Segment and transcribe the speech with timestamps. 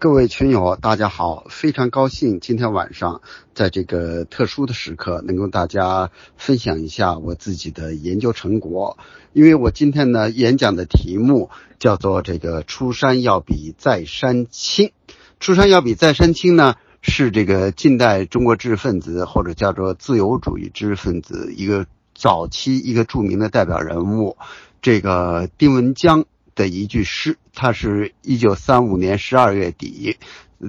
[0.00, 1.44] 各位群友，大家好！
[1.50, 3.20] 非常高兴今天晚上
[3.52, 8.96] 在这个特殊的时刻，能跟大家分享一下我自己的研究成果。
[9.34, 14.92] 因为我今天呢演讲的题目叫做“这个出山要比在山轻”。
[15.38, 24.38] 出山要比在山轻呢，是这个近代中国知识分子或者叫做自由主义知识分子一个早期一个著名的代表人物，
[24.80, 26.24] 这个丁文江。
[26.54, 30.18] 的一句诗，他是一九三五年十二月底，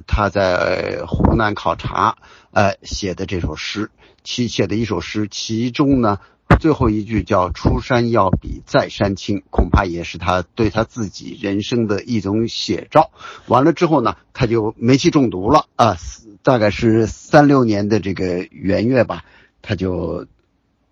[0.06, 2.16] 他在湖南考察，
[2.52, 3.90] 呃写的这首诗，
[4.24, 6.18] 其写的一首诗，其中呢
[6.60, 13.10] 最后一句叫“出山要比在山轻”，恐怕也是他对他自己人生的一种写照。
[13.46, 15.96] 完了之后呢，他就煤气中毒了啊，
[16.42, 19.24] 大概是三六年的这个元月吧，
[19.62, 20.26] 他就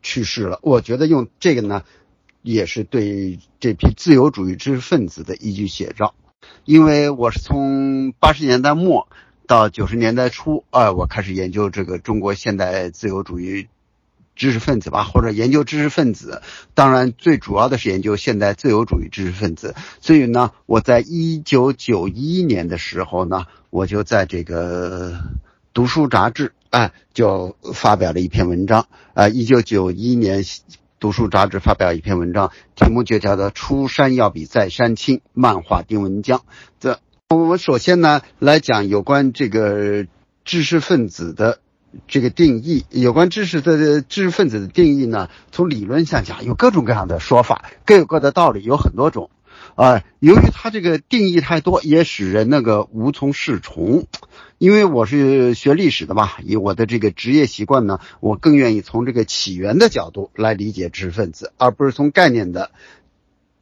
[0.02, 0.59] 去世了。
[0.62, 1.82] 我觉得用这个呢。
[2.42, 6.14] 也是对这批自由主义知识分子的一句写照，
[6.64, 9.08] 因为我是从八十年代末
[9.46, 13.66] 到九十年代初啊，我开始研究这个中国现代自由主义
[14.34, 16.40] 知识分子吧，或者研究知识分子，
[16.73, 19.74] 当然最主要的是研究现代自由主义知识分子。
[20.00, 25.20] 所以呢，我在一九九一年的时候呢，我就在这个
[25.74, 30.43] 读书杂志啊，就发表了一篇文章啊，一九九一年。
[31.01, 36.43] 读书杂志发表一篇文章，题目就叫做《出山要比在山轻》，漫画丁文江。
[36.79, 40.06] 这我们首先呢来讲有关这个
[40.45, 41.60] 知识分子的
[42.06, 42.84] 这个定义。
[42.90, 49.30] 有关知识的知识分子的定义呢，从理论上讲有各种各样的说法，各有各的道理，有很多种。
[49.76, 54.06] 啊，由于它这个定义太多，也使人那个无从适从。
[54.60, 62.70] 因为我是学历史的嘛，以我的这个职业习惯呢，我更愿意从这个起源的角度来理解知识分子，而不是从概念的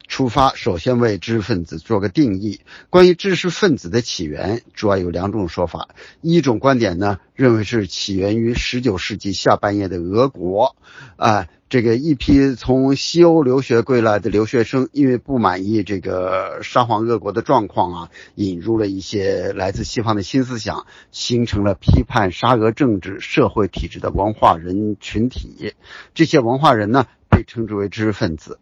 [0.09, 2.59] 出发，首先为知识分子做个定义。
[2.89, 5.87] 关于知识分子的起源，主要有两种说法。
[6.19, 10.75] 一种观点呢，认为是起源于十九世纪下半叶的俄国，
[11.15, 11.47] 啊。
[11.69, 25.75] 这个一批从西欧留学归来的留学生，因为不满意这个沙皇俄国的状况啊，引入了一些来自西方的新思想，形成了批判沙俄政治、社会体制的文化人群体。
[26.15, 28.57] 这些文化人呢，被称之为知识分子。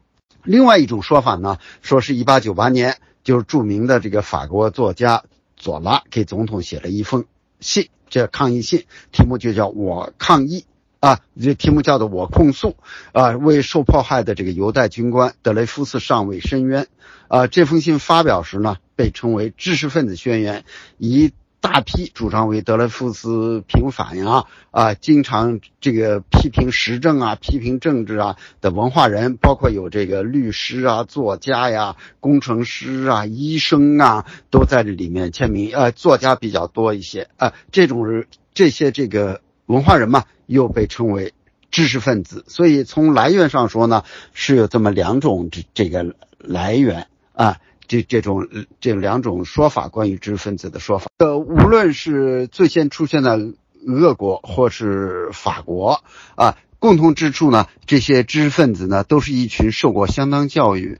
[0.48, 5.24] 另外一种说法呢，说是一八九八年，就是著名的这个法国作家
[5.58, 7.26] 左拉给总统写了一封
[7.60, 10.66] 信，这抗议信，题目就叫我抗议。
[11.00, 12.76] 啊，这题目叫做“我控诉”，
[13.14, 16.88] 啊，为受迫害的这个犹太军官德雷夫斯上尉申冤。
[17.28, 20.66] 啊，这封信发表时呢，被称为“知识分子宣言”，
[20.98, 21.34] 以
[21.70, 35.76] 大批主张为德雷夫斯平反呀，啊，经常这个批评时政啊、批评政治啊的文化人，包括有这个律师啊、作家呀、工程师啊、医生啊，都在这里面签名。
[35.76, 37.28] 呃，作家比较多一些。
[37.36, 38.24] 啊，这种
[38.54, 39.42] 这些这个。
[39.66, 41.34] 文化人嘛，又被称为
[41.72, 48.48] 知识分子，所以从来源上说呢，是有这么两种这这个来源啊，这这种
[48.80, 51.08] 这两种说法关于知识分子的说法。
[51.18, 53.54] 呃，无论是最先出现的
[53.86, 56.04] 俄国或是法国
[56.36, 61.00] 啊，共同之处呢，这些知识分子呢，都是一群受过相当教育、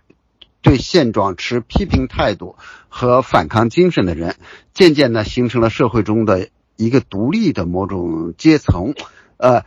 [0.62, 2.56] 对现状持批评态度
[2.90, 4.36] 和反抗精神的人，
[4.74, 6.50] 渐渐的形成了社会中的。
[6.80, 8.94] 一个独立的某种阶层，
[9.38, 9.64] 呃，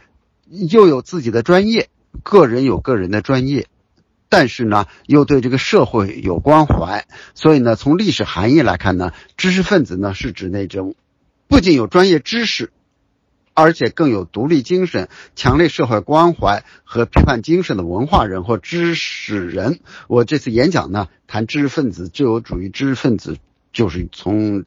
[0.48, 1.88] 又有自己的专业，
[2.22, 3.66] 个人有个人的专业，
[4.30, 7.06] 但是呢，又对这个社会有关怀。
[7.34, 10.94] 所以呢，从历史含义来看呢，知识分子呢是指那种
[11.48, 12.72] 不仅有专业知识，
[13.52, 19.80] 而且更有独立精神、强烈社会关怀和批判精神的文化人或知识人。
[20.08, 23.36] 我这次演讲呢，谈知识分子、自由主义知识分子，
[23.72, 24.64] 就是从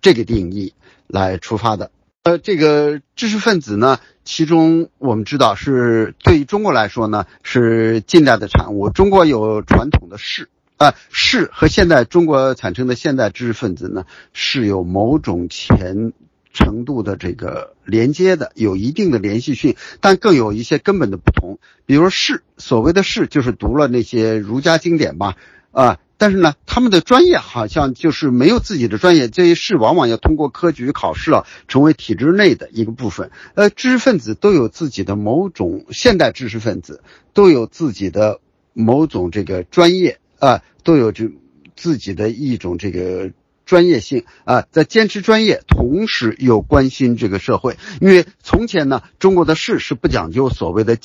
[0.00, 0.74] 这个定义。
[1.10, 1.90] 来出发的，
[2.28, 8.90] 呃，这个知识分子呢，其中我们知道是对于中国来说呢，是近代的产物。
[8.90, 16.12] 中国有传统的士，啊，士和现代中国产生的现代知识分子呢，是有某种前
[16.52, 21.58] 程度的这个连接的，有一定的联系性，但更有一些根本的不同。
[21.86, 25.36] 比如士，所谓的士就是读了那些儒家经典吧，
[25.72, 25.96] 啊。
[26.18, 33.30] 但是呢，他们的专业好像就是没有自己的专业，这些事往往要通过科举考试啊，成为体制内的一个部分。
[33.54, 38.40] 呃，知识分子都有自己的某种现代知识分子都有自己的
[38.72, 41.30] 某种这个专业啊，都有这
[41.76, 43.30] 自己的一种这个
[43.64, 47.76] 专业性啊，在坚持专业，同时又关心这个社会。
[48.00, 50.98] 因为从前呢，中国的士是不讲究所谓的。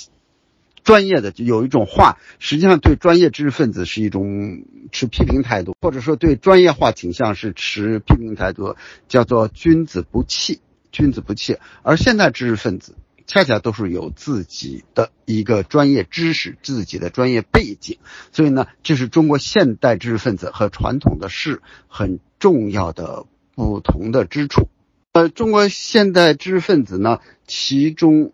[0.83, 8.75] 专业的就有一种话，实际上对专业知识分子是一种持批评态度，或者说对专业化倾向是持批评态度，
[9.07, 10.59] 叫做君子不器，
[10.91, 11.57] 君子不器。
[11.81, 12.95] 而现代知识分子
[13.25, 17.97] 恰恰都是有自己的一个专业知识、自己的专业背景，
[18.31, 23.25] 所以呢，这是中国现代知识分子和传统的是很重要的
[23.55, 24.67] 不同的之处。
[25.13, 28.33] 呃，中国现代知识分子呢，其中。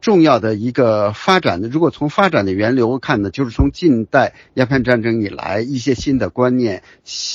[0.00, 6.82] 重要的一个发展的，如果从发展的源流看呢，就是从近代鸦片战争以来，一些新的观念，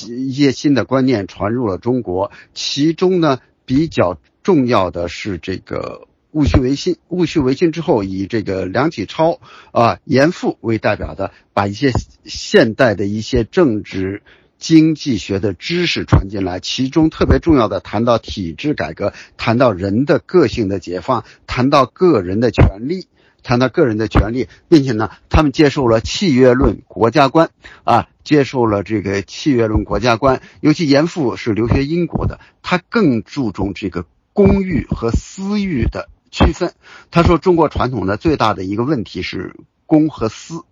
[0.08, 2.30] 一些新的观念传入了中国。
[2.54, 6.96] 其中呢，比较重要的是这个戊戌维新。
[7.08, 9.40] 戊戌维新之后，以这个梁启超
[9.72, 11.92] 啊、严复为代表的，把一些
[12.24, 14.22] 现代的一些政治。
[14.58, 23.06] 经济学的知识传进来，其中特别重要的谈到体制改革，谈到人的个性的解放，谈到个人的权利，
[23.42, 27.50] 谈到个人的权利，并且呢，他们接受了契约论国家观
[27.84, 30.42] 啊，接受了这个契约论国家观。
[30.60, 36.72] 尤其严复是留学英国的，他更注重这个公欲和私欲的区分。
[37.12, 39.54] 他说，中国传统的最大的一个问题是
[39.86, 40.64] 公和私，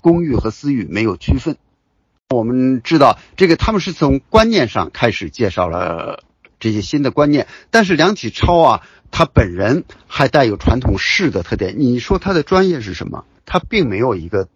[0.00, 1.56] 公欲和私欲没有区分。
[2.32, 6.24] 我们知道，这个他们是从观念上开始介绍了
[6.58, 11.74] 这些新的观念，但是梁启超啊，他本人还带有传统士的特点。
[11.78, 13.24] 你说他的专业是什么？
[13.44, 14.48] 他并没有一个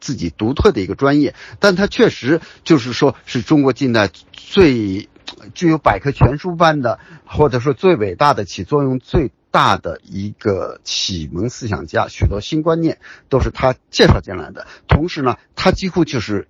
[0.00, 5.08] 自己独特的一个专业，但他确实就是说是中国近代最
[5.54, 12.06] 具有百科全书般的，或者说最伟大的、起作用最大的一个启蒙思想家。
[12.08, 12.98] 许多新观念
[13.28, 16.46] 都是他介绍进来的，同时呢，他几乎就是。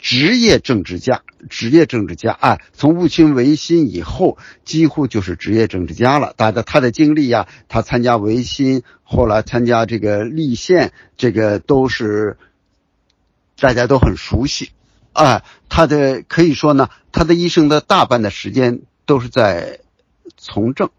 [0.00, 6.32] 职业政治家，职业政治家啊，从戊戌维新以后，几乎就是职业政治家了。
[6.36, 12.38] 大家他的经历呀，他参加维新，后来参加这个立宪，这个都是
[13.58, 14.70] 大家都很熟悉
[15.12, 15.42] 啊。
[15.68, 19.80] 他的可以说呢，他的一生的大半的时间都是在
[20.36, 20.90] 从政。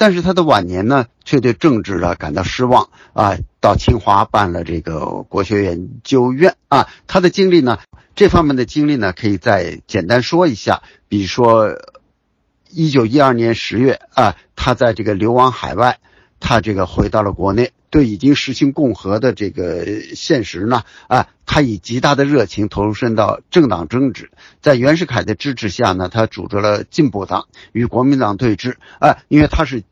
[0.00, 6.88] 但是他的晚年呢，却对政治啊感到失望啊，到清华办了这个国学研究院啊。
[7.06, 7.80] 他的经历呢，
[8.14, 10.82] 这方面的经历呢，可以再简单说一下。
[11.06, 11.78] 比如说，
[12.70, 15.98] 一九一二年十月啊，他在这个流亡海外，
[16.40, 24.30] 他这个回到了国内，对已经实行共和的这个现实呢啊，他以极大的热情投身到政党政治。
[24.62, 29.82] 在袁世凯的支持下呢，他组织了进步党，与国民党对峙啊，因为他是。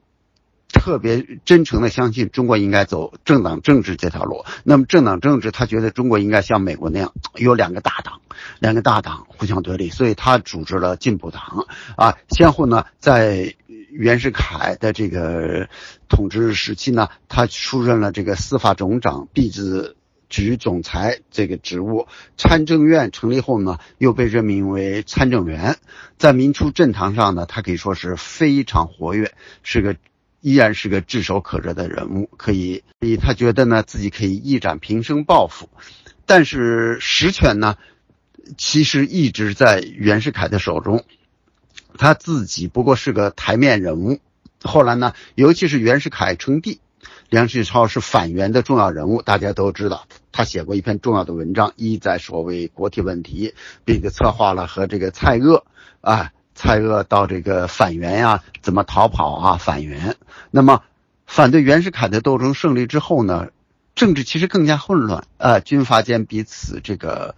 [0.71, 4.45] 特别真诚的相信中国应该走政党政治这条路。
[4.65, 8.21] 那么政党政治，他觉得中国应该像美国那样有两个大党，
[8.61, 11.67] 两个大党互相对立，所以他组织了进步党
[11.97, 12.19] 啊。
[12.29, 13.55] 先后呢，在
[13.91, 15.69] 袁世凯的这个
[16.07, 19.97] 统治时期呢，他出任了这个司法总长、币制
[20.29, 22.09] 局总裁这个职务。
[22.37, 25.79] 参政院成立后呢，又被任命为参政员。
[26.19, 29.33] 在民初政坛上呢，他可以说是非常活跃，
[29.63, 29.97] 是个。
[30.41, 35.69] 依然是个炙手可热的人物，可以，所以他觉得呢自己可以一展平生抱负，
[36.27, 37.77] 但是实权呢，
[38.57, 41.05] 其实一直在袁世凯的手中，
[41.97, 44.21] 他自己不过是个台面人物。
[44.63, 46.81] 后来呢，尤其是袁世凯称帝，
[47.31, 53.55] 梁启超是反袁的重要人物，大家都知道，他写过一篇重要的文章，意在所谓国体问题，
[53.85, 55.63] 并且策划了和这个蔡锷
[56.01, 56.33] 啊。
[56.61, 59.57] 蔡锷到这个反袁呀，怎么逃跑啊？
[59.59, 60.17] 反袁，
[60.51, 60.83] 那么
[61.25, 63.51] 反对袁世凯的斗争胜利之后呢，
[63.95, 67.37] 政治其实更加混乱啊，军阀间彼此这个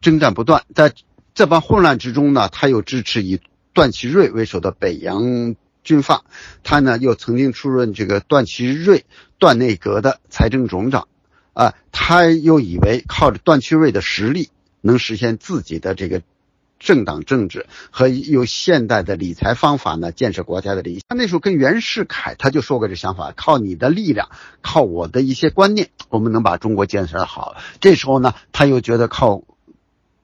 [0.00, 0.62] 征战不断。
[0.74, 0.94] 在
[1.34, 3.42] 这般混乱之中呢，他又支持以
[3.74, 6.24] 段祺瑞为首的北洋军阀，
[6.62, 9.04] 他呢又曾经出任这个段祺瑞
[9.38, 11.08] 段内阁的财政总长
[11.52, 14.48] 啊，他又以为靠着段祺瑞的实力
[14.80, 16.22] 能实现自己的这个。
[16.80, 21.02] 政党政治和用现代的理财方法呢，建设国家的理想。
[21.08, 24.30] 他那时候跟袁世凯他就说过这想法：靠你的力量，
[24.62, 27.54] 靠我的一些观念，我们能把中国建设好。
[27.80, 29.42] 这时候呢，他又觉得靠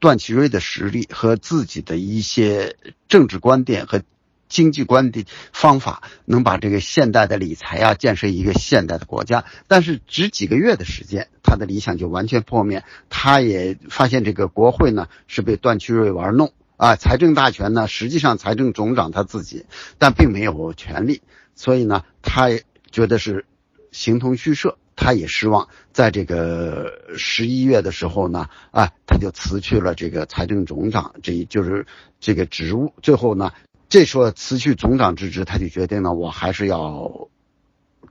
[0.00, 2.76] 段祺瑞的实力和自己的一些
[3.08, 4.02] 政治观点和
[4.48, 9.44] 经济观的方法，能把这个现代的理财啊，建设一个现代的国家。
[9.68, 11.28] 但是只几个月的时间。
[11.48, 19.64] 他的理想就完全破灭，他也发现这个国会呢是被段祺瑞玩弄啊，财政大权呢实际上财政总长他自己，
[19.96, 21.22] 但并没有权利，
[21.54, 23.46] 所以呢他也觉得是
[23.92, 31.86] 形同虚设，他也失望，在这个十一月的时候呢啊，他就辞去了这个财政总长，这一就是
[32.18, 32.92] 这个职务。
[33.02, 33.52] 最后呢，
[33.88, 37.28] 这时候辞去总长之职，他就决定了，我还是要。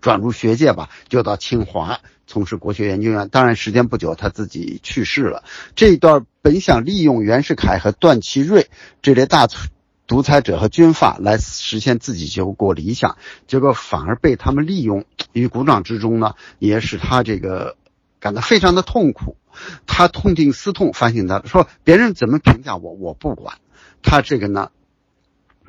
[0.02, 3.28] 转入学界吧，就到清华从事国学研究院。
[3.30, 5.44] 当然，时间不久，他自己去世了。
[5.74, 8.70] 这一段本想利用袁世凯和段祺瑞
[9.02, 9.48] 这类大
[10.06, 13.18] 独裁者和军阀来实现自己救国理想，
[13.48, 17.76] 结果反而被他们利用于股掌之中呢，也使他这个
[18.20, 19.38] 感到非常的痛苦。
[19.88, 23.58] 他痛定思痛，反省他说：“别人怎么评价我，我不管。”
[24.04, 24.70] 他这个呢，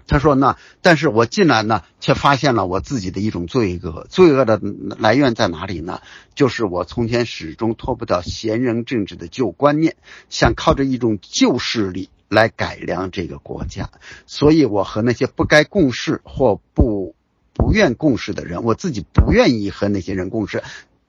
[0.06, 4.06] 他说呢，但是我进来呢，却发现了我自己的一种罪恶。
[4.08, 4.60] 罪恶的
[4.98, 6.00] 来源在哪里呢？
[6.34, 9.96] 就是我从前始终脱不掉贤人政治的旧观念，
[10.28, 13.90] 想靠着一种旧势力来改良这个国家。
[14.26, 17.14] 所以我和那些不该共事或不
[17.52, 20.62] 不愿共事的人，我自己不愿意和那些人共事，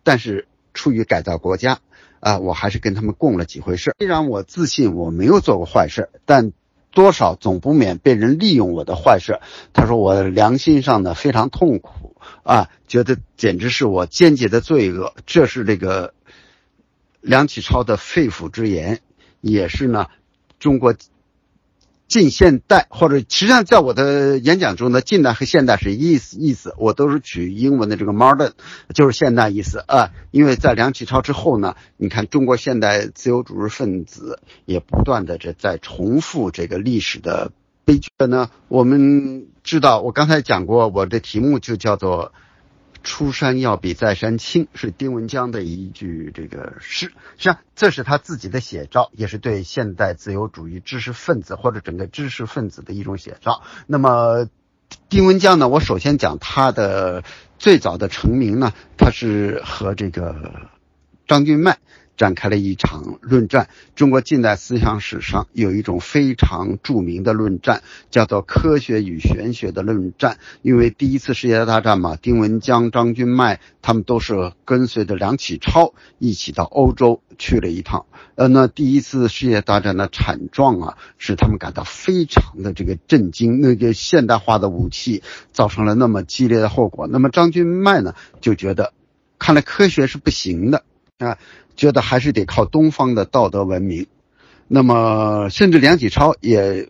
[0.03, 1.79] 但是出于改造国家。
[2.19, 3.93] 啊，我还是跟他们共了几回事。
[3.99, 6.51] 虽然我自信我没有做过坏事，但
[6.97, 9.39] 多少总不免被人利用我的坏事。
[9.71, 15.13] 他说我良心上呢非常痛苦啊，觉得简直是我间接的罪恶。
[15.27, 16.15] 这是这个
[17.21, 18.99] 梁启超的肺腑之言，
[19.41, 20.07] 也是呢
[20.57, 20.95] 中国。
[22.07, 28.51] 近现代，或者实际上在我的演讲中呢，近代和现代是意思意思，我都是取英文的这个 modern，
[28.93, 30.11] 就是现代意思啊。
[30.31, 37.51] 因为在梁启超之后呢，你看中国现代自由主义分子也不断的这在重复这个历史的
[37.83, 38.49] 悲剧呢。
[38.69, 42.31] 我们知道，我刚才讲过，我的题目就叫做。
[43.07, 47.05] 出山要比在山轻，是丁文江的一句这个诗。
[47.05, 53.63] 实际上，这是他自己的写照，也是对现代自由主义知识分子或者整个知识分子的一种写照。
[53.87, 54.49] 那么，
[55.07, 55.69] 丁文江呢？
[55.69, 57.23] 我首先讲他的
[57.57, 60.69] 最早的成名呢，他是和这个
[61.27, 61.77] 张君迈。
[62.17, 63.69] 展开了一场论战。
[63.95, 70.37] 中国近代思想史上有一种非常著名的论战，叫做科学与玄学的论战。
[70.61, 78.05] 因为第一次世界大战嘛，丁文江、张君迈他们都是跟随着梁启超一起到欧洲去了一趟。
[78.35, 83.61] 呃，那第一次世界大战的惨状啊，使他们感到非常的这个震惊。
[83.61, 87.07] 那个现代化的武器造成了那么激烈的后果。
[87.07, 88.93] 那么张君迈呢，就觉得
[89.37, 90.83] 看来科学是不行的
[91.19, 91.37] 啊。
[91.77, 94.07] 觉得还是得靠东方的道德文明，
[94.67, 96.89] 那么甚至梁启超也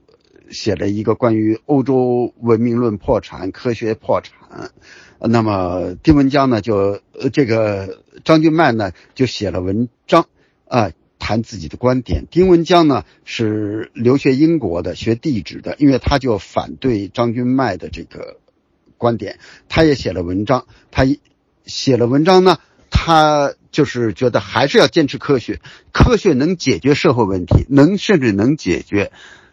[0.50, 4.72] 写了一个关于欧洲文明论破产、科学破产。
[5.20, 7.02] 那么丁文江呢，就
[7.34, 10.28] 这个张君迈呢，就写了文章
[10.70, 12.26] 啊，谈自己的观点。
[12.32, 18.38] 丁文江呢是留学英国的，学地质的，因为他就反对张君迈的这个
[18.98, 20.66] 观点，他也写了文章。
[20.92, 21.04] 他
[21.66, 22.58] 写了文章呢，
[22.90, 23.54] 他。
[23.78, 25.62] 就是觉得还是要坚持科学，
[25.94, 29.12] 科学能解决社会问题，能甚至能解决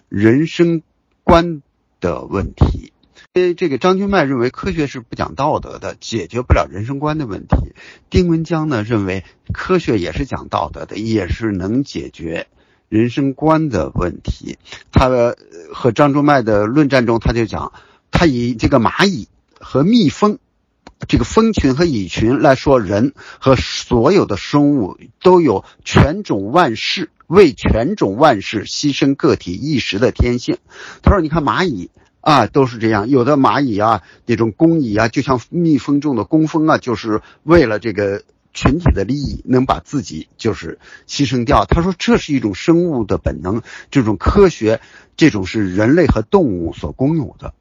[0.08, 0.80] 人生
[1.24, 1.60] 观
[2.00, 2.94] 的问题。
[3.34, 7.74] 因为这个张君迈认为科学是不讲道德的，解决不了人生观的问题。
[8.08, 12.46] 丁文江呢认为科学也是讲道德的，也是能解决
[12.88, 14.56] 人生观的问题。
[14.90, 15.34] 他
[15.74, 17.74] 和张忠迈的论战中，他就讲，
[18.10, 19.28] 他以这个蚂蚁
[19.60, 20.38] 和蜜蜂。
[21.06, 30.58] 这个蜂群和蚁群来说，人和所有的生物都有全种万事为全种万事牺牲个体一时的天性。
[31.02, 33.08] 他说：“你看蚂蚁啊，都是这样。
[33.08, 38.22] 有的蚂蚁啊，那种工蚁啊，就像蜜蜂中的工蜂啊，就是为了这个
[38.54, 44.80] 群体的利益，能把自己就是牺牲掉。”他说：“这是一种生物的本能，这种科学，
[45.16, 47.52] 这种是人类和动物所共有的。”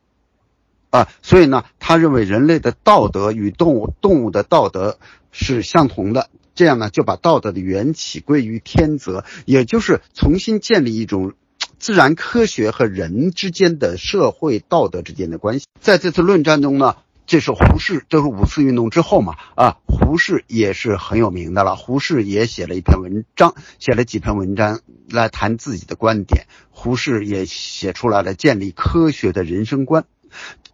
[0.94, 5.00] 啊，所以呢，他认为人类的道德与动物动物的道德
[5.32, 11.34] 是相同的，这样呢，就把道德的缘起归于天泽，也就是重新建立一种
[11.80, 15.66] 自然科学和人之间的社会道德之间的关系。
[15.82, 21.76] 在这次论战中呢，这是胡适，这是五四运动之后嘛，啊，胡适也是很有名的了。
[21.76, 26.46] 胡适也写了一篇文章，写了几篇文章来谈自己的观点。
[26.70, 30.06] 胡适也写出来了建立科学的人生观。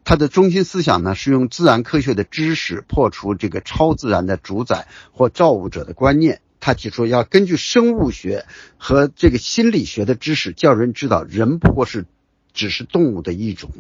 [0.04, 6.42] 他的中心思想呢，是用自然科学的知识破除这个超自然的主宰或造物者的观念。
[6.62, 8.46] 他提出要根据生物学
[8.78, 12.06] 和这个心理学的知识，叫人知道人不过是
[12.54, 13.72] 只是动物的一种，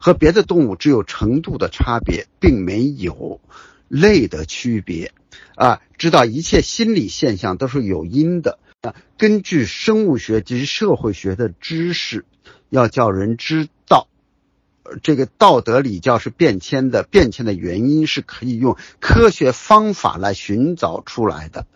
[0.00, 3.40] 和别的动物只有程度的差别，并没有
[3.88, 5.12] 类的区别。
[5.56, 8.58] 啊，知道一切心理现象都是有因的。
[8.80, 12.24] 啊，根据生物学及社会学的知识，
[12.70, 13.68] 要叫人知。
[15.02, 21.66] 这个道德礼教是变迁的，变迁的原因是可以用科学方法来寻找出来的，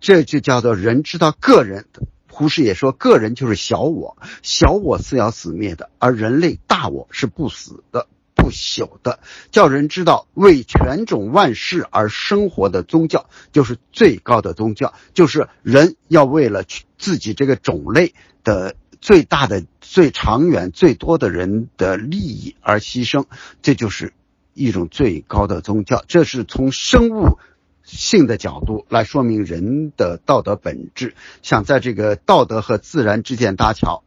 [0.00, 1.86] 这就叫做人知道个人。
[2.30, 9.18] 胡适也说，个人就是小我，小我是要死灭的，而人类大我是不死的、不朽的，
[9.50, 16.62] 叫人知道为全种万世而生活的宗教，就是最高的宗教，就是人要为了
[16.96, 18.14] 自己这个种类
[18.44, 23.24] 的最大的、最长远、最多的人的利益而牺牲，
[23.62, 24.12] 这就是
[24.54, 26.04] 一种最高的宗教。
[26.08, 27.38] 这是从生物
[27.84, 34.02] 性的角度来说明人的道德本质，想在这个道德和自然之间搭桥。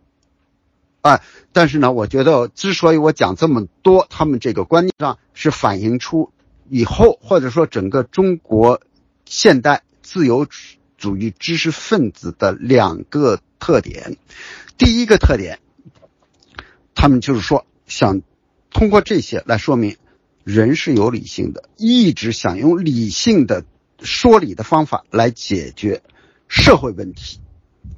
[1.02, 1.22] 啊，
[1.52, 6.32] 但是呢，我觉得之所以我讲这么多，他们这个观念上是反映出
[6.70, 8.82] 以后或者说整个中国
[9.26, 10.46] 现代自由
[11.02, 14.16] 主义知识分子的两个特点。
[14.78, 15.60] 第一个特点，
[16.96, 18.22] 他们就是说想
[18.70, 19.98] 通过这些来说明
[20.46, 23.66] 人是有理性的，一直想用理性的
[24.00, 26.02] 说理的方法来解决
[26.48, 27.42] 社会问题，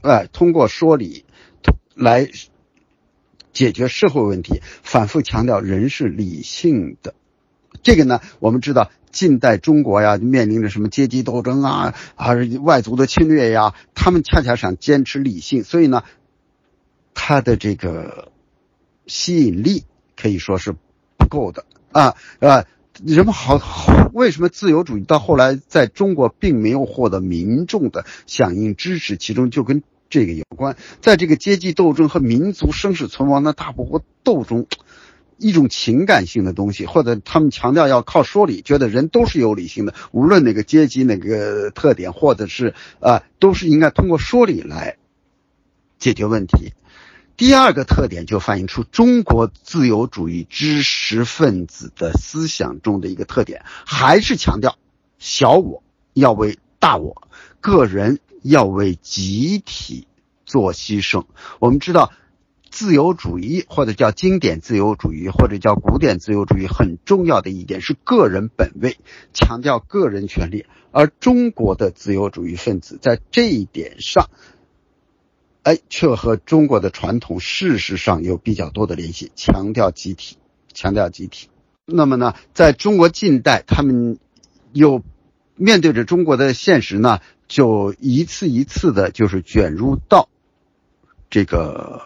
[0.01, 1.25] 哎，通过说理
[1.93, 2.31] 来。
[3.53, 7.13] 解决社会问题，反复强调人是理性的。
[7.81, 13.73] 这个呢，我们知道近代中国呀，面临着什么阶级斗争啊，还是外族的侵略呀？
[13.95, 16.03] 他们恰恰想坚持理性，所以呢，
[17.13, 18.31] 他的这个
[19.07, 19.83] 吸引力
[20.15, 20.75] 可以说是
[21.17, 22.65] 不够的啊啊！
[23.03, 29.17] 人们好好，为什么自由主义到后来在中国并没有获得民众的响应支持？
[29.17, 29.81] 其中就跟。
[30.09, 34.67] 这个有关，在这个阶级斗争和民族生死存亡的大不国斗中，
[35.43, 44.97] 一种情感性的东西，或者他们强调要靠说理，觉得人都是有理性的，无论哪个阶级、哪个特点，或者是啊，都是应该通过说理来
[45.99, 46.73] 解决问题。
[47.37, 54.77] 第二个特点就反映出中国自由主义知识分子的思想中的一个特点，还是强调
[55.19, 55.83] 小我
[56.13, 57.27] 要为大我，
[57.61, 58.19] 个人。
[58.45, 60.05] 要为集体
[60.45, 61.23] 做牺牲。
[61.59, 62.11] 我们知道，
[62.73, 68.97] 自由主义或者叫经典自由主义，或者叫古典自由主义，很重要的一点是个人本位，
[69.31, 70.65] 强调个人权利。
[70.91, 74.27] 而中国的自由主义分子在这一点上，
[75.61, 80.37] 哎，却和中国的传统事实上有比较多的联系，强调集体，
[80.73, 81.49] 强调集体。
[81.85, 84.17] 那么呢，在中国近代，他们
[84.71, 85.03] 又
[85.55, 87.19] 面对着中国的现实呢？
[87.47, 90.27] 就一次一次的，就是卷入到
[91.29, 92.01] 这个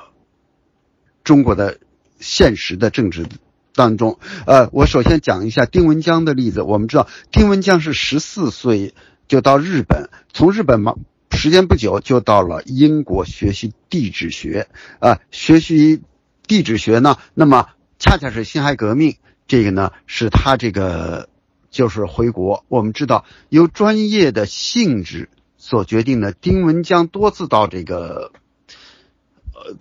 [1.27, 1.77] 中国的
[2.21, 3.27] 现实的政治
[3.75, 4.17] 当中。
[4.45, 6.61] 呃，我首先讲一下丁文江的例子。
[6.61, 8.93] 我们知道，丁文江是十四岁
[9.27, 10.95] 就到日本，从日本嘛，
[11.31, 14.69] 时间不久就到了英国学习地质学。
[14.99, 16.01] 啊，学习
[16.47, 17.67] 地质学呢，那么
[17.99, 21.27] 恰恰是辛亥革命，这个呢是他这个
[21.69, 22.63] 就是回国。
[22.69, 25.27] 我们知道，由专业的性质。
[25.59, 28.31] 所决定的，丁文江多次到这个，
[29.53, 29.75] 呃，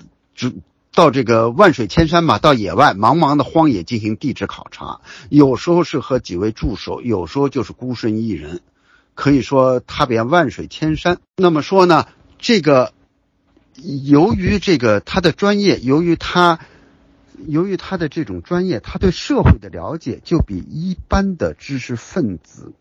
[0.96, 5.02] 到这个万水千山嘛，到野外茫茫的荒野进行地质考察。
[5.28, 8.62] 有时候是和几位助手，有时候就是孤身一人，
[9.14, 11.18] 可以说踏遍万水千山。
[11.36, 12.06] 那么说呢，
[12.38, 12.94] 这个
[14.04, 16.60] 由于这个他的专业，由于他
[17.46, 22.72] 由于他的这种专业，他对社会的了解就比一般的知识分子。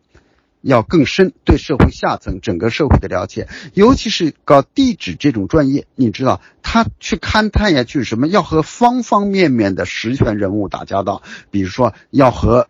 [0.65, 12.67] 要更深对社会下层整个社会的了解，尤其是搞地质这种专业，你知道他去勘探呀，去什么要和方方面面的实权人物打交道，比如说要和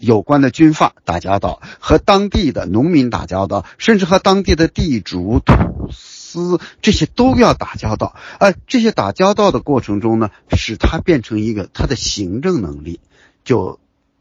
[0.00, 8.16] 有关的军阀打交道，和当地的农民打交道，甚至和当地的地主、土司这些都要打交道。
[8.40, 12.98] 而这些打交道的过程中呢，使他变成一个他的行政能力
[13.44, 13.78] 就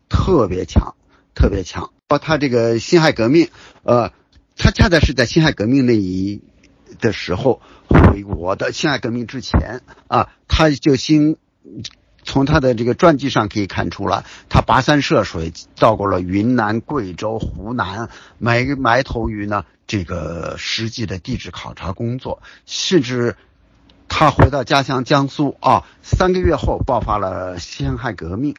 [0.07, 0.93] 特别强，
[1.33, 1.89] 特别强。
[2.19, 3.49] 他这个辛亥革命，
[3.83, 4.11] 呃，
[4.55, 6.41] 他恰恰是在辛亥革命那一
[6.99, 8.71] 的时候回国的。
[8.71, 11.37] 辛亥革命之前啊，他就新
[12.23, 22.41] 从他的这个传记上可以看出了，他跋山涉水到过了云南、贵州、湖南，埋埋头于呢这个实际的地质考察工作。
[22.65, 23.35] 甚至
[24.07, 28.55] 他回到家乡江苏啊，三个月后爆发了辛亥革命，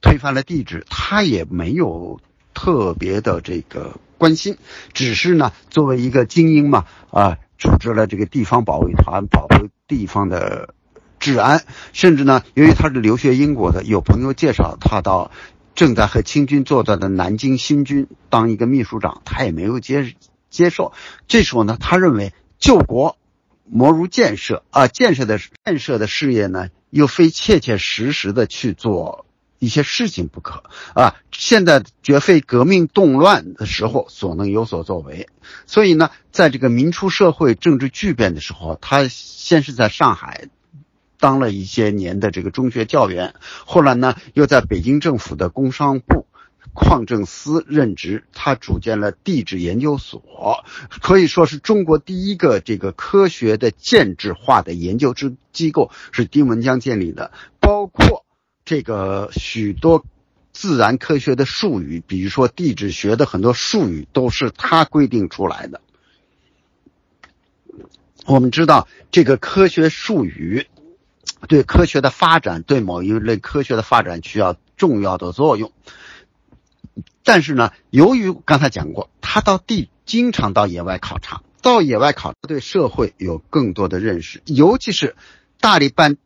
[0.00, 2.20] 推翻了帝制，他也没有。
[2.62, 4.56] 特别的这个关心，
[4.92, 10.72] 只是呢，作为一个精英嘛，啊，组织了这个地方保卫团，保卫地方的
[11.18, 11.64] 治安。
[11.92, 15.32] 甚至呢，由于他是留学英国的，有朋友介绍他到
[15.74, 20.14] 正在和清军作战的南京新军当一个秘书长，他也没有接
[20.48, 20.92] 接受。
[21.26, 23.16] 这时候呢，他认为救国
[23.68, 29.26] 莫如建设啊，建设的建设的事业呢，又非切切实实的去做。
[29.62, 30.64] 一些事情不可
[30.96, 31.14] 啊！
[31.30, 35.28] 现在绝非革命动乱的时候所能有所作为。
[35.66, 40.48] 所以呢，在这个民初社会政治巨变的时候，他先是在上海
[41.20, 46.26] 当了一些年的这个中学教员，后来呢又在北京政府的工商部
[46.74, 50.64] 矿政司任职，他组建了地质研究所，
[51.00, 58.21] 可以说是中国第一个这个科学的建制化的研究之机构，是丁文江建立的，包括
[58.64, 60.04] 这个许多。
[60.54, 65.80] 自然科学的术语，比如说地质学的很多术语，都是他规定出来的。
[68.26, 70.66] 我们知道，这个科学术语
[71.48, 75.72] 对科学的发展，对某一类科学的发展需要重要的作用。
[77.24, 85.16] 但是呢，由于刚才讲过，他到地经常到野外考察，到野外考察对社会有更多的认识，尤其是
[85.60, 86.18] 大力办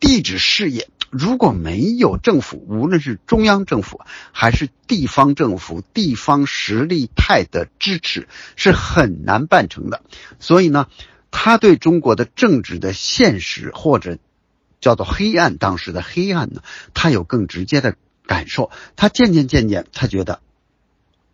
[0.00, 0.88] 地质事业。
[1.16, 4.00] 如果没有政府，无论是中央政府
[4.32, 10.02] 还是地方政府、地方实力派的支持，是很难办成的。
[10.40, 10.88] 所以呢，
[11.30, 14.18] 他对中国的政治的现实或者
[14.80, 16.62] 叫做黑暗，当时的黑暗呢，
[16.94, 17.94] 他有更直接的
[18.26, 18.72] 感受。
[18.96, 20.40] 他渐渐渐渐，他觉得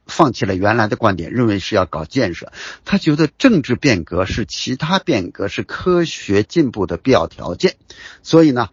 [0.05, 2.53] 放弃了原来的观点，认为是要搞建设。
[2.85, 7.77] 他觉得政治变革是其他变革，是科学进步的必要条件。
[8.23, 8.69] 所以呢。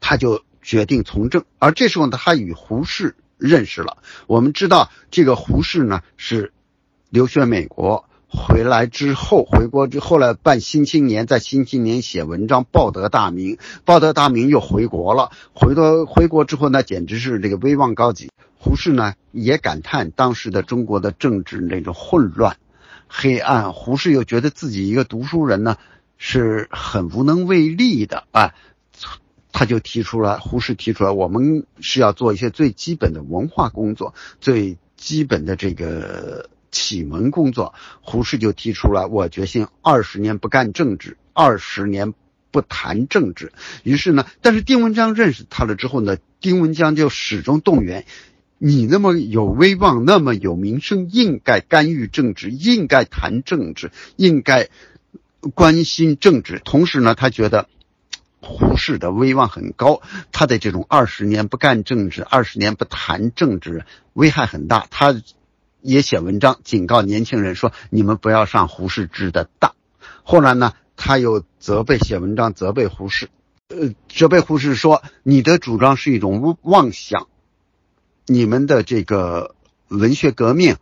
[0.00, 3.98] 他就决定从政，而这时候，他与胡适认识了。
[4.26, 6.52] 我们知道，这个胡适呢是
[7.10, 15.30] 留学美国回来之后，回国之后来办《新青年》，在《新青年》写文章，报得大名，报得大名又回国了。
[15.54, 18.30] 回到回国之后，那简直是这个威望高级。
[18.58, 22.56] 胡适呢也感叹当时的中国的政治那种混乱、
[23.06, 23.72] 黑暗。
[23.72, 25.76] 胡适又觉得自己一个读书人呢
[26.18, 28.52] 是很无能为力的啊。
[29.58, 37.74] 他就提出了，胡适提出来，我们是要做一些最基本的文化工作，最基本的这个启蒙工作。
[38.00, 42.14] 胡适就提出了，我决心二十年不干政治，二十年
[42.52, 43.50] 不谈政治。
[43.82, 48.06] 于是呢，但是丁文江认识他了之后呢，丁文江就始终动员，
[48.58, 54.68] 你那么有威望，那么有名声，应该干预政治，应该谈政治，应该
[55.52, 56.60] 关心政治。
[56.64, 57.68] 同时呢，他觉得。
[58.40, 64.86] 胡适的威望很高，他的这种二十年不干政治、二十年不谈政治，危害很大。
[64.90, 65.20] 他
[65.80, 69.74] 也写文章警告年轻人说：“你们不要上胡适之的当。”
[70.22, 73.28] 后来呢，他又责备写文章责备胡适，
[73.68, 77.28] 呃，责备胡适说：“你的主张是一种妄想，
[78.26, 79.54] 你们的这个
[79.88, 80.76] 文学革命、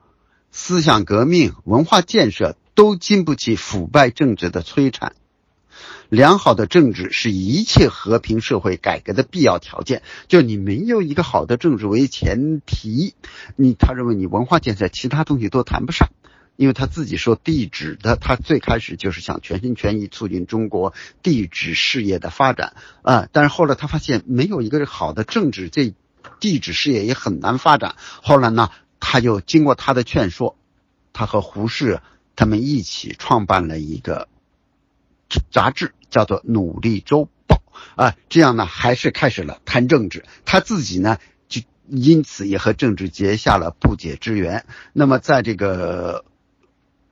[0.51, 5.15] 思想革命、文化建设都经不起腐败政治的摧残。”
[6.09, 10.03] 良好的政治是一切和平社会改革的必要条件。
[10.29, 13.15] 就你没有一个好的政治为前提，
[13.57, 16.09] 你他认为你文化建设其他东西都谈不上。
[16.57, 23.29] 因为他自己说地质的，他最开始就是想全心全意促进中国地质事业的发展啊。
[23.31, 25.93] 但是后来他发现没有一个好的政治，这
[26.41, 27.97] 地质事业也很难发展。
[28.23, 30.57] 后来呢，他就经过他的劝说，
[31.13, 32.01] 他和胡适
[32.37, 34.29] 他们一起创办了一个。
[35.51, 37.61] 杂志叫做《努力周报》
[38.03, 40.25] 啊，这样呢，还是开始了谈政治。
[40.45, 44.65] 他自己呢，就因此也和政治结下了不解之缘。
[44.93, 46.21] 那么，在这个《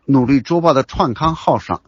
[0.04, 1.82] 努力周报》的创刊号上，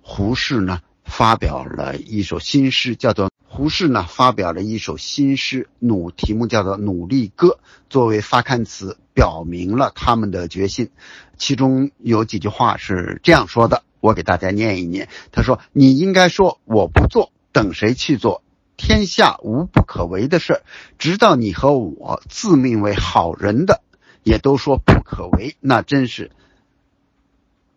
[0.00, 7.48] 胡适呢发表了一首新诗，叫做胡适呢发表了一首新诗，努题目叫做《努力歌》，
[7.90, 10.88] 作为发刊词，表明了他们的决心。
[11.36, 13.82] 其中有几句话是这样说的。
[14.00, 18.42] 我给大家念一念，他说：“你应该说我不做，等谁去做？
[18.78, 20.62] 天下无不可为的事，
[20.98, 23.82] 直到你和我自命为好人的，
[24.22, 26.30] 也都说不可为，那真是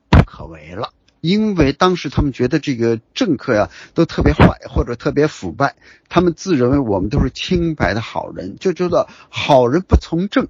[0.10, 0.94] 不可为了。
[1.26, 5.76] 因为当时他们觉得这个政客呀都特别坏，或者特别腐败，
[6.08, 10.48] 他们自认为我们都是清白的好人，就知道好人不从政。”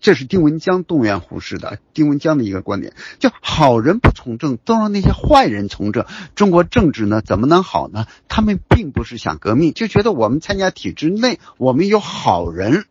[0.00, 6.06] 这是丁文江动员胡适的，丁文江的一个观点，就好人不从政，都让那些坏人从政。
[6.34, 8.06] 中国政治呢，怎么能好呢？
[8.26, 12.86] 他们并不是想革命，就觉得我们参加体制内，我们有好人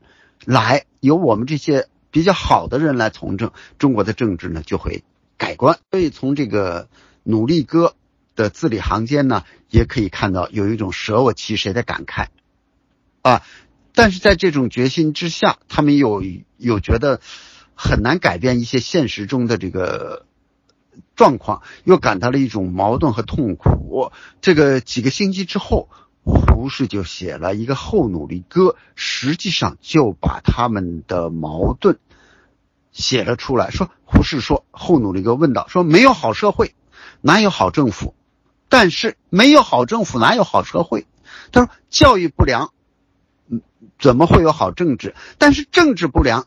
[0.46, 5.04] 来，由我们这些比较好的人来从政，中国的政治呢就会
[5.40, 5.80] 改观。
[5.90, 6.84] 所以从这个
[7.24, 7.96] 《努力歌》
[8.38, 12.28] 的字里行间呢，也可以看到有一种舍我其谁的感慨
[13.24, 13.42] 啊。
[13.96, 16.22] 但是在这种决心之下，他们有
[16.58, 17.20] 有觉得
[17.74, 20.26] 很难改变一些现实中的这个
[21.16, 24.12] 状况，又感到了一种矛盾和痛苦。
[24.40, 25.90] 这个几个星期之后，
[26.24, 31.98] 胡适就写了一个《后努力歌》，实际上就把他们的矛盾
[32.92, 33.70] 写了出来。
[33.70, 36.76] 说胡适说《后努力歌》问道说：没有好社会，
[37.22, 38.16] 哪有好政府？
[38.68, 41.08] 但是没有好政府，哪有好社会？
[41.52, 42.72] 他说教育不良，
[43.48, 43.62] 嗯，
[43.98, 45.16] 怎么会有好政治？
[45.38, 46.46] 但是政治不良，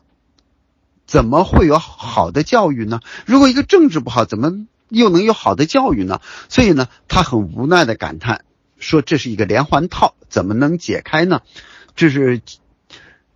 [1.05, 3.01] 怎么会有好的教育呢？
[3.25, 6.21] 如果一个政治不好，怎么又能有好的教育呢？
[6.47, 8.45] 所以呢，他很无奈的感叹
[8.77, 11.41] 说：“这是一个连环套，怎么能解开呢？”
[11.95, 12.41] 这是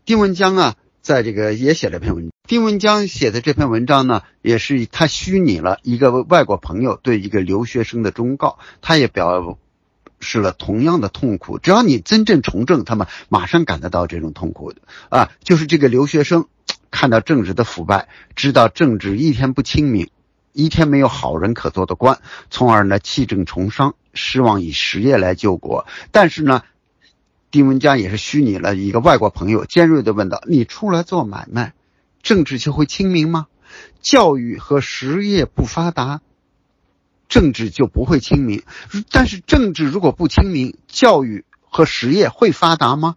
[0.05, 0.75] 丁文江啊，
[1.07, 2.31] 在这个也写了篇文章。
[2.49, 9.57] 丁文江写的这篇文章呢，也是他虚拟了一个外国朋友对一个留学生的忠告，他也表
[10.19, 11.59] 示了同样的痛苦。
[11.59, 14.73] 只要你真正从政，他们马上感得到这种痛苦
[15.07, 16.47] 啊，就是这个留学生
[16.91, 20.09] 看到政治的腐败，知道政治一天不清明，
[20.51, 25.87] 一天没有好人可做的官，从而呢弃政从商，失望以实业来救国。
[26.11, 26.63] 但是呢，
[27.49, 31.73] 丁文江也是虚拟了一个外国朋友，尖锐的问道：“你出来做买卖？”
[32.21, 33.47] 政治就会清明吗？
[34.01, 36.21] 教育和实业不发达，
[37.29, 38.63] 政治就不会清明。
[39.11, 43.15] 但是政治如果不清明，教育和实业会发达吗？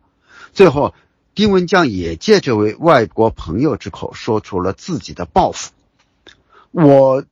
[0.52, 0.94] 最后，
[1.34, 5.72] 丁文江也借这位外国朋友之口说出了自己的抱负。
[6.70, 7.24] 我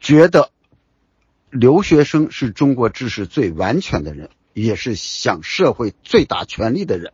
[0.00, 0.50] 觉得，
[1.50, 4.28] 留学生是中国知识最完全的人，
[4.62, 7.12] 也是享社会最大权利的人。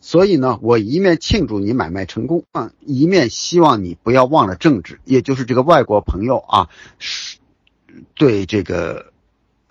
[0.00, 6.68] 所以呢，我一面庆祝你买卖成功啊，一面希望你不要忘了政治，也就是这个外国朋友啊，
[8.14, 9.12] 对这个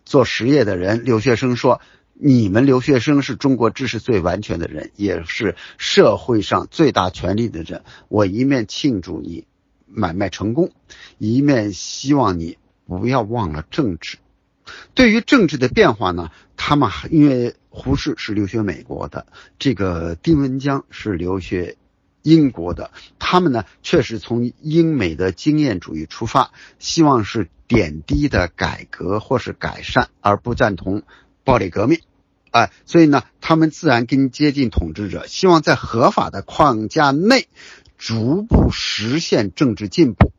[0.04, 1.80] 做实业的人留学生说，
[2.14, 7.84] 你们留学生是中国知识最完全的人，也是社会上最大权力的人。
[8.10, 9.46] 我一面庆祝你
[9.88, 10.72] 买卖成功，
[11.18, 14.18] 一面希望你不要忘了政治。
[14.94, 17.56] 对于政治的变化呢，他们因为。
[17.78, 19.28] 胡适是留学美国的，
[19.60, 21.76] 这个丁文江是留学
[22.22, 22.92] 英国的。
[23.20, 31.04] 他们呢，确实从英美的经验主义出发，希望是点滴的改革或是改善，而不赞同
[31.44, 32.00] 暴力革命。
[32.52, 37.50] 哎，所以呢，他们自然更接近统治者，希望在合法的框架内
[37.98, 40.32] 逐步实现政治进步。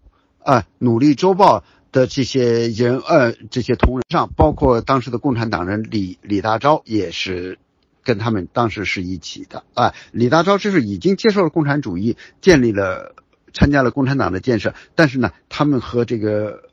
[0.42, 1.64] 啊，努力周报。
[1.96, 7.58] 的这些人，呃，这些同仁上，包括当时的共产党人李李大钊，也是
[8.04, 9.94] 跟他们当时是一起的啊。
[10.12, 13.14] 李大钊就是已经接受了共产主义，建立了
[13.54, 16.64] 参加了共产党的建设，但是呢，他们和这个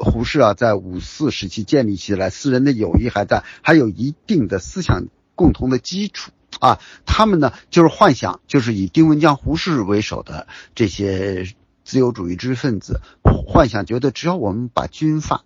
[0.00, 6.80] 胡适啊，在五四时期建立起来私人的友谊还在，还有一定的思想共同的基础啊。
[7.06, 11.46] 他们呢，就是幻想，就是以丁文江、胡适为首的这些。
[11.84, 15.44] 自由主义知识分子幻想，觉得只要我们把军阀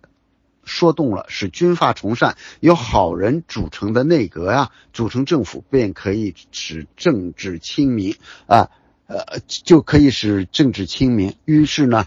[0.63, 8.15] 说动了，使军阀从善，由好人组成的内阁呀，组成政府，便可以使政治清明
[8.47, 8.69] 啊，
[9.07, 11.35] 呃，就可以使政治清明。
[11.45, 12.05] 于是呢，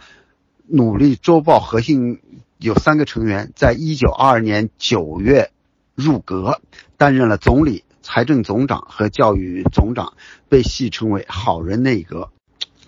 [0.67, 2.21] 努力周报核心
[2.59, 5.51] 有三个成员，在一九二二年九月
[5.95, 6.61] 入阁，
[6.99, 10.13] 担任了总理、财政总长和教育总长，
[10.49, 12.31] 被戏称为“好人内阁”。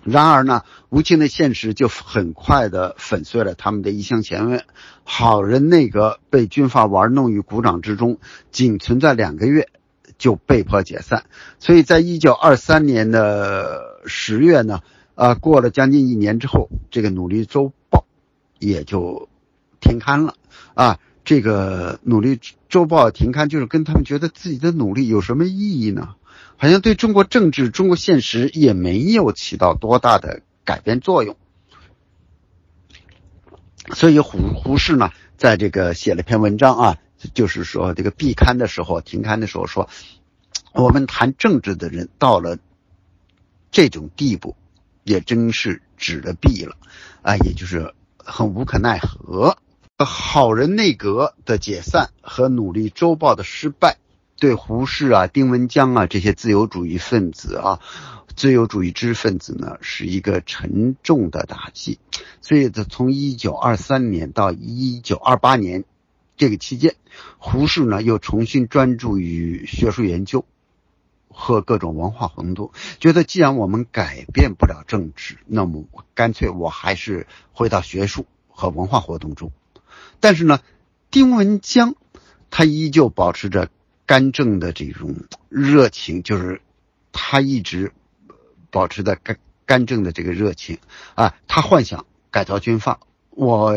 [0.03, 4.65] 然而呢，无情的现实就很快的粉碎了他们的一厢情愿。
[5.03, 8.17] 好人内阁被军阀玩弄于股掌之中，
[8.51, 9.69] 仅存在两个月
[10.17, 11.25] 就被迫解散。
[11.59, 14.81] 所以在一九二三年的十月呢，
[15.15, 17.99] 啊，过了将近一年之后，这个《努力周报》
[18.59, 19.29] 也就
[19.79, 20.35] 停刊了。
[20.73, 26.15] 啊，这个《努力周报》停刊，就是跟他们觉得自己的努力有什么意义呢？
[26.57, 31.35] 好像对中国政治、中国现实也没有起到多大的改变作用，
[33.93, 36.97] 所以胡胡适呢，在这个写了篇文章啊，
[37.33, 39.89] 就是说这个闭刊的时候、停刊的时候说，
[40.73, 42.57] 我们谈政治的人到了
[43.71, 44.55] 这种地步，
[45.03, 46.77] 也真是指了闭了
[47.23, 49.57] 啊，也就是很无可奈何。
[49.97, 53.97] 好人内阁的解散和努力周报的失败。
[54.43, 57.79] 对胡适啊、丁文江啊这些自由主义分子啊、
[58.35, 61.97] 自由主义知识分子呢，是一个沉重的打击。
[62.41, 65.85] 所以，从一九二三年到一九二八年
[66.35, 66.95] 这个期间，
[67.37, 70.43] 胡适呢又重新专注于学术研究
[71.29, 79.53] 和各种文化活动，觉得既然我们改变不了政治，那么干脆我还是回到学术和文化活动中。
[80.19, 80.59] 但是呢，
[81.11, 81.95] 丁文江
[82.49, 83.69] 他依旧保持着。
[84.13, 85.15] 干政的这种
[85.49, 86.61] 热情，就是
[87.11, 87.93] 他一直
[88.69, 90.77] 保持的干干政的这个热情
[91.15, 91.33] 啊。
[91.47, 92.99] 他幻想改造军阀。
[93.31, 93.73] 我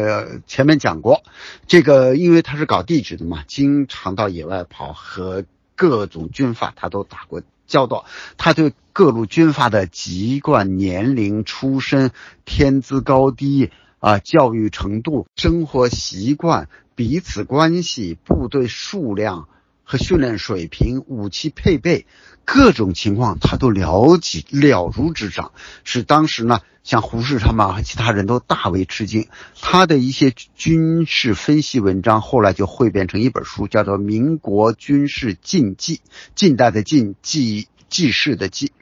[0.47, 1.23] 前面讲过，
[1.67, 8.05] 这个因为他是搞地质的嘛，经常到野外跑，和各种军阀他都打过交道。
[8.37, 12.11] 他对各路军阀的籍贯、年龄、出身、
[12.45, 13.71] 天资高低
[14.01, 19.49] 啊、教育程度、生活习惯彼此关系、部队数量
[19.89, 22.07] 和训练水平、武器配备
[22.45, 25.53] 各种情况，他都了解了如指掌，
[25.85, 29.29] 使当时呢，像胡适他们和其他人都大为吃惊。
[29.61, 35.97] 他的一些军事分析文章后来就汇编成一本书，叫做《民国军事禁忌》，
[36.35, 38.73] 近代的禁忌记事的记。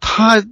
[0.00, 0.42] 他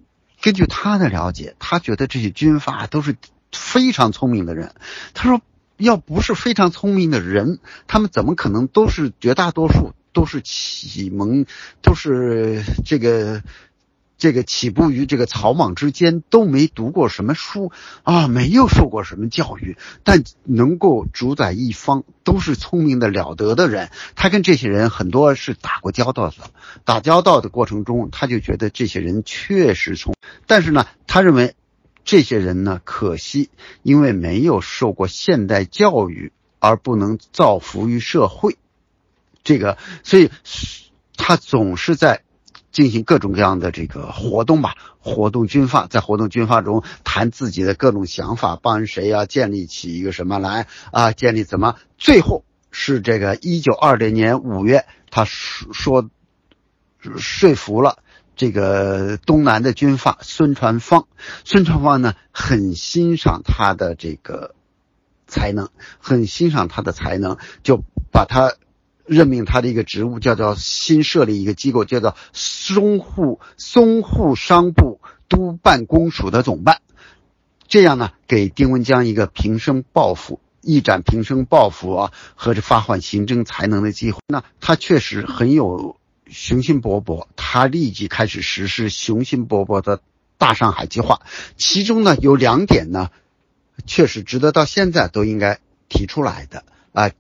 [0.43, 3.17] 根据他的了解，他觉得这些军阀都是
[3.51, 4.75] 非常聪明的人。
[5.15, 5.41] 他说，
[5.81, 11.47] 要不是非常聪明的人，他们怎么可能都是绝大多数都是启蒙，
[11.83, 13.43] 都是这个。
[14.23, 23.89] 这个起步于这个草莽之间，都没读过什么书啊，没有受过什么教育，但能够主宰一方，都是聪明的了得的人。
[24.17, 26.35] 他跟这些人很多是打过交道的，
[26.85, 30.15] 打交道的过程中，他就觉得这些人确实聪。
[30.47, 31.55] 但是呢，他认为
[32.05, 33.51] 这些人呢，可惜
[33.83, 38.57] 因为没有受过现代教育，而不能造福于社会。
[39.45, 40.31] 这个，所以
[41.17, 42.23] 他总是在。
[42.73, 51.11] 进行各种各样的这个活动吧，活动军阀，在活动军阀中谈自己的各种想法，帮谁呀建立起一个什么来啊？
[51.11, 51.75] 建立怎么？
[51.99, 56.11] 最后是这个一九二零年五月，他说说
[57.19, 57.99] 说服了
[58.41, 61.07] 这个东南的军阀孙传芳。
[61.45, 64.55] 孙传芳呢，很欣赏他的这个
[65.27, 68.55] 才能，很欣赏他的才能，就把他。
[69.05, 76.81] 任命他的一个职务，叫做新设立一个机构，叫做淞沪淞沪商部督办公署的总办。
[77.67, 84.21] 这样呢，给丁文江一个平生抱负、一展平生抱负啊，和这发换行政才能的机会。
[84.29, 85.97] 那他确实很有
[86.31, 90.01] 雄心勃勃，他立即开始实施雄心勃勃的
[90.39, 91.23] 大上海计划。
[91.57, 93.11] 其中呢，有两点呢，
[93.87, 97.11] 确实值得到现在都应该提出来的啊。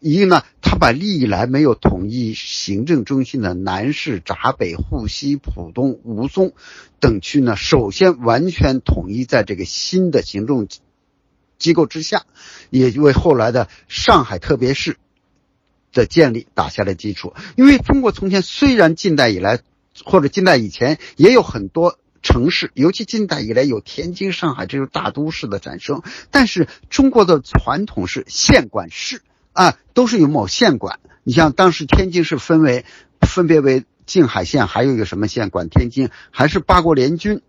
[0.00, 6.52] 一呢，他把历来没有统一行政中心的南市、闸北、沪西、浦东、吴淞
[7.00, 10.68] 等区呢，首先完全统一在这个新的行政
[11.56, 12.26] 机构之下，
[12.68, 14.98] 也为后来的上海特别市
[15.94, 17.32] 的建立打下了基础。
[17.56, 19.60] 因为中国从前虽然近代以来
[20.04, 29.22] 或者近代以前也有很多城市，尤其近代以来有天津、上海这种大都市的产生，但是中国的传统是县管市。
[29.56, 30.98] 啊，都是由某县管。
[31.22, 32.84] 你像当时天津是分为，
[33.20, 36.08] 分别为静海县，还有一个什么县管天津？
[36.32, 37.40] 还是八国联军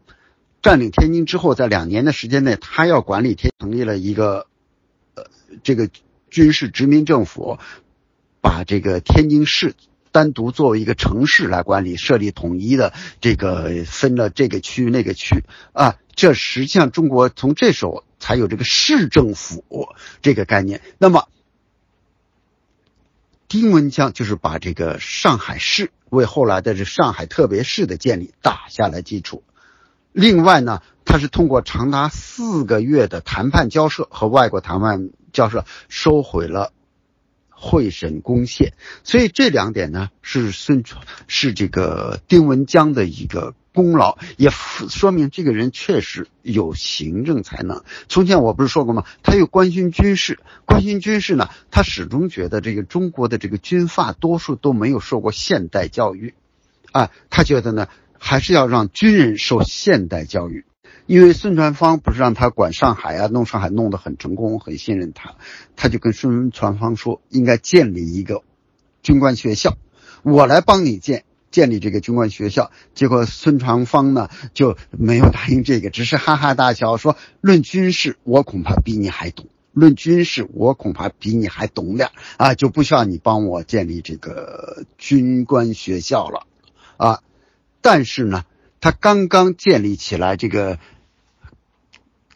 [0.62, 4.46] 占领天津之后，在两年的时间内，他要管理天，成立了一个
[5.16, 5.24] 呃
[5.64, 5.90] 这个
[6.30, 7.58] 军事殖民政府，
[8.46, 9.74] 把这个天津市
[10.12, 15.96] 单独作为一个城市来管理，设立统一的这个分了这个区那个区啊。
[16.14, 19.64] 这实际上中国从这时候才有这个市政府
[20.22, 20.82] 这个概念。
[21.00, 21.28] 那么。
[23.48, 29.44] 丁文江就是把这个上海市为后来的这上海特别市的建立打下了基础。
[30.12, 36.74] 另外呢，他是通过长达四个月的谈判交涉和外国谈判交涉，收回了
[37.66, 38.74] 会审公廨。
[39.04, 40.84] 所以这两点呢，是孙
[41.28, 43.56] 是这个丁文江的一个。
[43.76, 47.84] 功劳也说明这个人确实有行政才能。
[48.08, 49.04] 从前我不是说过吗？
[49.22, 56.36] 他又关心军事，关心军事呢，他始终觉得这个中国的这个军阀多数都没有受过现代教育，
[56.94, 60.64] 啊，他觉得呢，还是要让军人受现代教育。
[61.06, 65.36] 因为孙传芳不是让他管上海啊，弄上海弄得很成功，很信任他，
[65.76, 68.44] 他就跟孙传芳说，应该建立一个
[69.04, 69.78] 军官学校，
[70.24, 71.24] 我来帮你建。
[71.52, 86.46] 建立这个军官学校，结果孙传芳呢就没有答应这个，只是哈哈大笑说：“论军事，我恐怕比你还懂；论军事，我恐怕比你还懂点啊，就不需要你帮我建立这个军官学校了
[86.98, 87.22] 啊。”
[87.80, 88.44] 但是呢，
[88.86, 90.78] 他刚刚建立起来这个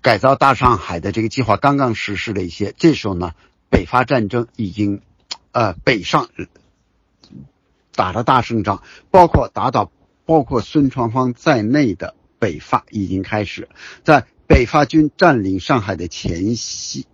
[0.01, 3.33] 改造大上海的这个计划刚刚实施了一些，这时候呢，
[3.69, 5.03] 北伐战争已经
[5.51, 6.27] 呃北上。
[7.93, 8.81] 打了大胜仗，
[9.11, 9.91] 包括打倒
[10.25, 13.69] 包括孙传芳在内的北伐已经开始。
[14.03, 17.05] 在北伐军占领上海的前夕，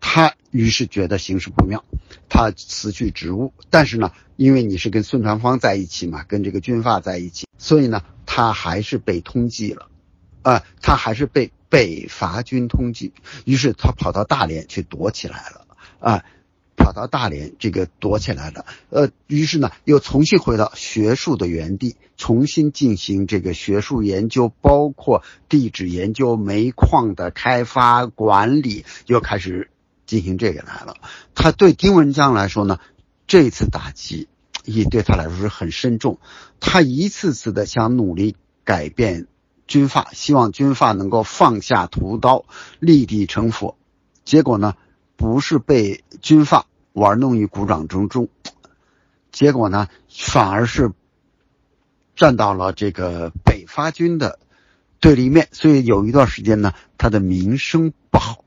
[0.00, 1.84] 他于是觉得形势不妙，
[2.28, 3.52] 他辞去职务。
[3.70, 9.88] 但是呢，因为你是跟孙传芳在一起嘛，跟这个军阀在一起，所以呢，他还是被通缉了，
[10.42, 13.12] 啊，他还是被北伐军通缉。
[13.44, 15.66] 于是他跑到大连去躲起来了，
[16.00, 16.24] 啊。
[16.80, 18.64] 跑到大连，这个躲起来了。
[18.90, 29.70] 呃，于是呢，又重新回到学术的原地，重新进行这个学术研究，包括地质研究、煤矿的开发管理，又开始
[30.08, 30.96] 进行这个来了。
[31.36, 32.80] 他对丁文江来说呢，
[33.28, 34.26] 这次打击
[34.64, 36.18] 也对他来说是很深重。
[36.58, 38.34] 他一次次的想努力
[38.64, 39.28] 改变
[39.68, 42.46] 军阀，希望军阀能够放下屠刀，
[42.80, 43.76] 立地成佛。
[44.24, 44.74] 结果呢，
[45.16, 48.28] 不是被军阀玩弄于股掌之中，
[49.30, 50.92] 结果呢，反而是
[52.16, 54.38] 站到了这个北伐军的
[55.00, 55.48] 对立面。
[55.52, 58.44] 所以有一段时间呢，他的名声不好，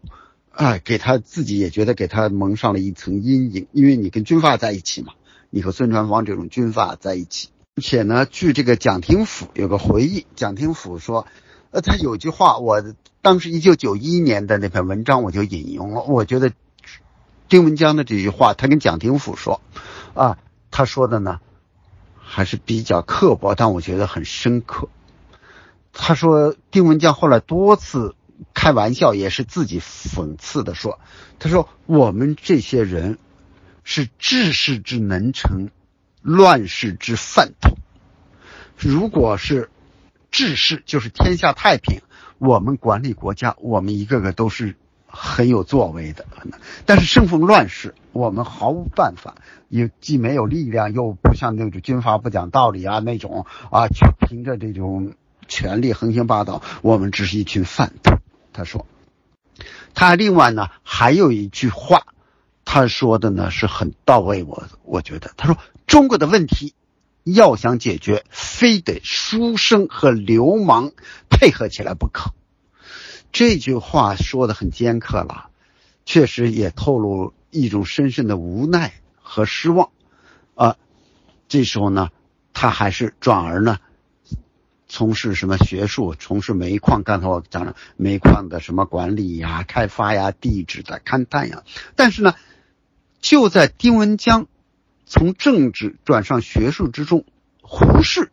[0.51, 3.67] 哎，给他自己也觉得给他蒙上了一层阴影。
[3.71, 5.13] 因为你跟军阀在一起嘛，
[5.49, 7.49] 你和孙传芳这种军阀在一起。
[7.75, 11.25] 而且呢，据这个蒋廷甫有个回忆，蒋廷甫说，
[11.71, 12.83] 呃，他有句话我。
[13.23, 16.51] 当时一九九一年的那篇文章我就引用了，我觉得
[17.49, 19.61] 丁文江的这句话，他跟蒋廷甫说，
[20.15, 20.39] 啊，
[20.71, 21.39] 他说的呢
[22.17, 24.89] 还是比较刻薄，但我觉得很深刻。
[25.93, 28.15] 他说丁文江后来多次
[28.53, 30.99] 开玩笑，也是自己讽刺的说，
[31.39, 33.17] 他说我们这些人
[33.83, 35.71] 是治世之能臣，
[36.21, 37.77] 乱世之饭桶。
[38.77, 39.69] 如果是
[40.31, 42.01] 治世，就是天下太平。
[42.37, 44.75] 我们管理国家，我们一个个都是
[45.05, 46.25] 很有作为的，
[46.87, 49.35] 但是生逢乱世，我们毫无办法，
[49.69, 55.13] 也既没有力量，又不像那种军阀不讲道理啊那种啊，去凭着这种
[55.47, 58.17] 权力横行霸道，我们只是一群饭桶。
[58.53, 58.85] 他说，
[59.93, 62.05] 他另外呢还有一句话，
[62.65, 66.73] 他说的呢是很到位，我我觉得他说中国的问题。
[67.23, 70.91] 要想解决，非得书生和流氓
[71.29, 72.33] 配合起来不可。
[73.31, 75.49] 这句话说的很尖刻了，
[76.03, 79.91] 确实也透露一种深深的无奈和失望。
[80.55, 80.77] 啊，
[81.47, 82.09] 这时候呢，
[82.53, 83.77] 他还是转而呢，
[84.91, 87.03] 从事什么学术，从事煤矿。
[87.03, 91.63] 刚才我讲了煤矿的什么管理呀、开发呀、地质的勘探呀。
[91.95, 92.35] 但是呢，
[93.21, 94.47] 就在丁文江。
[95.05, 97.25] 从政治转上学术之中，
[97.61, 98.31] 胡适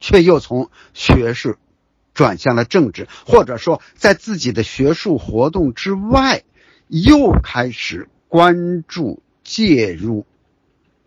[0.00, 1.56] 却又从学术
[2.12, 6.42] 转向了政治，或者说在自己的学术活动之外，
[6.88, 10.26] 又开始关注介入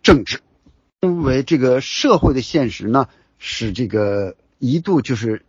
[0.02, 0.40] 政治。
[1.00, 3.06] 因为这个社会的现实呢，
[3.38, 5.44] 使这个一度就是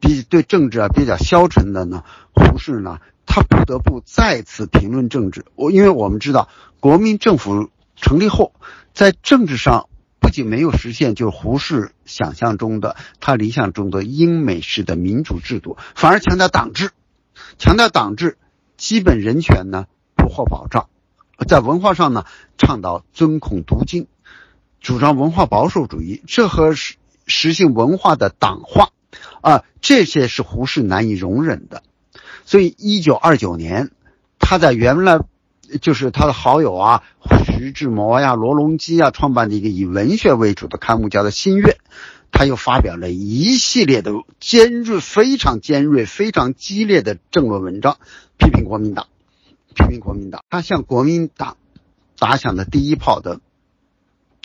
[0.00, 5.44] 比对政治啊比较消沉的呢，胡适呢，他不得不再次评论政治。
[5.54, 6.48] 我因为我们知道
[6.80, 7.68] 国民政府。
[7.96, 8.52] 成立后，
[8.92, 9.88] 在政治上
[10.18, 16.90] 不仅没有实现就是胡适想象中的、他理想中的英美式的民主制度，反而强调党制，
[17.56, 18.36] 强调党制，
[18.76, 19.86] 基本人权呢
[20.16, 20.88] 不获保障。
[21.46, 22.24] 在文化上呢，
[22.58, 24.08] 倡导尊孔读经，
[24.80, 26.96] 主张文化保守主义，这和是
[27.26, 28.90] 实行文化的党化
[29.40, 31.82] 啊，这些是胡适难以容忍的。
[32.44, 33.90] 所以，一九二九年，
[34.38, 35.20] 他在原来。
[35.80, 37.02] 就是他的好友啊，
[37.46, 41.64] 徐志摩呀、罗隆基啊，创办的一个以文学为主的刊物，叫做《新月》。
[42.30, 47.96] 他又发表了一系列的尖锐、非常尖锐、非常激烈的政论文章，
[48.36, 49.08] 批评国民党，
[49.74, 50.44] 批评国民党。
[50.50, 51.56] 他向国民党
[52.18, 53.40] 打响的第一炮的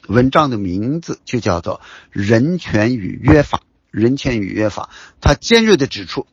[0.09, 1.79] 文章的名字就叫做
[2.11, 3.59] 《人权与约法》。
[3.91, 6.27] 人权与约法，他尖锐的指出。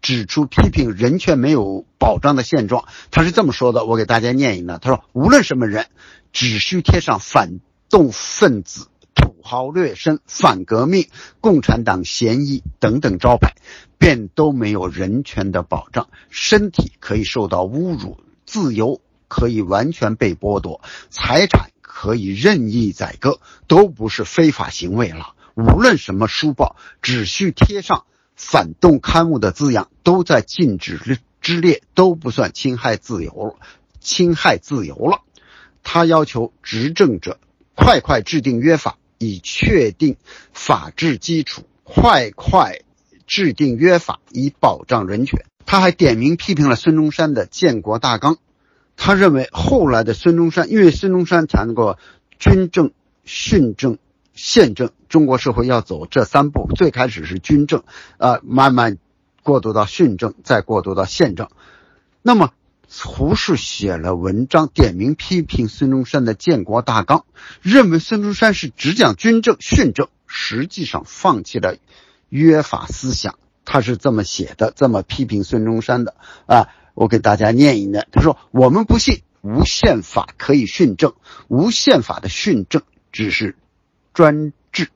[0.00, 4.78] 指出批评人权没有保障的现状，他是这么说的，我给大家念一念。
[4.80, 5.86] 他说：“无论什么人，
[6.32, 7.60] 只需贴上反
[7.90, 11.08] 动分子、土豪劣绅、反革命、
[11.42, 13.54] 共产党嫌疑等等招牌，
[13.98, 16.08] 便都没有人权的保障。
[16.30, 21.70] 身体可以受到侮辱，自由可以完全被剥夺，财产
[22.00, 25.34] 可以任意宰割，都不是非法行为了。
[25.56, 28.04] 无论什么书报，只需贴上。”
[28.38, 33.56] 反动刊物的字样都在禁止之列，都不算侵害自由，
[33.98, 35.22] 侵害自由了。
[35.82, 37.40] 他要求执政者
[37.74, 40.18] 快快制定约法，以确定
[40.52, 42.82] 法治基础；快快
[43.26, 45.44] 制定约法，以保障人权。
[45.66, 48.38] 他还点名批评了孙中山的建国大纲。
[48.98, 51.98] 他认为后来的孙中山，因为孙中山谈过
[52.38, 52.92] 军政、
[53.24, 53.96] 训政。
[54.40, 57.82] 宪政，中国社会要走这三步，最开始是军政，
[58.18, 58.96] 呃，慢慢
[59.42, 61.48] 过渡到训政，再过渡到宪政。
[62.22, 62.52] 那么，
[62.88, 67.24] 胡适写了文章，点名批评孙中山的建国大纲，
[67.62, 71.74] 认为孙中山是只讲军政、训政，实际上放弃了
[72.28, 73.40] 约法思想。
[73.64, 76.14] 他是这么写的，这么批评孙中山的
[76.46, 76.68] 啊。
[76.98, 81.14] 我给大家念一念，他说：“我们不信无宪法可以训政，
[81.46, 82.82] 无宪法的训政
[83.12, 83.54] 只是。”
[84.12, 84.88] 专制，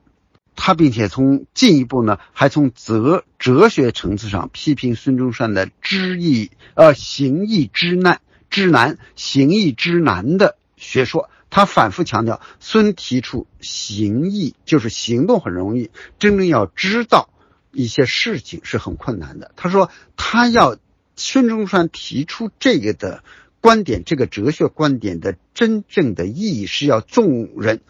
[0.56, 11.30] 他并且从进一步呢，还从哲哲学层次上批评孙中山的知易呃行易之难之难行易之难的学说。
[11.50, 17.30] 他反复强调，孙提出行易就是行动很容易，真正要知道
[17.70, 19.52] 一些事情是很困难的。
[19.54, 20.76] 他说，他要
[21.22, 23.22] 孙中山提出这个的
[23.60, 27.80] 观点，这个哲学观点的真正的意义是要众人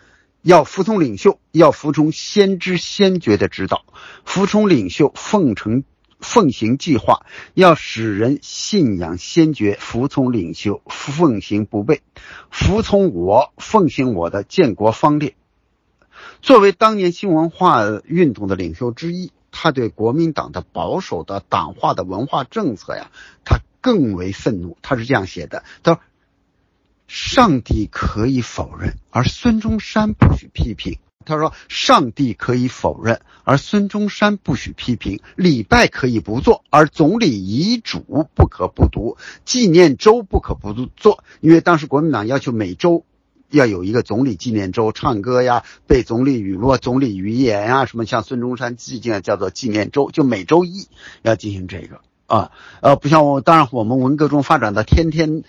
[0.43, 3.87] 要服从领袖，要服从先知先觉的指导，
[4.25, 5.85] 服从领袖，奉承。
[6.25, 11.99] 奉行计划，要使人信仰先觉，服从领袖，奉行不悖，
[12.49, 15.35] 服从我，奉行我的建国方略。
[16.41, 23.13] 作为当年新文化运动的领袖之一，他对国民党的保守的党化的文化政策呀，
[23.45, 24.77] 他更为愤怒。
[24.83, 26.01] 他是这样写的：他说，
[27.07, 30.99] 上帝可以否认，而孙中山不许批评。
[31.25, 43.05] 他说：“上帝可以否认，而孙中山不许批评；礼拜可以不做，而总理遗嘱不可不读；纪念周不可不做，因为当时国民党要求每周
[43.53, 50.89] 要有一个总理纪念周，唱歌呀、背总理语录、总理遗言呀，什么像孙中山纪念叫做纪念周，就每周一
[51.23, 52.51] 要进行这个啊。
[52.81, 55.45] 呃，不像我，当然我们文革中发展到天天。”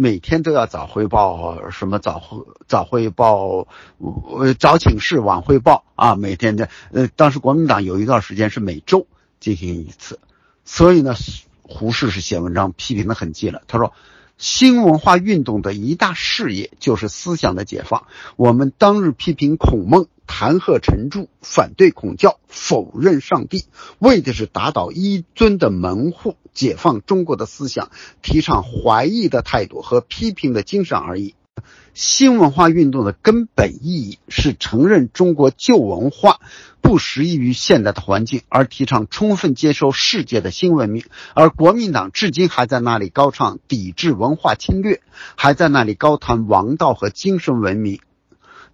[0.00, 3.66] 每天都要早汇报，什么早汇早汇报，
[3.98, 9.08] 呃早请示晚汇报啊，每天的呃，当时国民党有一段时间是每周
[9.40, 10.20] 进行一次，
[10.64, 11.16] 所以呢，
[11.62, 13.60] 胡适是写文章批评的很激烈。
[13.66, 13.92] 他说，
[14.38, 18.06] 新文化运动的一大事业就是思想的解放。
[18.36, 20.06] 我们当日批评孔孟。
[20.30, 23.64] 弹劾陈著，反对孔教，否认上帝，
[23.98, 31.34] 为的是打倒一尊的门户，解放中国的思想，提倡怀疑的态度和批评的精神而已。
[31.98, 36.38] 新文化运动的根本意义是承认中国旧文化
[36.80, 41.04] 不适宜于现代的环境，而提倡充分接受世界的新文明。
[41.34, 45.00] 而国民党至今还在那里高唱抵制文化侵略，
[45.34, 47.98] 还在那里高谈王道和精神文明。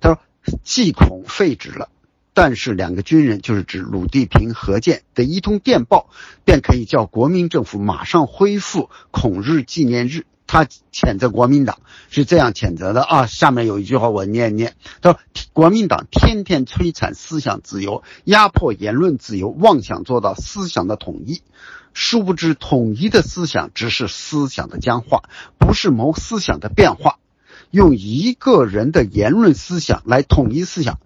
[0.00, 0.18] 他说。
[0.62, 1.88] 既恐废止了，
[2.34, 6.10] 但是两个军人，就是指鲁地平、何健的一通电报，
[6.44, 10.26] 便可以叫国民政府马上恢复孔日纪念日。
[10.54, 11.80] 他谴责国民党
[12.10, 15.18] 是这样谴责的啊，下面有一句话我念念：他说，
[15.52, 21.42] 国民党天天摧残思想自由，压迫言论自由，妄想做到思想的统一，
[21.92, 25.24] 殊不知统一的思想只是思想的僵化，
[25.58, 27.18] 不是谋思想的变化。
[27.72, 31.00] 用一个人的言论思想来统一思想，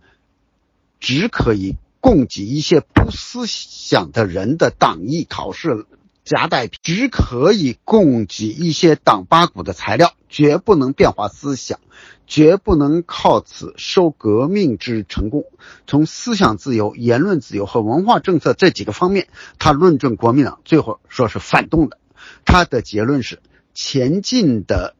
[1.00, 5.86] 只可以供给一些不思想的人的党义考试
[6.28, 11.80] 夹带，只可以供给一些党八股的材料，绝不能变化思想，
[12.26, 15.46] 绝不能靠此收革命之成功。
[15.86, 21.96] 从思想自由、言论自由和文化政策这几个方面，他论证国民党最后说是反动的。
[22.44, 23.40] 他的结论是
[23.72, 24.94] 前进的。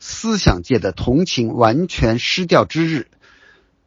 [0.00, 3.08] 思想界的同情完全失掉之日，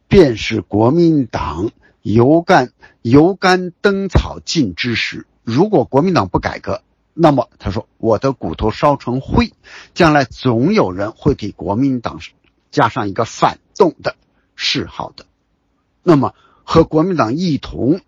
[0.08, 1.70] 便是国民党
[2.02, 5.26] 油干油干灯草尽之时。
[5.44, 6.82] 如果国民党不改革，
[7.14, 9.52] 那么他说我的骨头烧成灰，
[9.92, 12.20] 将来总有人会给国民党
[12.70, 14.16] 加上一个反动的
[14.56, 15.26] 谥号的。
[16.02, 16.34] 那么
[16.64, 18.00] 和国民党一同，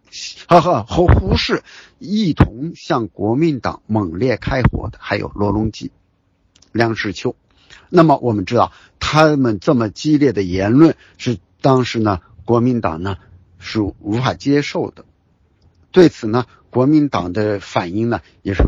[0.48, 1.64] 和和和胡适
[1.98, 5.90] 一同向国民党猛烈开火的，还有罗隆基、
[6.72, 7.34] 梁实秋。
[7.88, 13.18] 那么我们知道，他们这么激烈的言论是当时呢国民党呢
[13.58, 15.04] 是无法接受的。
[15.94, 18.64] 对此呢，国民党的反应呢也是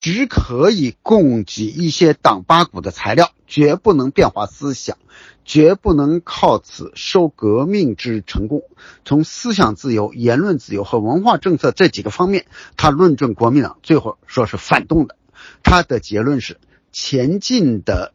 [0.00, 4.96] 只可以供给一些党八股的材料，绝不能变化思想，
[5.44, 8.62] 绝不能靠此收革命之成功。
[9.04, 12.46] 从思想自由、言论自由和文化政策这几个方面，
[12.78, 15.16] 他论证国民党最后说是反动的。
[15.62, 16.58] 他的结论是
[16.90, 18.14] 前进的。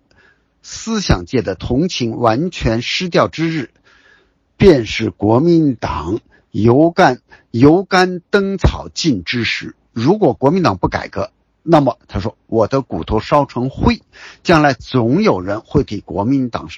[0.70, 3.70] 思想界的同情完全失掉之日，
[4.58, 6.20] 便是国民党
[6.64, 9.76] 油干油干灯草尽之时。
[9.94, 11.32] 如果国民党不改革，
[11.62, 14.02] 那么他说我的骨头烧成灰，
[14.42, 16.70] 将来总有人会给国民党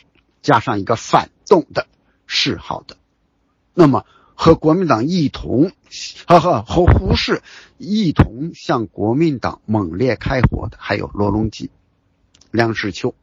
[0.42, 1.88] 加上一个反动的
[2.28, 2.98] 谥号的。
[3.74, 4.06] 那么
[4.36, 5.72] 和国民党一同，
[6.28, 7.42] 呵呵和胡适
[7.78, 11.72] 一同向国民党猛烈开火的，还有罗隆基、
[12.52, 13.16] 梁实秋。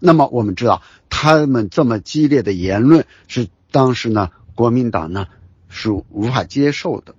[0.00, 5.28] 那么我们知道，他们这么激烈的言论是当时呢国民党呢
[5.70, 7.14] 是无法接受的。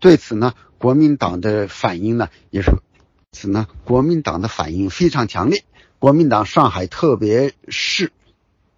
[0.00, 2.72] 对此呢，国民党的反应呢也是，
[3.30, 5.64] 此呢国民党的反应非常强烈。
[6.00, 8.12] 国民党上海特别市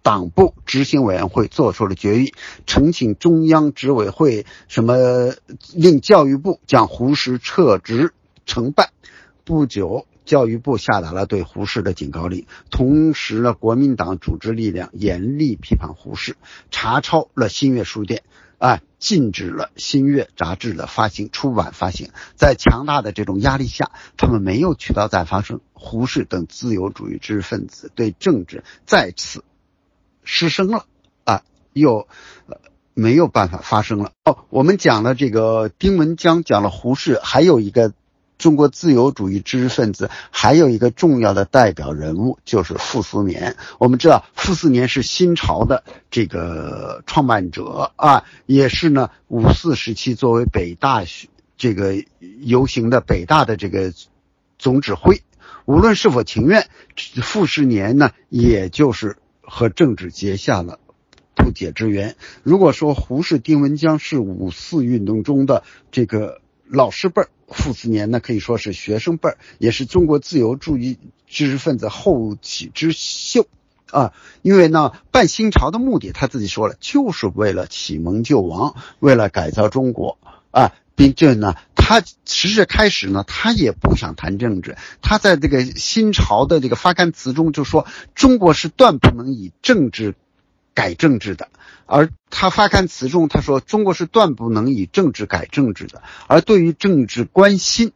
[0.01, 2.33] 党部执行委员会做出了决议，
[2.65, 4.95] 呈请中央执委会什么
[5.75, 8.13] 令教育部将胡适撤职
[8.47, 8.89] 惩办。
[9.43, 16.35] 不久，教育部下达了对胡适的警告令，同时呢，国民党组织力量严厉批判胡适，
[16.71, 18.23] 查抄了新月书店，
[18.61, 22.11] 啊，禁止了新月杂志的发行、出版、发行。
[22.35, 25.61] 在强大的这种压力下，他们没有渠道再发声。
[25.73, 29.43] 胡适等自由主义知识分子对政治再次
[30.23, 30.85] 失声了，
[31.23, 31.41] 啊，
[31.73, 32.07] 又
[32.93, 34.11] 没有办法发声了。
[34.25, 37.93] 哦，我们讲了这个丁文江，讲了胡适，还有一个。
[38.41, 43.55] 中国自由主义知识分子还有一个重要的代表人物，就是傅斯年。
[43.77, 51.03] 我们知道，傅斯年是新潮的这个创办者啊，也是呢五四时期作为北大
[51.55, 52.03] 这个
[52.39, 53.93] 游行的北大的这个
[54.57, 55.21] 总指挥。
[55.65, 56.67] 无论是否情愿，
[57.21, 60.79] 傅斯年呢，也就是和政治结下了
[61.35, 62.15] 不解之缘。
[62.41, 65.61] 如果说胡适、丁文江是五四运动中的
[65.91, 66.41] 这个
[66.71, 67.29] 老师辈儿。
[67.47, 70.97] 傅斯年呢，可以说是学生辈儿，也是中国自由主义
[71.27, 73.45] 知识分子后起之秀
[73.91, 74.13] 啊。
[74.41, 80.17] 因为呢，办新潮的目的，他自己说了，就是为了启蒙救亡，为了改造中国
[80.51, 80.71] 啊。
[80.93, 84.77] 并且呢，他实质开始呢，他也不想谈政治。
[85.01, 90.13] 他在这个新潮的这个发刊词中就说，中国是断不能以政治
[90.73, 91.49] 改政治的。
[91.85, 96.01] 而他发刊词中，他说：“中国是断不能以政治改政治的。
[96.27, 97.91] 而对于政治关心，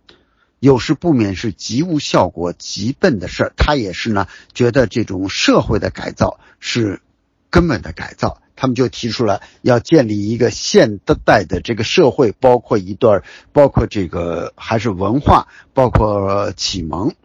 [0.60, 3.54] 有时不免是极无效果、极笨的事儿。
[3.56, 7.02] 他也是呢，觉得这种社会的改造是
[7.50, 8.42] 根本的改造。
[8.58, 13.24] 他们就提出了要建立一个现代的这个社会，包括一段，
[13.54, 17.16] 包括这个还是文化，包括启蒙。”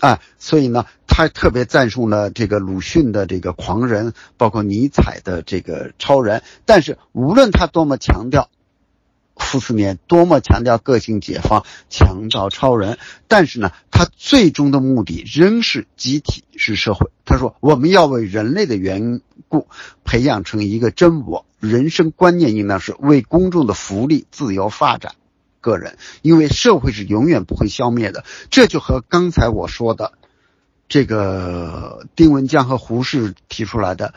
[0.00, 0.86] 啊，所以呢，
[1.16, 6.42] 他特别赞颂了这个鲁迅的这个狂人，包括尼采的这个超人。
[6.64, 8.50] 但是，无论他多么强调
[9.36, 12.98] 傅斯年，多么强调个性解放，强调超人，
[13.28, 17.12] 但是呢，他最终的目的仍是集体是社会。
[17.24, 19.68] 他说，我们要为人类的缘故，
[20.02, 21.46] 培养成一个真我。
[21.60, 25.14] 人生观念应当是为公众的福利、自由发展。
[25.60, 30.12] 个人，因为社会是永远不会消灭的，这就和刚才我说的
[30.88, 34.14] 这个丁文江和胡适提出来的，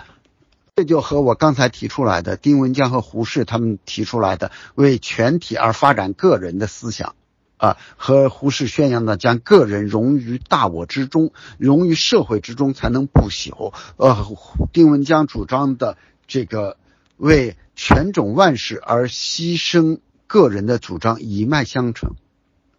[0.76, 7.16] 这就和我刚才提出来的丁文江和胡适他们提出来的为全体而发展个人的思想，
[7.58, 14.28] 啊，和胡适宣扬的将个人融于大我之中，融于社会之中才能不朽，呃，
[14.74, 15.98] 丁文江主张的
[16.28, 16.78] 这个
[17.16, 20.00] 为全种万世而牺牲。
[20.30, 22.16] 个人的主张一脉相承，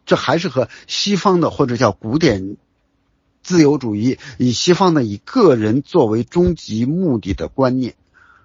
[0.05, 2.59] 这还是和西方的或者叫古典
[3.43, 7.95] 自由主义以西方的以个人作为终极目的的观念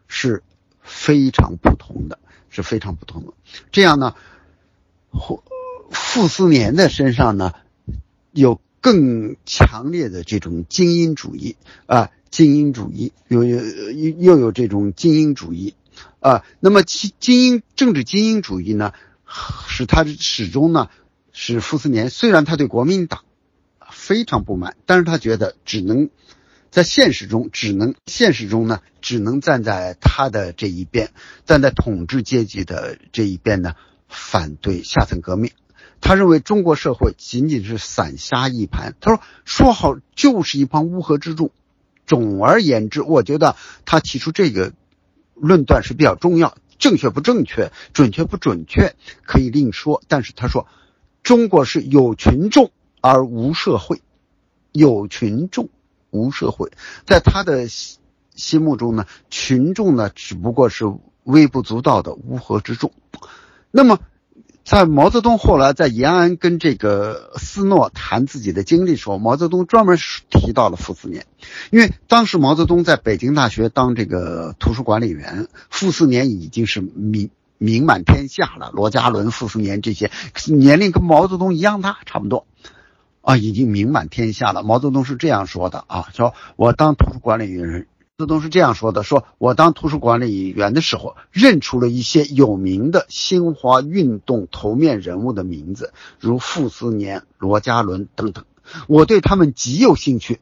[0.07, 0.43] 是
[0.81, 2.19] 非常不同的，
[2.49, 3.33] 是非常不同的。
[3.71, 4.15] 这样呢，
[5.11, 5.43] 傅
[5.89, 7.53] 傅斯年的身上呢
[8.31, 13.61] 有更强烈的这种精英主义啊，精英主义有有
[14.19, 15.75] 又有这种精英主义。
[16.19, 18.93] 啊，那么其精英政治精英主义呢，
[19.67, 20.89] 使他始终呢，
[21.33, 23.23] 是傅斯年虽然他对国民党
[24.05, 26.09] 非常不满，但是他觉得只能
[26.71, 31.11] 在现实中只能现实中呢，只能站在他的这一边，
[31.45, 33.75] 站在统治阶级的这一边呢，
[34.09, 35.51] 反对下层革命。
[36.01, 38.95] 他认为中国社会仅仅是散沙一盘。
[38.99, 41.51] 他说说好就是一帮乌合之众。
[42.05, 44.73] 总而言之，我觉得他提出这个。
[45.35, 48.95] 论断是比较重要，正确不正确，准确不准确，
[49.25, 50.03] 可以另说。
[50.07, 50.67] 但是他说，
[51.23, 52.71] 中国是有群众
[53.03, 54.01] 而无社会，
[54.71, 55.67] 有群众
[56.09, 56.71] 无社会，
[57.05, 60.85] 在他的心目中呢，群众呢只不过是
[61.25, 62.93] 微不足道的乌合之众。
[63.71, 63.99] 那么。
[64.65, 69.97] 在毛泽东后来在延安跟这个斯诺谈自己的经历时候，毛泽东专门
[70.29, 71.25] 提到了傅斯年，
[71.69, 78.71] 因为当时毛泽东在北京大学当这个图书管理员，傅斯年已经是名名满天下了。
[78.71, 80.11] 罗家伦、傅斯年这些
[80.47, 82.47] 年龄跟毛泽东一样大，差不多，
[83.23, 84.63] 啊，已经名满天下了。
[84.63, 87.87] 毛泽东是这样说的啊，说我当图书管理员。
[88.15, 98.45] 毛泽东是这样说的：说我当图书管理员的时候，认出了一些有名的新华运动头面人物的名字，如傅斯年、罗家伦等等。
[98.87, 100.41] 我对他们极有兴趣，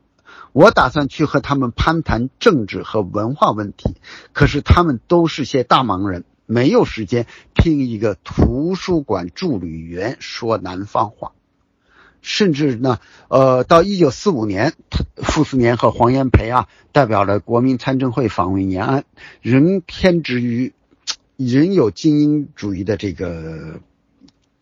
[0.52, 3.96] 我打算去和他们攀谈政治和文化问题。
[4.34, 11.32] 可是他们都是些大忙人，没有时间听一个图书馆助理员说南方话。
[12.22, 13.00] 甚至呢，
[13.30, 14.74] 呃，到一九四五年，
[15.16, 19.04] 傅斯年和黄炎培啊，代表了国民参政会访问延安，
[19.42, 20.74] 仍偏执于，
[21.38, 23.80] 仍有精英主义的这个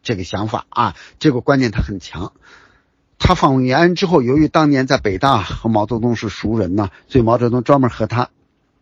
[0.01, 2.31] 这个想法啊，这个观念他很强。
[3.17, 8.29] 他访问延安之后，由于当年在北大和毛泽东是熟人呢，所以毛泽东专门和他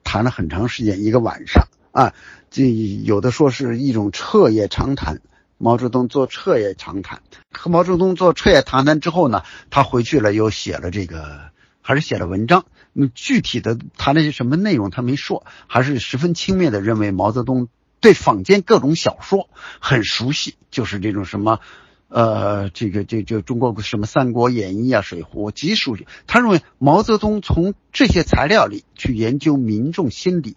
[0.04, 2.14] 谈了很长时间，一个晚上啊，
[2.52, 5.20] 这有的说是一种彻夜长谈。
[5.58, 11.50] 毛泽东做彻夜长谈，和毛泽东做彻夜长谈之后呢，他回去了又写了这个，
[11.82, 12.66] 还是写了文章。
[12.94, 19.50] 那具体的谈了些什么内容他没说，还是十分轻蔑的认为毛泽东对坊间各种小说
[19.80, 21.60] 很熟悉，就是这种什么，
[22.08, 26.06] 呃，这个这就中国什么《三国演义》啊，《水浒》极熟悉。
[26.28, 30.56] 他认为毛泽东从这些材料里去研究民众心理，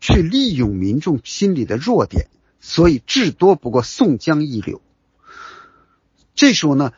[0.00, 2.28] 去利用民众心理的弱点。
[2.62, 4.80] 所以至多不过宋江一流。
[6.34, 6.92] 这时候呢，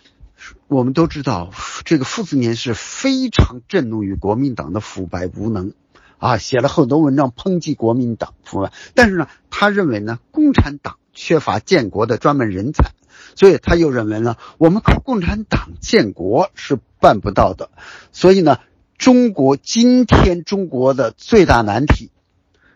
[0.68, 1.50] 我们都知道
[1.84, 5.72] 这个傅斯年是非常震怒于国民党的腐败无能
[6.18, 8.72] 啊，写了很多文章抨击国民党腐败。
[8.94, 12.92] 但是呢，他认为呢，共产党缺乏建国的专门人才，
[13.34, 17.70] 所以他又认为呢，我们靠共产党建国是办不到的。
[18.12, 18.60] 所以呢，
[18.98, 22.10] 中国今天中国的最大难题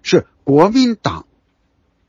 [0.02, 1.26] 是国民党。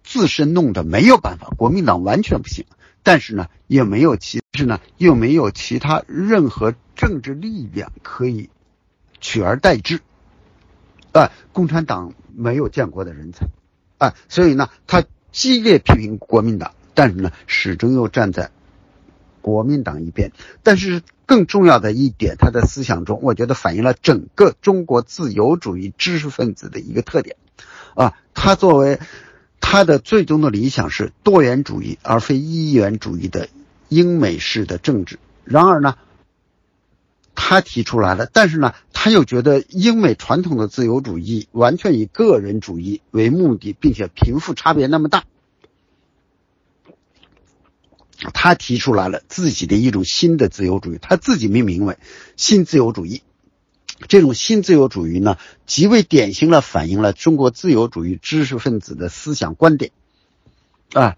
[0.10, 2.66] 自身弄得没有办法，国民党完全不行，
[3.04, 8.50] 但是呢，也没有其是呢，又没有其他任何政治力量可以
[9.22, 10.02] 取而代之。
[11.12, 13.50] 啊，共产党没有建国的人才，
[14.00, 18.50] 啊，所以呢，他激烈批评国民党，但是呢，始终又站在
[19.42, 20.32] 国民党一边。
[20.64, 27.36] 但是更重要的一点，他的思想中，我觉得反映了整个中国自由主义知识分子的一个特点。
[27.94, 29.00] 啊，他作为。
[29.62, 33.50] 他的最终的理想是多元主义，而非一元主义的
[33.88, 35.20] 英美式的政治。
[35.44, 35.96] 然而呢，
[37.36, 45.24] 他提出来了，但是呢，他又觉得英美传统的自由主义完全以个人主义为目的，并且贫富差别那么大。
[48.34, 51.98] 他提出来了自己的一种新的自由主义，他自己命名为
[52.36, 53.22] 新自由主义。
[54.08, 59.92] 这种新自由主义呢，极为典型的反映了中国自由主义知识分子的思想观点。
[60.94, 61.18] 啊，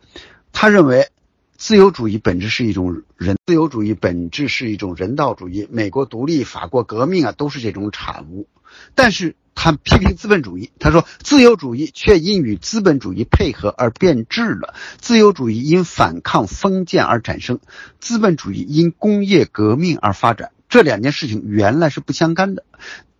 [0.52, 1.10] 他认为
[1.58, 5.68] 自由主义本质是一种人，自由主义本质是一种人道主义。
[5.72, 8.48] 美国独立、法国革命啊，都是这种产物。
[8.96, 14.74] 但是他批评资本主义，他说自由主义却因与资本主义配合而变质了。
[14.98, 17.60] 自由主义因反抗封建而产生，
[18.00, 20.52] 资本主义因工业革命而发展。
[20.72, 22.64] 这两件事情原来是不相干的。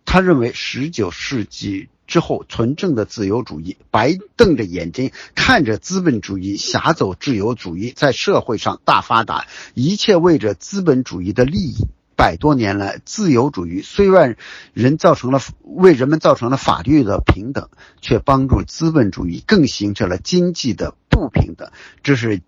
[0.06, 11.86] 他认为，十九世纪之后，纯正的自由主义白瞪着眼睛看着资本主义挟走自由主义在社会上大发达，一切为着资本主义的利益。
[12.16, 14.36] 百多年来，自由主义虽然
[14.72, 17.68] 人造成了为人们造成了法律的平等，
[18.00, 21.70] 却帮助资本主义更形成了经济的不平等。
[22.02, 22.40] 这是。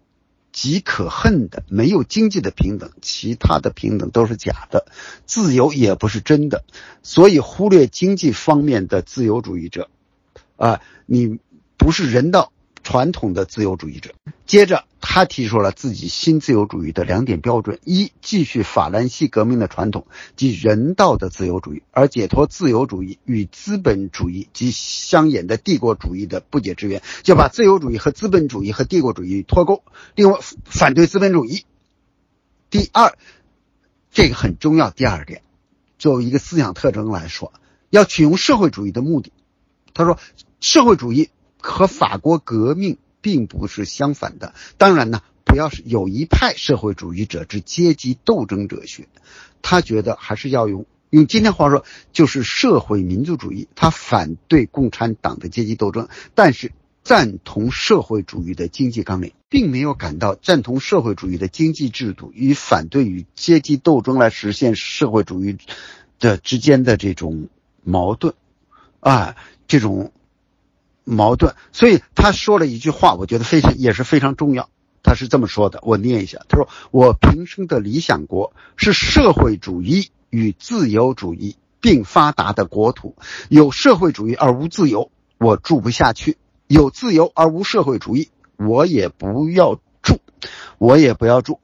[0.54, 4.86] 极可恨的，没有经济的平等，其他的平等都是假的，
[5.26, 6.64] 自由也不是真的，
[7.02, 9.90] 所以忽略经济方面的自由主义者，
[10.56, 11.40] 啊，你
[11.76, 12.52] 不是人道。
[12.84, 14.14] 传统的自由主义者，
[14.46, 20.06] 接着他提出了自己新自由主义的两点标准：一，继续法兰西革命的传统，
[20.36, 29.82] 即人道的自由主义，而解脱自由主义与资本主义及相沿的帝国主义的不解之缘，就把自由主义和资本主义和帝国主义脱钩。
[30.14, 31.64] 另外，反对资本主义。
[32.70, 33.16] 第二，
[34.12, 34.90] 这个很重要。
[34.90, 35.42] 第二点，
[35.98, 37.52] 作为一个思想特征来说，
[37.88, 39.32] 要取用社会主义的目的。
[39.94, 40.18] 他说，
[40.60, 41.30] 社会主义。
[41.66, 44.54] 和法国革命并不是相反的。
[44.76, 49.08] 当然呢，不要是有一派社会主义者之阶级斗争哲学，
[49.62, 53.66] 他觉得还是要用用今天话说，就是社会民族主义。
[53.74, 65.56] 他反对共产党的阶级斗争，但是赞同社会主义的经济纲领，并没有感到赞同社会主义的经济制度与反对与阶级斗争来实现社会主义
[66.20, 67.48] 的之间的这种
[67.82, 68.34] 矛盾
[69.00, 69.34] 啊，
[69.66, 70.12] 这种。
[71.04, 74.68] 矛盾，所以他说了一句话，我觉得非常也是非常重要。
[75.02, 76.38] 他是这么说的，我念一下。
[76.48, 83.14] 他说：“我平生的理想国是社会主义与自由主义并发达的国土。
[83.50, 86.36] 有社会主义而无自由，我住不下去；
[86.68, 90.20] 有自由而无社会主义，我也不要住，
[90.78, 91.60] 我也不要住。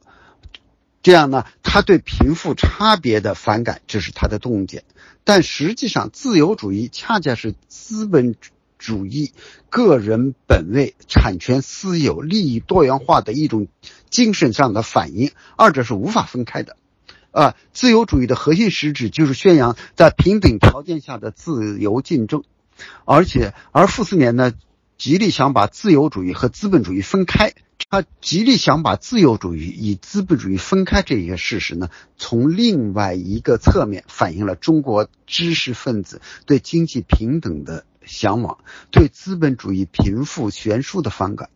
[1.02, 4.84] 这样呢，他对贫富差别的反感，这是他的洞见。
[5.24, 8.34] 但实际上，自由主义恰恰是资本。”
[8.80, 9.32] 主义、
[9.68, 13.68] 个人本位、产权私有、利益多元化的一种
[14.08, 16.78] 精神上的反应，二者是无法分开的。
[17.30, 22.42] 啊，自由主义的核心实质就是宣扬在平等条件下的自由竞争，
[23.04, 24.52] 而且而傅斯年呢，
[24.96, 27.52] 极力想把自由主义和资本主义分开。
[27.88, 38.58] 他极力想把自由主义与资本主义分开这一个事实呢，从另外一个侧面反映了中国知识分子对经济平等的向往，
[38.90, 41.50] 对资本主义贫富悬殊的反感。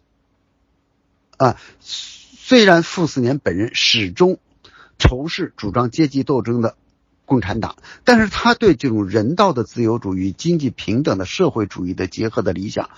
[1.37, 4.39] 啊，虽然傅斯年本人始终
[4.99, 6.77] 仇视主张阶级斗争的
[7.25, 12.91] 共产党，但是他对这种人道的自由主义、经济平等的社会主义的结合的理想。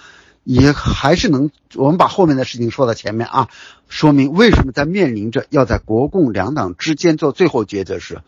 [0.44, 3.48] 也还是能，我们把后面的事情说到前面啊，
[3.88, 8.22] 说明为什么在面临着要在国共两党之间做最后抉择时，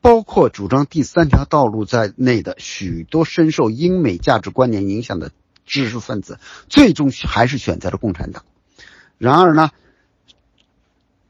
[0.00, 5.30] 包括主张第三条道路在内的许多深受英美价值观念影响的
[5.66, 6.38] 知识分子，
[6.68, 8.44] 最终还是选择了共产党。
[9.18, 9.70] 然而呢，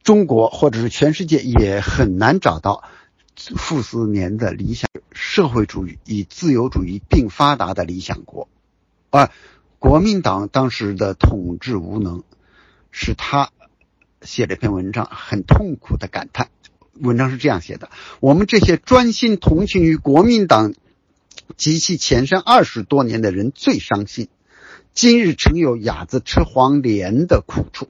[0.03, 2.85] 中国或者是全世界也很难找到
[3.37, 8.49] 傅斯年的理想社会主义与自由主义并发达的理想国，
[9.11, 9.31] 啊。
[9.79, 12.23] 国民党当时的统治无能，
[12.91, 13.51] 使他
[14.21, 16.51] 写了一篇文章，很痛苦的感叹。
[17.01, 17.91] 文章是这样写的：
[18.21, 20.75] 我们这些专心同情于国民党
[21.57, 24.29] 及其前身二十多年的人最伤心。
[24.93, 27.89] 今日曾有哑子吃黄连的苦处，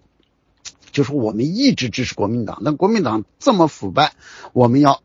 [0.93, 4.13] 就是我们一直支持国民党，那国民党这么腐败，
[4.53, 5.03] 我们要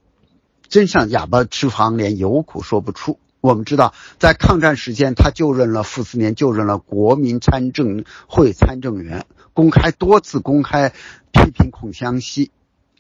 [0.68, 3.18] 真像哑巴吃黄连，有苦说不出。
[3.40, 10.90] 我们知道，在抗战时间，他就任了傅斯年，就任了国民参政会参政员，公开多次公开
[11.32, 12.52] 批评孔祥熙，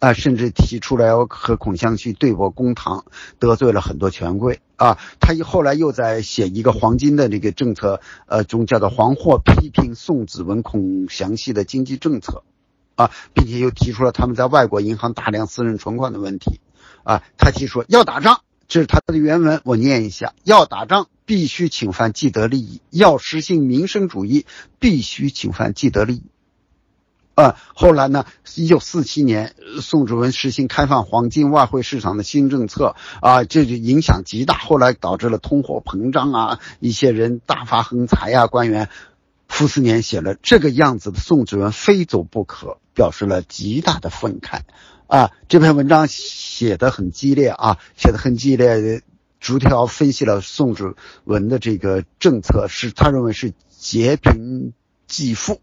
[0.05, 3.05] 啊，甚至提出来要和孔祥熙对簿公堂，
[3.39, 4.99] 得罪了很多权贵啊。
[5.19, 12.43] 他后来又在写一个黄金的这个政策，呃，中叫做黄祸，批评宋子文、孔祥熙的经济政策，
[12.93, 16.59] 啊，并且又提出了他们在外国银行大量私人存款的问题，
[17.03, 18.41] 啊，他提出要打仗。
[18.67, 24.45] 这是他的原文，我念一下：要打仗必须侵犯既得利益，要实行民生主义
[24.77, 26.23] 必须侵犯既得利益。
[27.35, 28.25] 啊，后来呢？
[28.55, 38.89] 一九四七年，宋子文实行开放黄金外汇市场的新政策，啊，这就影响极大，后来导致了通货膨胀啊，一些人大发横财啊，官员。
[39.47, 44.61] 傅斯年写了这个样子的宋子文非走不可，表示了极大的愤慨。
[45.07, 49.03] 啊，这篇文章写的很激烈啊，写的很激烈，
[49.39, 54.73] 逐条分析了宋子文的这个政策，是他认为是劫贫
[55.05, 55.61] 济富，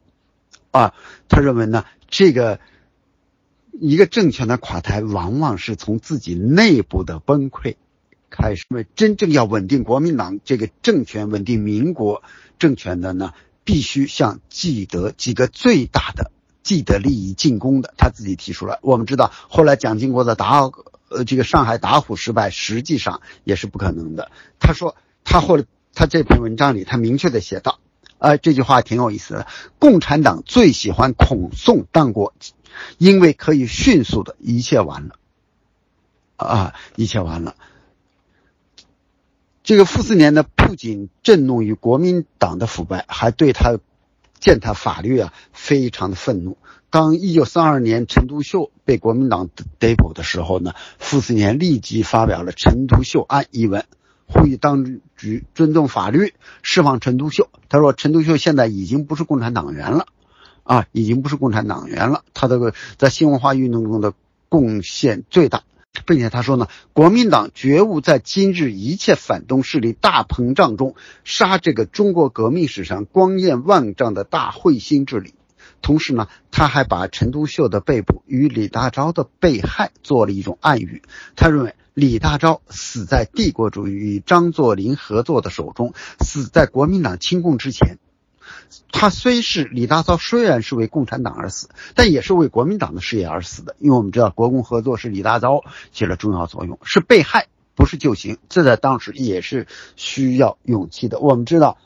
[0.72, 0.94] 啊，
[1.28, 2.58] 他认为呢，这个
[3.70, 7.76] 一个政权的垮台，往往是从自己内部的崩溃
[8.28, 8.66] 开始。
[8.70, 12.24] 因为真正要稳定国民党这个政权，稳定民国
[12.58, 16.32] 政权的呢，必须向既得几个最大的。
[16.62, 18.78] 既得利益进攻的，他自己提出来。
[18.82, 20.70] 我们知道，后来蒋经国的打
[21.08, 24.30] 呃这个上海打虎失败，实际上也是不可能的。
[24.60, 24.94] 他说，
[25.24, 27.80] 他后来他这篇文章里，他明确的写道，
[28.22, 29.46] 呃，这句话挺有意思的。
[29.80, 32.32] 共产党最喜欢孔宋当国，
[32.96, 35.16] 因为可以迅速的一切完了，
[36.36, 37.56] 啊，一切完了。
[39.64, 43.78] 这个傅斯年呢，不仅震怒于国民党的腐败，还对他。
[44.40, 46.58] 践踏法律啊，非常的愤怒。
[46.90, 49.48] 当一九三二年陈独秀被国民党
[49.78, 53.86] 逮捕的时候呢，傅斯年立即发表了《陈独秀案》一文，
[54.32, 57.50] 呼吁当局尊重法律，释放陈独秀。
[57.68, 60.06] 他说，陈独秀现在已经不是共产党员了，
[60.64, 62.24] 啊，已经不是共产党员了。
[62.34, 64.14] 他这个在新文化运动中的
[64.48, 65.62] 贡献最大。
[66.06, 75.34] 并且他说呢，国民党觉悟在今日一切反动势力大膨胀中，杀这个中国革命史上光焰万丈的大彗星之理。
[75.82, 81.02] 同时呢，他还把陈独秀的被捕与李大钊的被害做了一种暗喻。
[81.36, 87.98] 他认为李大钊死在帝国主义与张作霖合作的手中，死在国民党亲共之前。
[88.90, 93.76] 他虽是李大钊，虽然是为共产党而死，但也是为国民党的事业而死的。
[93.78, 98.38] 因为我们知道国共合作是李大钊起了重要作用，是被害，不是救刑。
[98.48, 99.66] 这在当时也是
[99.96, 101.18] 需要勇气的。
[101.18, 101.76] 我们知道，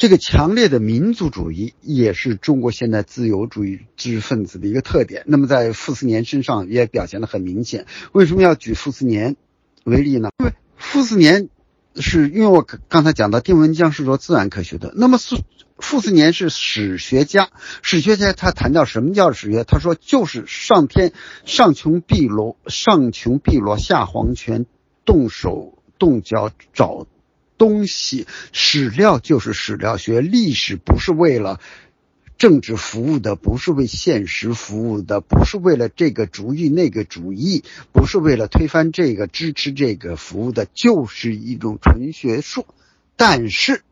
[0.00, 5.24] 这个强烈的民族主义也是中国现代自由主义知识分子的一个特点。
[5.26, 7.84] 那么在傅斯年身上也表现得很明显。
[8.12, 9.36] 为什么要举傅斯年
[9.84, 10.30] 为例呢？
[10.38, 11.50] 因为傅斯年
[11.96, 15.36] 是因为我刚才讲到丁文江是做自然科学的，那么是。
[15.76, 17.50] 傅斯年是史学家，
[17.82, 19.64] 史学家他谈到什么叫史学？
[19.64, 21.12] 他说就是上天
[21.44, 24.64] 上穷碧罗，上穷碧罗下黄泉，
[25.04, 27.06] 动手动脚找
[27.60, 28.26] 东西。
[28.52, 31.60] 史料就是史料学，历史不是为了
[32.38, 42.64] 政治服务的，不是为现实服务的，不是为了这个主义那个主义，不是为了推翻这个支持这个服务的，就是一种纯学术。
[43.14, 43.82] 但是，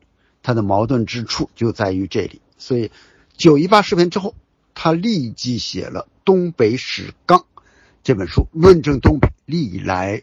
[0.43, 2.41] 他的矛盾之处就在于这里。
[2.57, 2.91] 所以，
[3.37, 4.35] 九一八事变之后，
[4.75, 7.41] 他立即写了《东北史纲》
[8.03, 10.23] 这本书，论证东北历来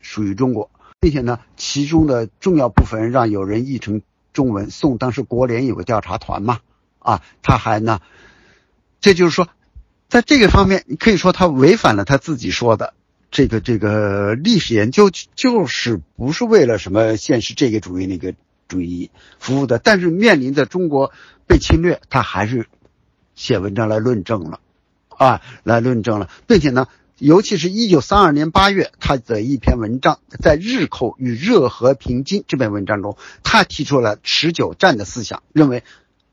[0.00, 0.70] 属于中国，
[1.00, 6.60] 并且呢，其中的重要部分让有人译成中文，送当时国联有个调查团嘛。
[6.98, 8.00] 啊，他还呢，
[9.00, 9.48] 这就是说，
[10.10, 12.92] 在这个方面，你可以说他违反了他自己说的
[13.30, 18.34] 这个这个历史研究，就是不是为了什么现实这个主义那个
[18.68, 19.78] 主义服务的。
[19.78, 21.10] 但是面临着中国
[21.46, 22.66] 被侵略，他还是
[23.34, 24.60] 写文章来论证了，
[25.08, 26.86] 啊，来论证了，并且呢，
[27.20, 35.84] 尤其是一九三二年八月，他的一篇文章在《日寇与热河平津》这篇文章中，他提出了持久战的思想，认为。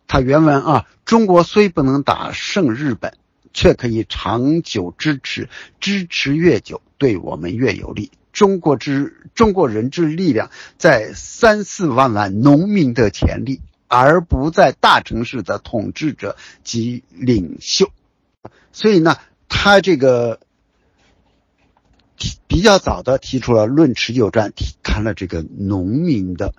[0.09, 3.17] 他原文啊，中国虽不能打胜日本，
[3.51, 5.49] 却可以长久支持，
[5.81, 8.09] 支持越久，对我们越有利。
[8.31, 13.59] 中国之中国人之力量，在三四万万农民的潜力，
[13.89, 17.91] 而不在大城市的统治者及领袖。
[18.71, 19.17] 所以呢，
[19.49, 20.39] 他这个
[22.17, 24.51] 提比较早的提出了论持久战，
[24.83, 26.53] 谈了这个农民的，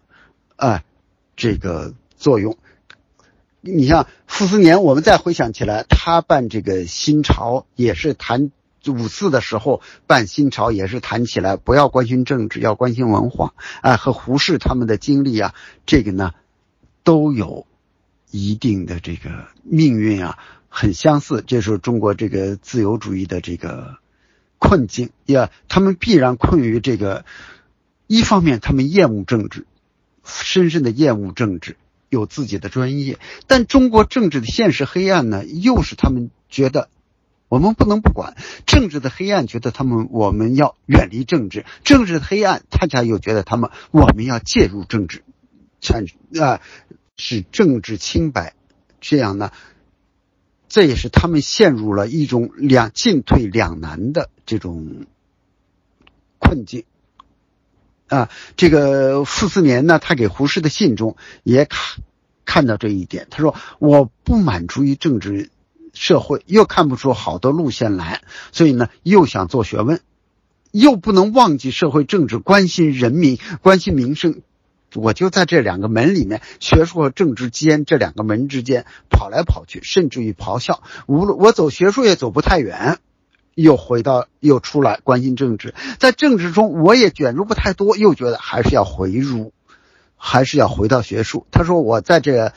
[0.56, 0.84] 啊，
[1.36, 2.56] 这个作用。
[3.60, 8.52] 你像傅斯年，我们再回想起来，他办这个新朝也是谈
[8.86, 13.52] 五四的时候办新朝，也是谈起来不要关心政治，要关心文化
[13.82, 15.54] 啊，和胡适他们的经历啊，
[15.84, 16.32] 这个呢
[17.02, 17.66] 都有
[18.30, 20.38] 一定的这个命运啊，
[20.68, 21.42] 很相似。
[21.44, 23.96] 这是中国这个自由主义的这个
[24.58, 27.24] 困境呀，他们必然困于这个
[28.06, 29.66] 一方面，他们厌恶政治，
[30.24, 31.76] 深深的厌恶政治。
[32.10, 36.88] 有自己的专业，但中国政治的现实黑暗呢，又是他们觉得
[37.50, 38.34] 我们不能不管
[38.64, 45.22] 政治的黑暗，觉得他们我们要远离政治，政治的黑暗，大家又觉得他们我们要介入政治，
[45.82, 46.06] 产
[46.40, 46.62] 啊
[47.18, 48.54] 使政治清白，
[49.02, 49.52] 这样呢，
[50.68, 55.06] 这也是他们陷入了一种两进退两难的这种
[56.38, 56.84] 困境。
[58.08, 62.02] 啊，这个傅斯年呢，他给胡适的信中也看
[62.46, 63.26] 看到这一点。
[63.30, 65.50] 他说：“我不满足于政治
[65.92, 70.00] 社会，又看不出好多路线来，所以呢，又想做学问，
[70.70, 74.40] 又不能忘记社会政治，关心人民，关心民生。
[75.00, 80.82] 我就在这两个门里面，学术和政治间这两个门之间跑来跑去，甚至于咆哮。
[81.06, 82.98] 无论我走学术也走不太远。”
[83.60, 89.52] 又回到又出来关心政治，在政治中我也卷入不太多，又觉得还是要回入，
[90.16, 91.44] 还是要回到学术。
[91.50, 92.52] 他说我在这，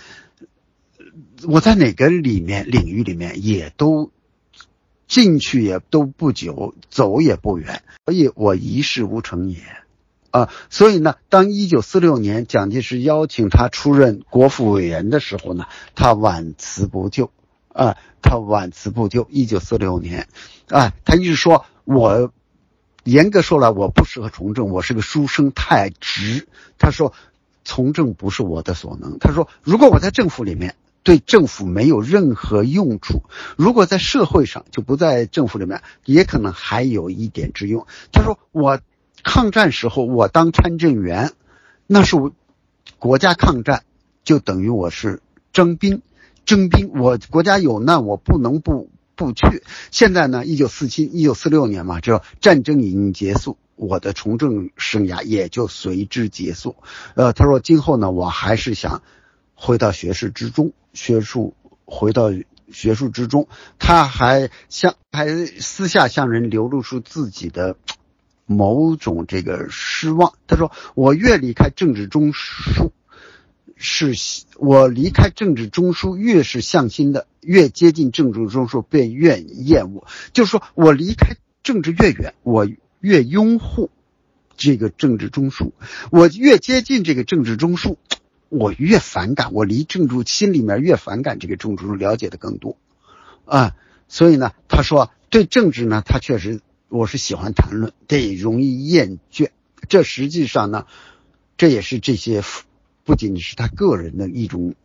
[1.48, 4.12] 我在哪个里面领域里面也都
[5.08, 9.58] 进去也都不久，走也不远，所以我一事无成也
[10.32, 10.50] 啊。
[10.70, 17.32] 所以呢，当一九四六年蒋介石邀请他出任国府委员的时候呢，他婉辞不就。
[17.74, 19.26] 啊，他婉辞不就。
[19.30, 20.28] 一九四六年，
[20.68, 22.34] 啊，他一直说，我
[23.06, 26.50] 严格说来，我不适合从政，我是个书生，太直。
[26.78, 27.14] 他说，
[27.64, 29.20] 从政不是我的所能。
[29.20, 33.24] 他说，如果我在政府里面，对政府没有任何用处；
[33.56, 37.88] 如果在社会上，就不在政府里面，也可能还有一点之用。
[38.12, 38.82] 他说，我
[39.24, 41.32] 抗战时候，我当参政员，
[41.88, 42.32] 那是我
[43.00, 43.84] 国家抗战，
[44.24, 45.22] 就等于我是
[45.54, 46.02] 征兵。
[46.44, 49.64] 征兵，我国家有难，我不能不不去。
[49.92, 56.76] 现在呢，一九四七、一九四六年嘛，这战争已经结束，我的从政生涯也就随之结束。
[57.14, 59.04] 呃，他说今后呢，我还是想
[59.54, 61.54] 回到学士之中，学术
[61.86, 62.32] 回到
[62.72, 63.48] 学术之中。
[63.78, 67.76] 他还向还私下向人流露出自己的
[68.52, 70.34] 某种这个失望。
[70.48, 72.92] 他说，我越离开政治中枢。
[73.84, 74.14] 是
[74.58, 80.06] 我离开政治中枢，越是向心的，越接近政治中枢，便越厌恶。
[80.34, 83.90] 就是说我离开政治越远，我越拥护
[84.56, 85.72] 这个政治中枢；
[86.12, 87.96] 我越接近这个政治中枢，
[88.50, 89.52] 我越反感。
[89.52, 92.78] 我离政治心里面越反感这个政治了解的更多
[93.46, 93.76] 啊。
[94.08, 96.62] 所以呢，他说对政治呢，他确实
[96.92, 99.52] 我是喜欢谈论，这也容易厌倦。
[99.88, 100.86] 这实际上呢，
[101.56, 102.44] 这也是这些。
[103.04, 104.76] 不仅仅是他个人的一种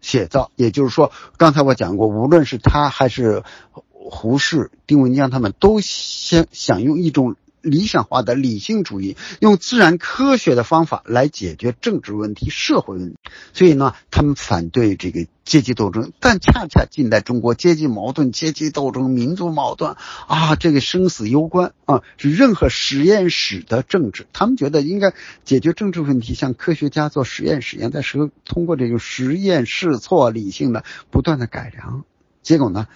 [0.00, 3.42] 写照，也就是说，刚才我讲过，无论是他还是
[3.90, 13.16] 胡适、丁文江，他们都想想用一种理想化的理性主义，用自然科学的方法来解决政治问题、社会问题。
[13.52, 16.12] 所以呢，他们反对这个阶级斗争。
[16.20, 19.96] 但恰恰近代中国阶级矛盾、阶级斗争、民族矛盾
[20.28, 24.26] 啊，这个生死攸关啊，是任何实验室的政治。
[24.32, 32.04] 他们觉得应该解决政治问题，像科学家做实验实验，在时通过这种实验试错、理性的不断的改良。
[32.42, 32.86] 结果呢？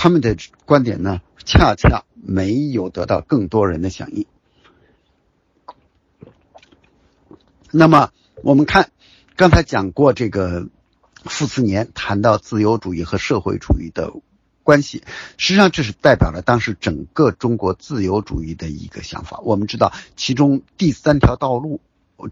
[0.00, 4.26] 他们的观点呢，恰恰没有得到更多人的响应。
[7.70, 8.10] 那么，
[8.42, 8.90] 我们看
[9.36, 10.68] 刚才讲过这个
[11.24, 14.12] 傅斯年谈到自由主义和社会主义的
[14.62, 15.02] 关系，
[15.36, 19.40] 实际上这是代表了当时整个中国自由主义的一个想法。
[19.42, 21.80] 我们知道，其中第三条道路，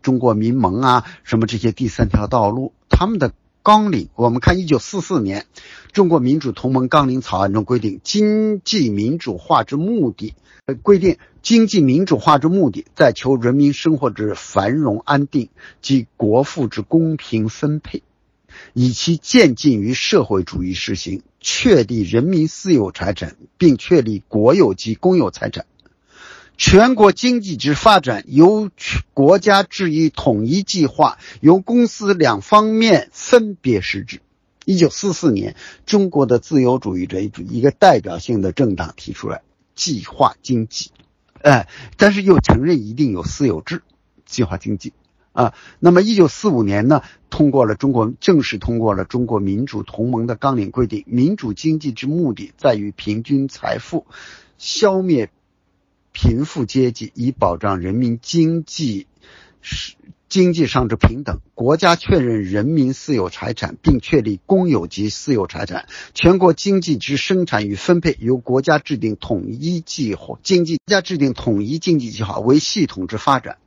[0.03, 3.33] 中国民盟啊，什么这些第三条道路，他们的。
[3.67, 5.41] 纲领，我们看一九四四年
[5.93, 10.37] 《中国民主同盟纲领草案》中规定，经济民主化之目的，
[10.67, 15.49] 呃规定经济民主化之目的，在求人民生活之繁荣安定
[15.83, 18.05] 及国富之公平分配，
[18.73, 25.67] 以其渐进于社会主义实行，确立人民私有财产，并确立国有及公有财产。
[26.59, 28.71] 全国经济之发展由
[29.13, 34.21] 国家制于统一计划，由公司两方面分别实施。
[34.65, 35.55] 一九四四年，
[35.85, 39.43] 中国的自由主义者一个代表性的政党提出来
[39.75, 40.91] 计划经济，
[41.43, 43.83] 哎，但是又承认一定有私有制，
[44.25, 44.95] 计划经济
[45.33, 45.53] 啊。
[45.79, 54.07] 那么一九四五年呢，通过了中国正式通过了中国民主同盟的纲领，规定民主经济之目的在于平均财富，
[54.57, 55.31] 消灭。
[56.17, 59.07] 贫富阶级以保障人民经济
[59.61, 59.97] 是
[60.31, 61.41] 经济上之平等。
[61.55, 65.87] 国家确认人民私有财产，并确立公有及私有财产。
[66.15, 73.59] 全国经济之生产与分配由国家制定统一计划，经济国家制定统一经济计划为系统之发展。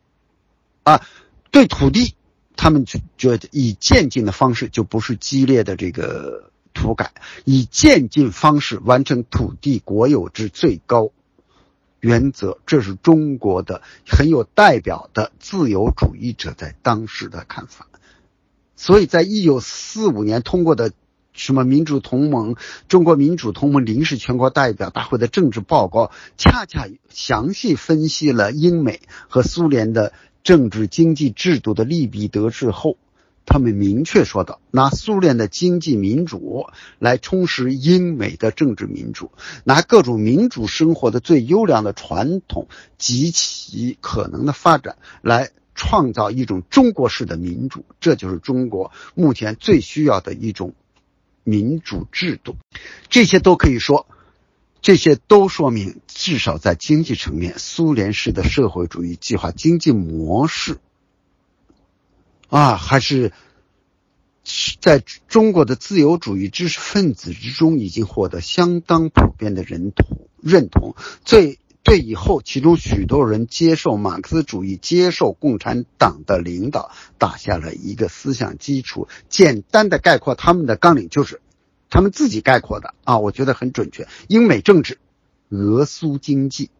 [0.82, 1.06] 啊，
[1.52, 2.16] 对土地，
[2.56, 2.84] 他们
[3.16, 7.14] 觉得以渐进的方式，就不是激烈的这个土改，
[7.46, 11.12] 以渐进方式完成土地国有制最高。
[12.00, 17.88] 原则，这是中国的很有代表的自由主义者在当时的看法。
[18.76, 20.94] 所以在一九四五年通过的
[21.34, 22.56] 什么民主同盟、
[22.88, 32.98] 中国民主同盟临时全国代表大会的政治报告，恰恰详细分析了英美和苏联的政治经济制度的利弊得失后。
[33.52, 36.68] 他们明确说道：“拿苏联的经济民主
[37.00, 39.32] 来充实英美的政治民主，
[39.64, 42.68] 拿各种民主生活的最优良的传统
[43.00, 50.76] 及其可能的发展来创造一种中国式的民主，这就是中国目前最需要的一种
[51.44, 52.56] 民主制度。
[53.10, 54.06] 这些都可以说，
[54.80, 60.78] 这些都说明，至少在经济层面，苏联式的社会主义计划经济模式。”
[62.50, 63.32] 啊，还是
[64.82, 70.28] 在中国的自由主义知识分子之中已经获得相当普遍的认同。
[70.42, 79.08] 认同，最对以后其中许多人接受马克思主义、接受共产党的领导打下了一个思想基础。
[79.30, 81.42] 简单的概括他们的纲领就是
[81.90, 84.08] 他们自己概括的啊，我觉得很准确。
[84.28, 84.98] 英美政治，
[85.50, 86.72] 俄苏经济，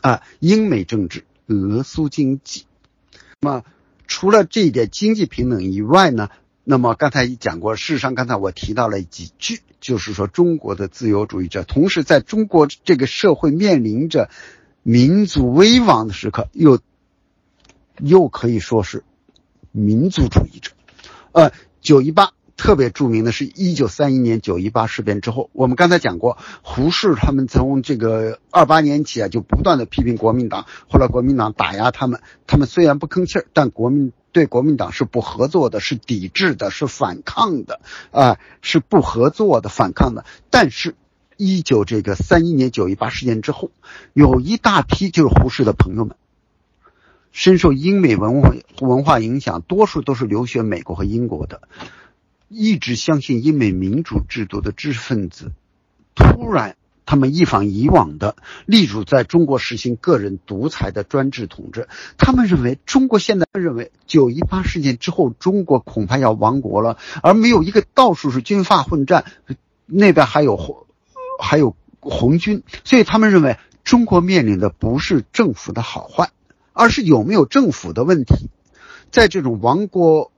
[0.00, 2.64] 啊，英美政治，俄苏经济，
[3.40, 3.64] 那么。
[4.06, 6.28] 除了这一点经济平等以外呢，
[6.62, 14.30] 那么刚才也讲过，事实上刚才我提到了几句，就是说中国的自由主义者，同时在中国这个社会面临着
[14.82, 16.78] 民族危亡的时刻，又
[17.98, 19.04] 又可以说是
[19.72, 20.72] 民族主义者。
[21.32, 22.32] 呃，九一八。
[22.56, 37.80] 特别著名的是，一九三一年九一八事变之后，我们刚才讲过，胡适他们从这个二八年起啊，就不断的批评国民党，后来国民党打压他们，他们虽然不吭气儿，但国民对国民党是不合作的，是抵制的，是反抗的，
[38.12, 40.24] 啊，是不合作的，反抗的。
[40.48, 40.94] 但是，
[41.36, 43.72] 一九这个三一年九一八事件之后，
[44.12, 46.16] 有一大批就是胡适的朋友们，
[47.32, 51.62] 深受英美文化文化影响，多数都是留学美国和英国的。
[52.54, 55.50] 一直相信英美民主制度的知识分子，
[56.14, 61.88] 突然他们一反以往的力主在中国实行个人独裁的专制统治。
[62.16, 69.24] 他们认为中国现在认为九一八事件之后，中国恐怕要亡国了，而没有一个到处是军阀混战，
[69.86, 70.86] 那边还有红
[71.40, 76.30] 还有红军，所以他们认为中国面临的不是政府的好坏，
[76.72, 78.48] 而是有没有政府的问题。
[79.10, 80.30] 在这种亡国。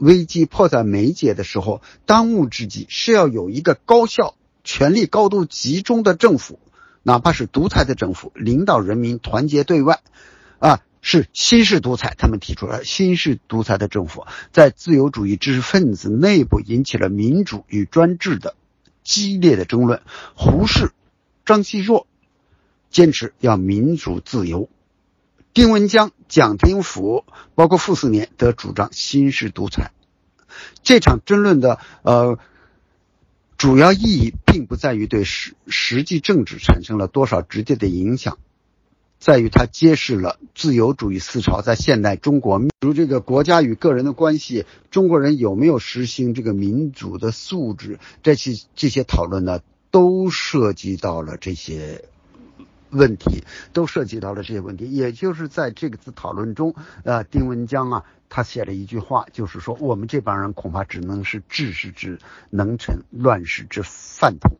[0.00, 6.58] 危机迫在眉睫的时候，当务之急是要有一个高效、权力高度集中的政府
[7.02, 10.00] 哪怕是独裁的政府，领导人民团结对外，
[10.58, 12.14] 啊，是新式独裁。
[12.16, 18.54] 他们提出了新式独裁的政府，在自由主义知识分子内部引起了民主与专制的
[19.04, 20.00] 激烈的争论。
[20.34, 20.92] 胡适、
[21.44, 22.06] 张奚若
[22.90, 24.70] 坚持要民主自由，
[25.52, 29.92] 丁文江、蒋廷甫，包括傅斯年，则主张新式独裁。
[30.82, 32.38] 这场争论的呃。
[33.60, 38.38] 主要意义并不在于对实实际政治产生了多少直接的影响，
[39.18, 52.06] 在于它揭示了自由主义思潮在现代中国，如这个国家与个人的关系，中国人有没有实行这个民主的素质，这些这些讨论呢，都涉及到了这些。
[52.90, 62.18] 问题都涉及到了这些问题，也就是在这个次讨论中，呃，丁文江啊，他写了一句话，就是说我们这帮人恐怕只能是治世之
[62.50, 64.58] 能臣，乱世之饭桶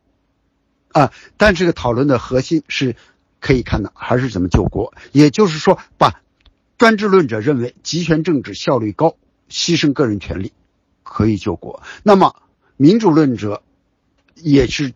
[0.92, 1.12] 啊。
[1.36, 2.96] 但这个讨论的核心是
[3.40, 6.20] 可以看到还是怎么救国，也就是说，把
[6.78, 9.16] 专制论者认为集权政治效率高，
[9.48, 10.52] 牺牲个人权利
[11.02, 12.36] 可以救国，那么
[12.76, 13.62] 民主论者
[14.36, 14.94] 也是。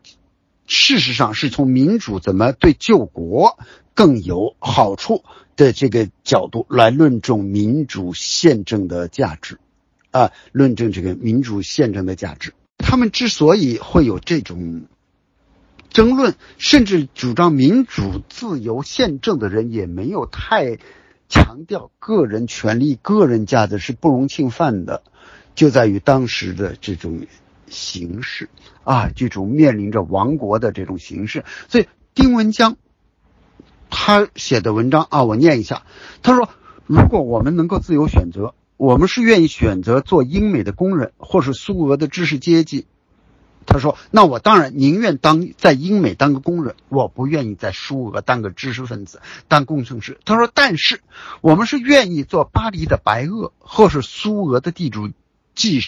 [0.66, 3.58] 事实上，是从民主怎么对救国
[3.92, 5.22] 更有好处
[5.56, 9.58] 的这个角度来论证民主宪政的价值，
[10.10, 12.54] 啊，论证这个民主宪政的价值。
[12.78, 14.86] 他们之所以会有这种
[15.90, 20.78] 争论，甚至主张民主自由宪政的人，也没有太
[21.28, 25.02] 强调个人权利、个人价值是不容侵犯的，
[25.54, 27.26] 就在于当时的这种。
[27.68, 28.48] 形势
[28.84, 32.76] 啊，这种面临着亡国的这种形势，所以丁文江
[33.90, 35.84] 他写的文章啊，我念一下。
[36.22, 36.48] 他说
[36.86, 42.86] ：“如果我们能够自由选择，我们是愿意选择做英美的工人，或是苏俄的知识阶级。”
[43.66, 51.00] 他说：“那我当然宁愿当在英美当个工人，我不愿意在苏俄当个知识分子、当工程师。”他说：“但是
[51.40, 55.08] 我们是愿意做巴黎的白俄，或是苏俄的地主
[55.54, 55.80] 技。”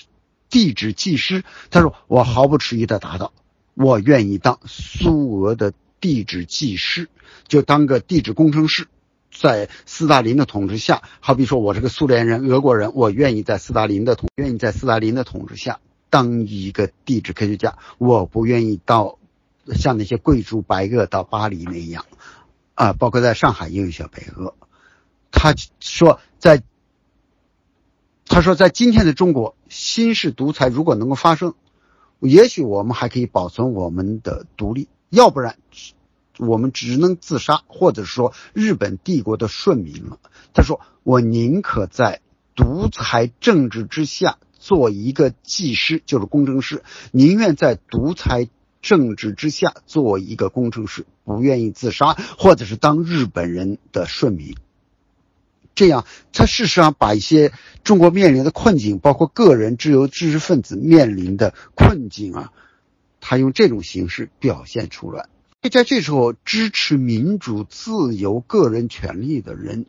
[0.48, 3.32] 地质技师，他说：“我毫不迟疑的答道，
[3.74, 7.08] 我愿意当苏俄的地质技师，
[7.48, 8.86] 就当个地质工程师，
[9.32, 19.18] 在斯大林的统治下，好比说我是个苏联人、俄国人，我愿意在斯大林的统，愿意在斯大林的统治下当一个地质科学家，我不愿意到
[19.74, 22.06] 像那些贵族白俄到巴黎那样，
[22.74, 24.54] 啊，包括在上海也有一些白俄。”
[25.32, 26.62] 他说在。
[28.28, 31.54] 他说，在今天的中国，新式独裁如果能够发生，
[32.20, 35.56] 也许我们还可以保存我们的独立；要不然，
[36.38, 40.18] 我们只能自杀，或者说日本帝国的顺民了。
[40.52, 42.20] 他说：“我宁可在
[42.54, 46.82] 独裁政治之下做一个技师，就是工程师，
[47.12, 48.48] 宁愿在独裁
[48.82, 54.56] 政治之下做一个工程师，不愿意自杀，或者是当日本人的顺民。”
[55.76, 57.52] 这样，他事实上把一些
[57.84, 62.52] 中国面临的困境，包括个人自由知识分子面临的困境啊，
[63.20, 65.28] 他用这种形式表现出来。
[65.70, 69.84] 在这时候，支持民主、自由、个人权利的人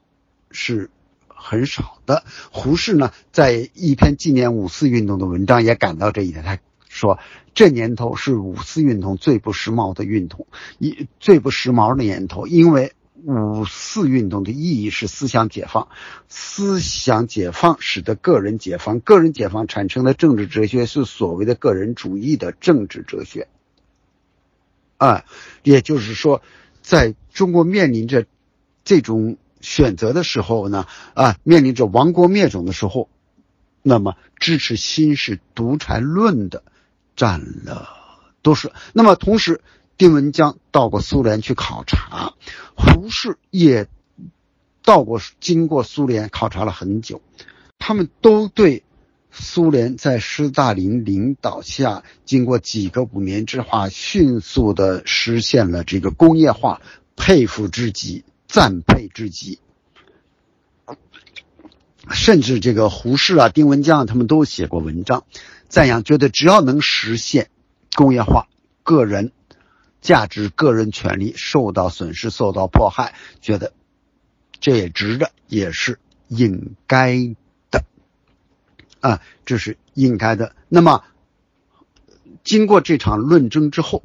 [0.51, 0.89] 是
[1.27, 2.25] 很少的。
[2.51, 6.59] 胡适呢，在一篇纪念五四运动的文章也感到这一点，他
[6.89, 7.17] 说
[7.55, 10.47] ：“这年头是五四运动最不时髦的运动，
[10.79, 12.91] 一最不时髦的年头，因为。”
[13.23, 15.89] 五四运动的意义是思想解放，
[16.29, 23.47] 思想解放使得个人解放，个人解放产生的政治哲学是所谓的个人主义的政治哲学。
[24.97, 25.25] 啊，
[25.63, 26.41] 也就是说，
[26.81, 28.25] 在中国面临着
[28.83, 30.85] 这种选择的时候呢，
[31.15, 33.09] 啊，面临着亡国灭种的时候，
[33.81, 36.63] 那么支持新式独裁论的
[37.15, 37.89] 占了
[38.41, 38.71] 多数。
[38.93, 39.61] 那么同时。
[39.97, 42.33] 丁文江到过苏联去考察，
[42.75, 43.87] 胡适也
[44.83, 47.21] 到过，经过苏联考察了很久，
[47.79, 48.83] 他们都对
[49.31, 56.79] 苏联在斯大林领导下，经过几个五年之后，迅速的实现了这个工业化，
[57.15, 59.59] 佩服之极，赞佩之极。
[62.11, 65.25] 甚至这个胡适啊、丁文江他们都写过文章，
[65.67, 67.49] 赞扬，觉得只要能实现
[67.95, 68.47] 工业化，
[68.83, 69.31] 个人。
[70.01, 73.73] 价值、个人权利受到损失、受到迫害，觉得
[74.59, 77.35] 这也值得，也是应该
[77.71, 77.83] 的
[78.99, 80.55] 啊，这是应该的。
[80.69, 81.03] 那么，
[82.43, 84.03] 经过这场论争之后。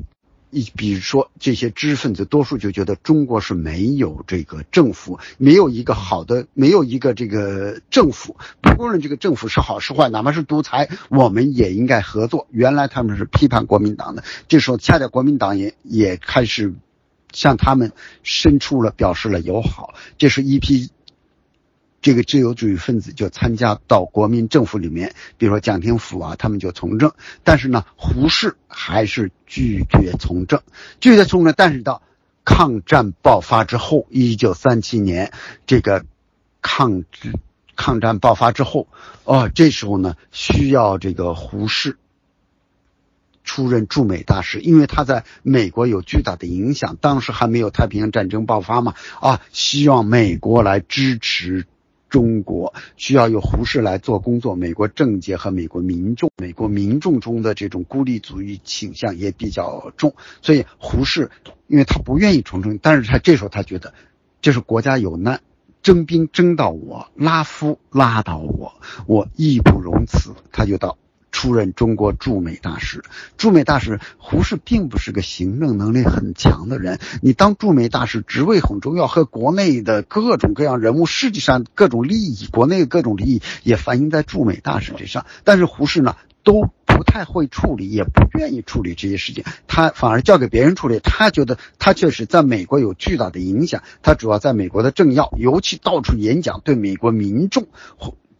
[0.53, 8.37] 一比如说，这些知识分子多数就觉得中国是没有这个政府，没有一个好的，没有一个这个政府。
[8.61, 12.47] 不论这个政府是好是坏，哪怕是独裁，我们也应该合作。
[12.51, 16.75] 原来他们是批判国民党的，这时候恰恰国民党也也开始
[17.33, 17.93] 向他们
[18.23, 19.95] 伸出了表示了友好。
[20.19, 20.91] 这是一批
[22.03, 27.13] 这个自由主义分子就参加到国民政府里面，比如说蒋廷甫啊，他们就从政。
[27.45, 30.61] 但是呢，胡适还是拒绝从政，
[31.01, 31.55] 拒绝从政。
[31.57, 32.03] 但是到
[32.45, 35.33] 抗战爆发之后，一九三七年
[35.65, 36.05] 这个
[36.61, 37.33] 抗战
[37.77, 38.89] 抗战爆发之后，
[39.25, 41.97] 哦，这时候呢需要这个胡适。
[43.45, 46.97] 出任驻美大使，因为他在美国有巨大的影响。
[47.01, 51.67] 当时还没有太平洋战争爆发嘛，啊，希望美国来支持
[52.13, 54.55] 中国，需要有胡适来做工作。
[54.55, 61.31] 美国政界和美国民众，美国民众中的这种孤立主义倾向也比较重，所以胡适，
[61.69, 63.95] 因为他不愿意从政，但是他这时候他觉得，
[64.43, 65.41] 这是国家有难，
[65.83, 68.75] 征兵征到我，拉夫拉到我，
[69.07, 70.99] 我义不容辞，他就到。
[71.33, 73.03] 出任中国驻美大使，
[73.37, 77.01] 驻美大使胡适并不是个行政能力很强的人。
[77.21, 85.27] 你当驻美大使职位很重要，和国内的各种各样人物，实际上各种利益，国内各种利益也反映在驻美大使之上。
[85.43, 91.01] 但是胡适呢，都不太会处理，也不愿意处理这些事情，他反而交给别人处理。
[91.03, 97.67] 他觉得他确实在美国有巨大的影响，他主要在美国的政要，尤其到处演讲，对美国民众。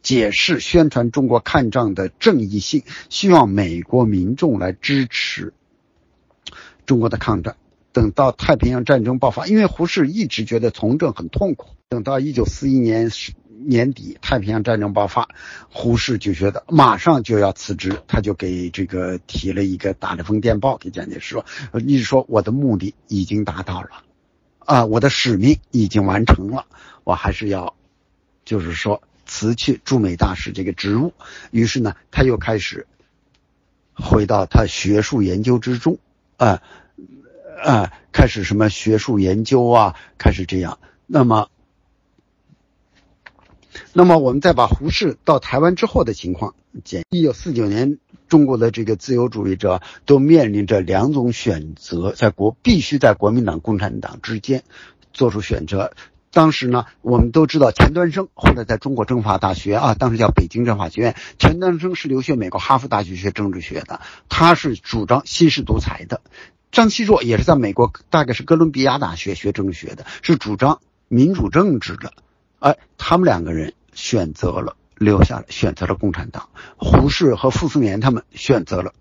[0.03, 5.55] 解释宣传中国抗战的正义性，希望美国民众来支持
[6.87, 7.57] 中国的抗战。
[7.93, 11.77] 等到太平洋战争爆发，因为胡适一直觉得从政很痛苦。
[11.89, 13.11] 等到一九四一年
[13.67, 15.29] 年底，太平洋战争爆发，
[15.71, 21.45] 胡适就觉得马上就要辞职，他就给这个提了一个打了封电报给蒋介石说
[21.87, 23.89] ：“一直说我的目的已经达到了，
[24.59, 26.65] 啊，我的使命已经完成了，
[27.05, 27.77] 我还是要，
[28.45, 29.03] 就是说。”
[29.33, 31.15] 辞去驻美大使这个职务，
[31.51, 32.87] 于是呢，他又开始
[33.95, 35.99] 回到他学术研究之中，
[36.37, 36.63] 啊
[37.65, 40.79] 啊，开始什么学术研究啊，开始这样。
[41.07, 41.49] 那么，
[43.95, 46.55] 那么我们再把胡适到台湾之后的情况
[46.85, 47.03] 简。
[47.09, 47.99] 一九四九年，
[48.29, 54.63] 中国的这个自由主义者都面临着两种选择，在国必须在国民党、共产党之间
[55.15, 55.95] 做出选择。
[56.33, 61.15] 当时呢，我们都知道钱端生后来在中国政法大学啊，当时叫北京政法学院。
[61.39, 64.01] 钱端生是留学美国哈佛大学学政治学的，
[64.31, 66.23] 他是主张新式独裁的。
[66.71, 72.15] 张奚若也是在美国，大概是哥伦比亚大学学政治学的，是主张民主政治的。
[72.61, 76.49] 哎，他们两个人选择了留下了，选择了共产党。
[76.79, 78.95] 胡适和傅斯年他们选择了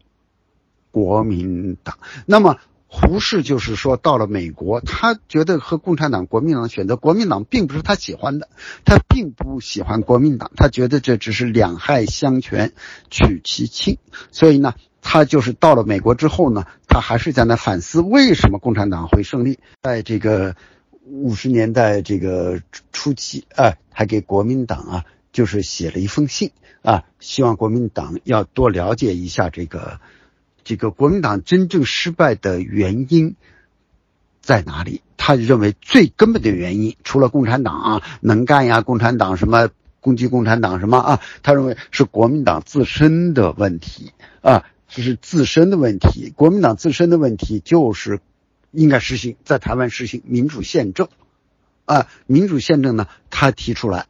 [0.91, 1.97] 国民党。
[2.25, 2.57] 那么。
[2.93, 8.49] 胡适就是说，到了美国，他觉得和共产党、国民党选择国民党并不是他喜欢的，
[8.83, 12.73] 他并不喜欢国民党，他觉得这只是两害相权
[13.09, 13.97] 取其轻，
[14.33, 19.59] 所以呢，他就是到了美国之后呢，他还是在那反思为什么共产党会胜利。
[19.81, 20.57] 在这个
[21.05, 22.61] 五十年代这个
[22.91, 26.51] 初期啊，还给国民党啊，就是写了一封信
[26.81, 30.01] 啊，希望国民党要多了解一下这个。
[30.63, 33.35] 这个国民党真正失败的原因
[34.41, 35.01] 在哪里？
[35.17, 39.69] 他认为最根本的原因，除了共产党啊能干呀，共产党什么
[39.99, 46.33] 攻击共产党什么啊，他认为是国民党自身的问题啊，这是自身的问题。
[46.35, 48.19] 国民党自身的问题就是
[48.71, 51.07] 应该实行在台湾实行民主宪政
[51.85, 54.07] 啊，民主宪政呢，他提出来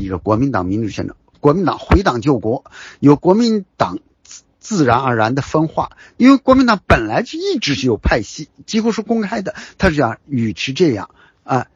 [0.00, 2.64] 一个国民党民主宪政，国民党回党救国，
[3.00, 3.98] 由国民党。
[4.64, 9.54] 自然而然的分化，因为国民党本来就一直是有派系，几乎是公开的。
[9.76, 11.10] 他是讲，与其这样
[11.42, 11.66] 啊，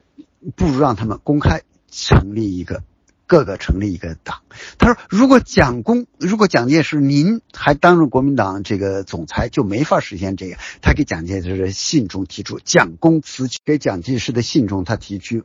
[0.57, 1.61] 不如让他们公开
[1.91, 2.83] 成立一个，
[3.27, 4.41] 各个成立一个党。
[4.79, 10.57] 他说，如果蒋公，如果蒋介石您还担任国民党这个总裁，就没法实现这个。
[10.81, 15.43] 他给蒋介石的信中提出，蒋公辞去给蒋介石的信中，他提出。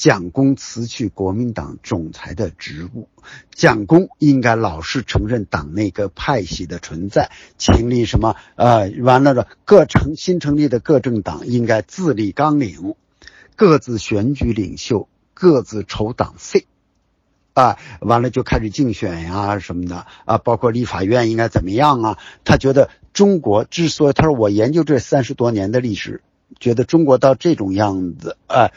[0.00, 3.06] 蒋公辞去国民党总裁的职务，
[3.54, 8.34] 蒋公应该老实承认党内各派系的存在，成立什么？
[8.56, 12.94] 呃，完了的各成新成立的各政党应该自立纲领，
[13.56, 16.64] 各自选举领袖，各自筹党费，
[17.52, 22.18] 啊，完了就开始竞选呀什么的啊，包括立法院应该怎么样啊？
[22.44, 26.22] 他觉得中国之所以他说我研究这三十多年的历史，
[26.58, 28.70] 觉得中国到这种样子啊。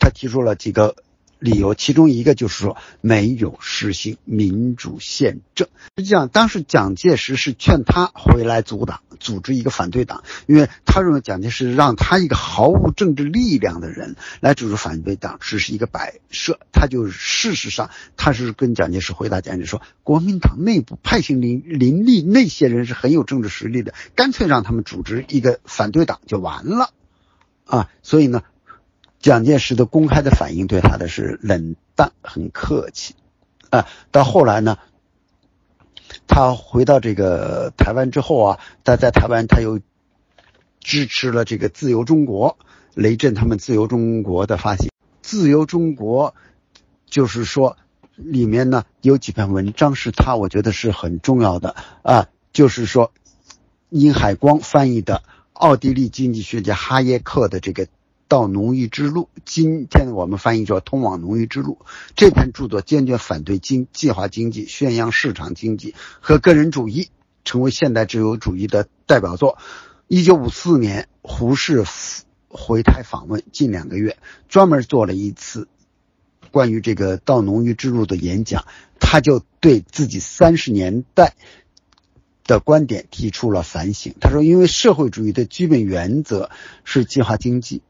[0.00, 0.96] 他提出了几个
[1.38, 5.68] 理由，其中一个就是说没有实行民主宪政。
[5.96, 16.58] 实际上，当时蒋介石是劝他回来组党，组织一个反对党，因为他认为蒋介石让他一个毫无政治力量的人来组织反对党，只是一个摆设。
[16.72, 26.90] 他就事实上，他是跟蒋介石回答蒋介石说，国民党内部派系林林立，那些人是很有政治实力的，干脆让他们组织一个反对党就完了。
[27.64, 28.42] 啊，所以呢，
[29.20, 33.14] 蒋介石的公开的反应对他的是冷淡，很客气，
[33.68, 34.78] 啊，到后来呢，
[36.26, 39.78] 他回到这个台湾之后啊，他在台湾他又
[40.80, 42.56] 支持了这个自由中国，
[42.94, 44.90] 雷震他们自由中国的发行，
[45.20, 46.34] 自由中国
[47.04, 47.76] 就是说
[48.16, 53.12] 里面呢有几篇文章是他我觉得是很重要的啊，就是说
[53.90, 55.22] 殷海光翻译的。
[55.52, 57.84] 奥地利经济学家哈耶克的这个
[58.30, 61.78] 《到奴役之路》，今天我们翻译叫《通往奴役之路》
[62.14, 67.08] 这篇著作，坚决反对经计划经济，宣扬市场经济和个人主义，
[67.44, 69.58] 成为现代自由主义的代表作。
[70.06, 71.84] 一九五四年，胡适
[72.48, 74.16] 回台访问近两个月，
[74.48, 75.66] 专门做了一次
[76.52, 78.64] 关于这个《到奴役之路》的演讲，
[79.00, 81.34] 他就对自己三十年代。
[82.44, 84.12] 的观点提出了反省。
[84.20, 86.50] 他说：“因为社会主义的基本原则
[86.82, 87.80] 是计划经济，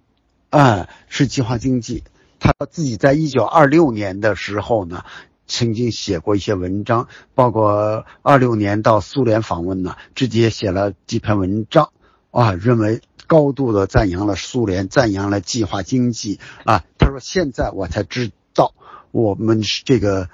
[0.50, 2.04] 啊，是计划经济。
[2.38, 5.04] 他自己在一九二六年的时候呢，
[5.46, 11.90] 曾经写过一些文章，包括二六年到苏联访问呢，直接写了几篇文章，
[12.30, 16.40] 啊，认为高度的赞扬了苏联，赞扬了计划经济。
[16.64, 18.74] 啊，他说现在我才知道，
[19.10, 20.28] 我们是这个，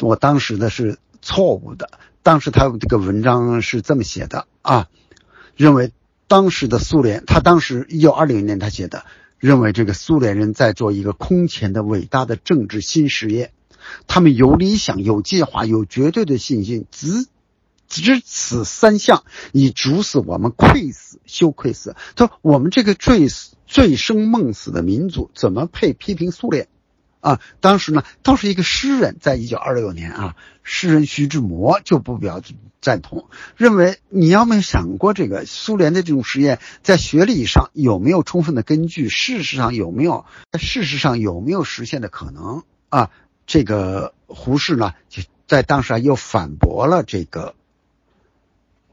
[0.00, 1.90] 我当时的是错误的。”
[2.24, 4.88] 当时他这个文章是这么写的啊，
[5.56, 5.92] 认为
[6.26, 9.04] 当时的苏联，他当时一九二零年他写的，
[9.38, 13.52] 认为这个苏联人在做一个空前的伟大的政治新实验，
[14.06, 17.26] 他们有理想、有计划、有绝对的信心，只
[17.86, 21.94] 只此三项，以主使我们愧死、羞愧死。
[22.16, 26.68] 他说：“我们这个醉死、醉生梦死的民族，怎么配批评苏联？”
[27.24, 32.42] 啊，当时呢，倒是一个诗人，在一九二六年啊，诗人徐志摩就不表
[32.82, 40.26] 赞同，认为你要没有想过这个苏联的这种实验在学理上有没有充分的根据，事实上有没有，
[40.58, 43.08] 事实上有没有实现的可能啊？
[43.46, 47.54] 这个胡适呢，就在当时啊又反驳了这个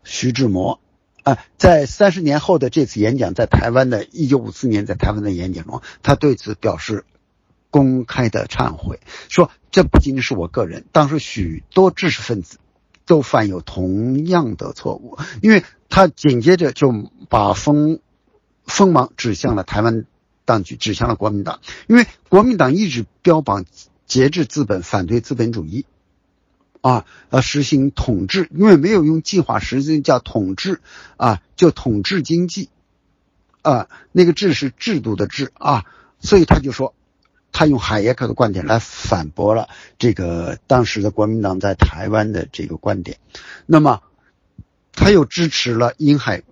[0.05, 0.79] 徐志摩
[1.23, 7.03] 啊，在三十年后的这次演讲，在台湾的一九五四年在台湾的演讲中，他对此表示。
[7.71, 8.99] 公开的忏悔，
[9.29, 12.59] 说这不仅仅是我个人，当时许多知识分子
[13.05, 17.99] 都犯有同样的错误，因为他紧接着就把锋
[18.65, 20.05] 锋芒指向了台湾
[20.43, 23.65] 当局，指向了国民党，因为国民党一直标榜
[24.05, 25.85] 节制资本，反对资本主义，
[26.81, 30.81] 啊，呃，实行统治，因为没有用计划，实际叫统治，
[31.15, 32.69] 啊，就统治经济，
[33.61, 35.85] 啊，那个治是制度的治啊，
[36.19, 36.93] 所以他就说。
[37.51, 39.69] 他用海耶克的观点来反驳了
[39.99, 43.17] 这个当时的国民党在台湾的这个观点，
[43.65, 44.01] 那么
[44.93, 46.43] 他又支持了殷海，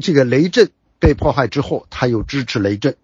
[0.00, 2.96] 这个雷震被迫害之后，他又支持雷震。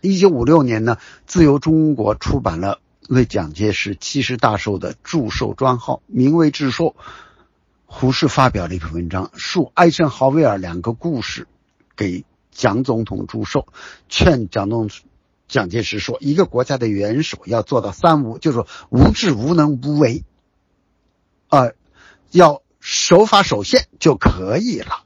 [0.00, 6.94] 一九五六年呢，自由中国出版了为蒋介石七十大寿的祝寿专号，名为致寿。
[7.90, 11.46] 胡适发表了一篇文章，述艾森豪威尔两个故事，
[11.96, 13.66] 给蒋总统祝寿，
[14.08, 15.07] 劝蒋总统。
[15.48, 20.24] 蒋介石说：“一个国家的元首要做到三无，就是说无智、无能、无为，
[21.48, 21.72] 啊，
[22.30, 25.04] 要守法守宪就可以了，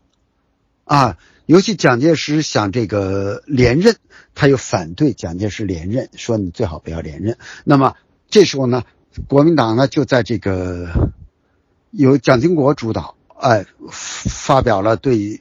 [0.85, 1.17] 啊。
[1.47, 3.97] 尤其蒋介石想这个连任，
[4.35, 7.39] 他又反对蒋介石连任，说你最好不要连任。
[7.65, 7.95] 那么
[8.29, 8.83] 这时候呢，
[9.29, 11.13] 国民党呢就在这个
[11.91, 15.41] 由蒋经国主导，哎，发表了对于。”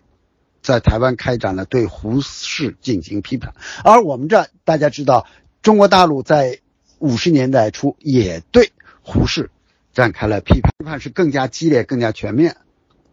[0.61, 5.25] 在台湾开展了对胡适进行批判，而我们这大家知道，
[5.61, 6.59] 中国大陆在
[6.99, 8.71] 五十年代初也对
[9.01, 9.49] 胡适
[9.91, 12.57] 展开了批判，批判是更加激烈、更加全面，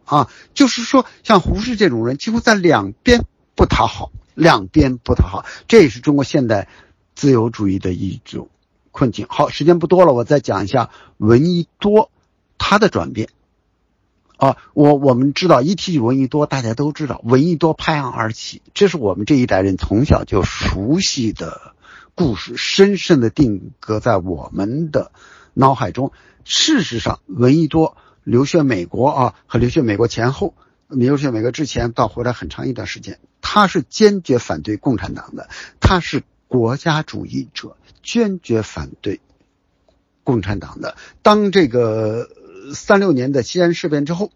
[0.05, 6.69] 啊，就是说像胡适这种人，几乎在两边不讨好，两边不讨好，这也是中国现代
[7.15, 8.49] 自由主义的一种
[8.91, 9.27] 困境。
[9.29, 12.11] 好，时间不多了，我再讲一下闻一多
[12.59, 13.31] 他的转变。
[14.39, 21.75] 啊，我我们知道，一提起闻一多，大家都知道闻一多拍案而起，这是我们这一代人从小就熟悉的
[22.15, 25.11] 故事，深深的定格在我们的
[25.55, 26.13] 脑海中。
[26.45, 30.55] 事实上，闻一多留学美国啊，和留学美国前后，
[30.87, 35.49] 留学美国之前到回来很长一段时间，他是坚决反对共产党的，
[35.81, 39.21] 他是国家主义者，坚决反对
[40.23, 40.97] 共产党的。
[41.23, 42.29] 当这个。
[42.75, 44.31] 三六年的西安事变之后，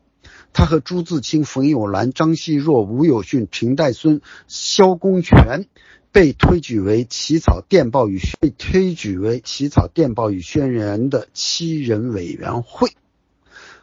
[0.52, 5.66] 他和朱自清、冯友兰、张奚若、吴有训、陈代孙、萧公权
[6.12, 12.90] 被推举为起草电报与被推举为起草电报与宣言的七人委员会，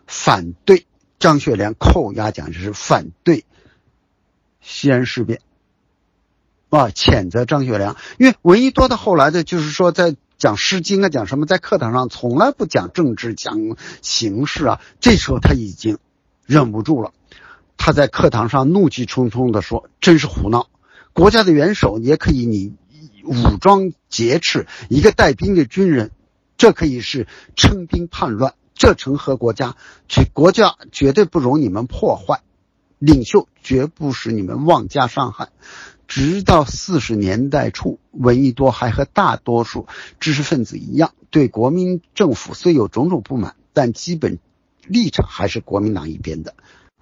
[0.05, 0.85] 反对
[1.17, 3.45] 张学良扣押蒋介石，反对
[4.61, 5.41] 西安事变，
[6.69, 14.81] 啊，谴责张学良，因为闻一多的后来的，就是说在讲《诗经》啊，讲什么，在课堂上从来不讲政治，讲形式啊。
[15.01, 15.97] 这时候他已经
[16.45, 17.11] 忍不住了，
[17.75, 20.69] 他在课堂上怒气冲冲地说：“真是胡闹！
[21.11, 22.73] 国家的元首也可以你
[23.25, 26.11] 武装劫持一个带兵的军人，
[26.57, 29.75] 这可以是称兵叛乱，这成何国家？
[30.07, 32.43] 这国家绝对不容你们破坏，
[32.97, 35.49] 领袖绝不使你们妄加伤害。”
[36.09, 39.85] 直到四十年代初，闻一多还和大多数
[40.19, 44.39] 知识分子一样，对国民政府虽有种种不满，但基本
[44.87, 46.55] 立场还是国民党一边的。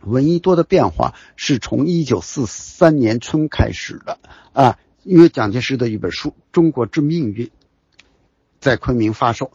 [0.03, 4.19] 闻一多的变化是从一九四三年春开始的
[4.51, 7.47] 啊，因为蒋介石的一本书《中国之命运》
[8.59, 9.53] 在昆明发售，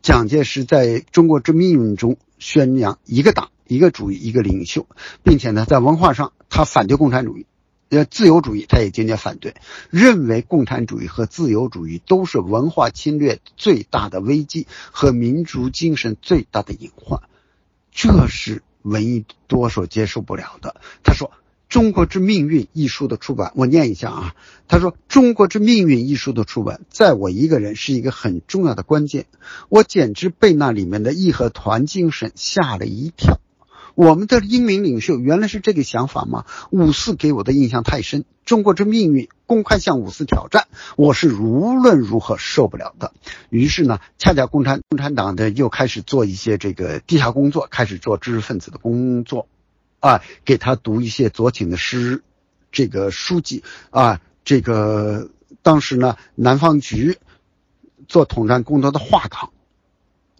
[0.00, 4.86] 蒋介石在中国之命运中宣扬一个党、一个主义、一个领袖，
[5.24, 7.46] 并且呢，在文化上他反对共产主义。
[8.08, 9.54] 自由主义他也坚决反对，
[9.90, 17.20] 认为共产主义和自由主义都是文化侵略最大的危机和民族精神最大的隐患，
[17.92, 20.80] 这是闻一多所接受不了的。
[21.04, 21.30] 他说
[21.68, 24.34] ：“中国之命运一书的出版，我念一下啊。
[24.68, 29.26] 他说：“中国之命运一书的出版，在我一个人是一个很重要的关键，
[29.68, 33.38] 我简直被那里面的义和团精神吓了一跳。”
[33.94, 36.44] 我们的英明领袖原来是这个想法吗？
[36.70, 40.66] 五四给我的印象太深，中国之命运公开向五四挑战，
[40.96, 43.12] 我是无论如何受不了的。
[43.50, 49.46] 于是呢，恰恰共产共产党的又开始做一些这个地下工作，开始做知识分子的工作，
[50.00, 52.22] 啊，给他读一些左倾的诗，
[52.70, 55.30] 这个书籍啊，这个
[55.62, 57.18] 当时呢，南方局
[58.08, 59.50] 做统战工作的华岗。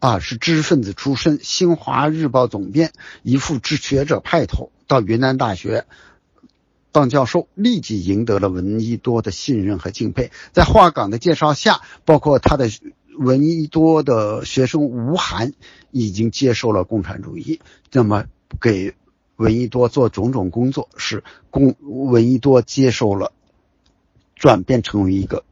[0.02, 2.90] 啊，是知识分子出身，新华日报总编，
[3.22, 5.86] 一副知学者派头，到云南大学
[6.90, 10.32] 当教授，立即赢得了闻一多的信任和敬佩。
[10.52, 12.68] 在华岗的介绍下，包括他的
[13.16, 15.52] 闻一多的学生吴晗
[15.92, 17.60] 已经接受了共产主义，
[17.92, 18.24] 那么
[18.60, 18.96] 给
[19.36, 23.30] 闻一多做种种工作，是共闻一多接受了，
[24.34, 25.44] 转变成为一个。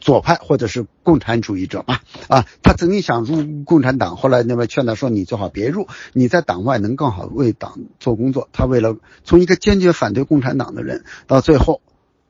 [0.00, 11.80] 左派或者是共产主义者嘛，啊，他曾经想入共产党，后来那边劝他说：“你最好别入，你在党外能更好为党做工作。”他为了从一个坚决反对共产党的人，到最后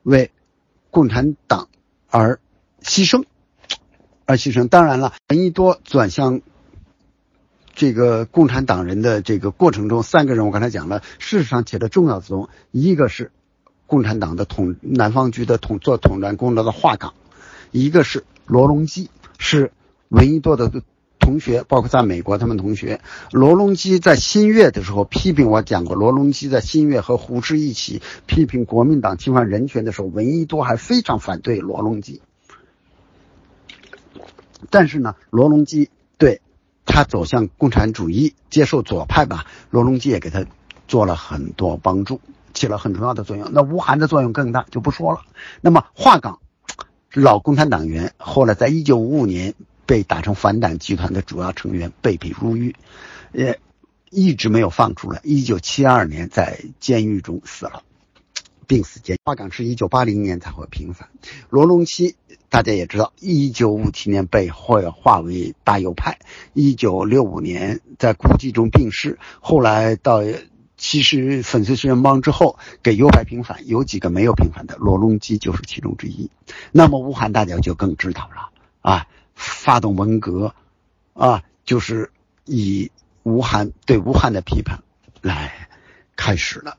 [0.03, 0.31] 为
[0.89, 1.69] 共产党
[2.09, 2.39] 而
[2.81, 3.23] 牺牲，
[4.25, 4.67] 而牺牲。
[4.67, 6.41] 当然了，闻一多转向
[7.75, 12.49] 这个共产党人的这个过程中，三个人我刚才讲了，事实上起了重要作用。
[12.71, 13.31] 一个是
[13.85, 17.13] 共产党的统南方局的统做统战工作的华岗。
[17.71, 19.71] 一个是罗隆基，是
[20.07, 20.71] 闻一多的
[21.19, 23.01] 同学，包括在美国他们同学。
[23.31, 32.21] 罗隆基在新月的时候批评我讲过，罗隆基在新月和胡适一起批评国民党侵犯人权的时候，闻一多还非常反对罗隆基。
[34.71, 36.41] 但是呢，罗隆基对
[36.85, 40.45] 他走向共产主义、接受左派吧，罗隆基也给他
[40.87, 42.19] 做了很多帮助，
[42.53, 43.51] 起了很重要的作用。
[43.51, 45.21] 那吴晗的作用更大，就不说了。
[45.61, 46.39] 那么华岗。
[47.13, 49.55] 老共产党员，后来在一九五五年
[49.87, 52.75] 被打成反党集团的主要成员，被逼入狱，
[53.33, 53.59] 也
[54.11, 55.19] 一直没有放出来。
[55.23, 57.81] 一九七二年在监狱中死了，
[58.67, 59.17] 病死监。
[59.23, 61.09] 华岗是一九八零年才会平反。
[61.49, 62.15] 罗隆基
[62.47, 66.19] 大家也知道，一九五七年被会划为大右派，
[66.53, 70.21] 一九六五年在孤寂中病逝，后来到。
[70.79, 76.31] 其实粉碎四人帮之后，给右派平反，有几个没有平反的，罗隆基就是其中之一。
[76.71, 78.49] 那么吴晗大家就更知道了
[78.79, 80.55] 啊，发动文革，
[81.13, 82.11] 啊，就是
[82.45, 82.89] 以
[83.23, 84.81] 吴晗对吴晗的批判
[85.21, 85.67] 来
[86.15, 86.77] 开始了。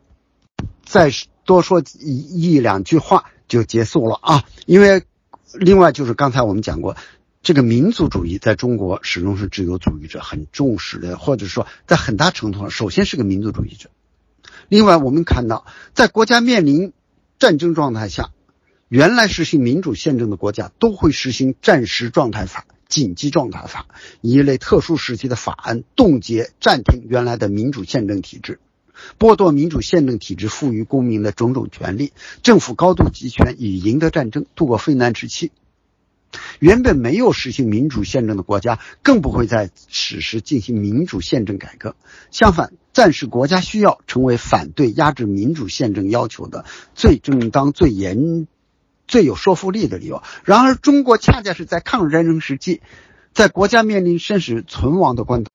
[0.83, 1.13] 再
[1.45, 5.05] 多说一一两句话就结束了啊，因为
[5.53, 6.97] 另外就是刚才我们讲过。
[7.43, 13.89] 这个民族主义在中国始终是自由主义者很重视的，或者说在很大程度上，首先是个民族主义者。
[14.69, 15.65] 另外，我们看到，
[15.95, 16.93] 在国家面临
[17.39, 18.31] 战争状态下，
[18.89, 23.87] 原来实行民主宪政的国家都会实行战时状态法、紧急状态法
[24.21, 28.61] 一类特殊时期的法案，冻结、暂停原来的民主宪政体制，
[29.19, 32.13] 剥夺民主宪政体制赋予公民的种种权利，
[32.43, 35.51] 政府高度集权，以赢得战争，度过非难时期。
[36.59, 41.97] 原本没有实行民主宪政的国家，更不会在此时进行民主宪政改革。
[42.31, 48.47] 相反，暂时国家需要成为反对压制民主宪政要求的最正当、最严、
[49.09, 50.23] 最有说服力的理由。
[50.45, 52.81] 然而，中国恰恰是在抗日战争时期，
[53.33, 55.51] 在国家面临生死存亡的关头，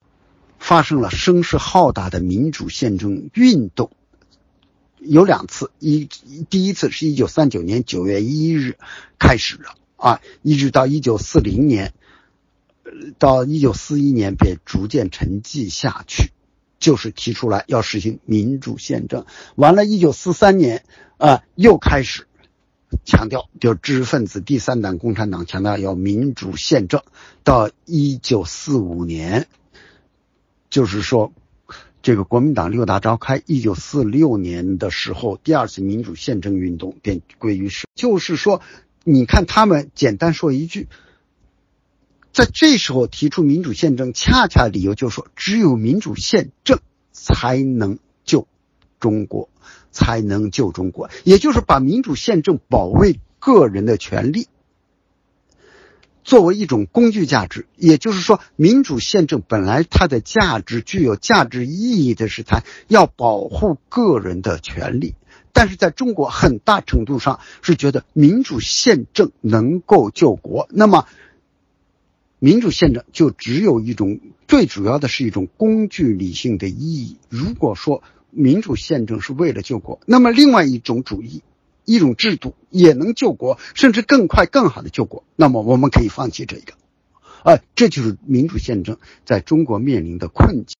[0.60, 3.92] 发生了声势浩大的民主宪政运动。
[5.00, 6.10] 有两次，一
[6.50, 8.78] 第一次是一九三九年九月一日
[9.20, 9.66] 开始的
[9.96, 11.94] 啊，一直到一九四零年，
[13.18, 16.32] 到一九四一年便逐渐沉寂下去，
[16.80, 19.26] 就是提出来要实行民主宪政。
[19.56, 20.84] 完了，一九四三年
[21.18, 22.28] 啊，又开始
[23.06, 27.02] 强调，就知识分子第三党共产党强调要民主宪政。
[27.44, 29.48] 到一九四五年，
[30.70, 31.34] 就是说。
[32.02, 37.88] 这个国民党六大召开，一九四六年的时候，第二次民主宪政运动便归于是。
[37.96, 38.62] 就是说，
[39.08, 40.88] 你看他们简单说一句，
[42.34, 46.80] 在这时候提出民主宪政，恰恰理由就是说，只有民主宪政
[47.12, 48.48] 才能救
[49.00, 49.50] 中国，
[49.92, 54.48] 才能救中国，也就是把民主宪政保卫个人的权利。
[56.24, 65.14] 作为一种工具价值，也就是说，民主宪政本来它的价值具有价值意义的是它要保护个人的权利，
[65.56, 71.08] 但是在中国很大程度上是觉得民主宪政能够救国，那么
[72.38, 77.18] 民主宪政就只有一种最主要的是一种工具理性的意义。
[77.30, 81.42] 如果说民主宪政是为了救国，那么另外一种主义。
[81.88, 85.24] 一种制度也能救国，甚至更快、更好的救国。
[85.36, 86.74] 那么我们可以放弃这个，
[87.44, 90.76] 啊，这就是民主宪政在中国面临的困境。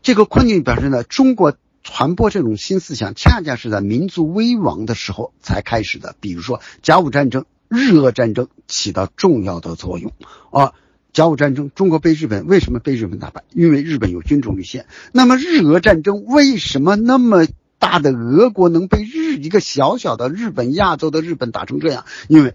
[0.00, 6.14] 这个困境表示呢，中国传播这种新思想，恰恰是在民族危亡的时候才开始的。
[6.20, 10.12] 比如说甲午战争、日俄战争起到重要的作用。
[10.50, 10.72] 啊，
[11.12, 13.44] 甲午战争，中国被日本为什么被日本打败？
[13.52, 14.86] 因为日本有军种立宪。
[15.12, 17.46] 那么日俄战争为什么那么？
[17.78, 22.54] 大的俄国能被日一个小小的日本亚洲的日本打成这样，因为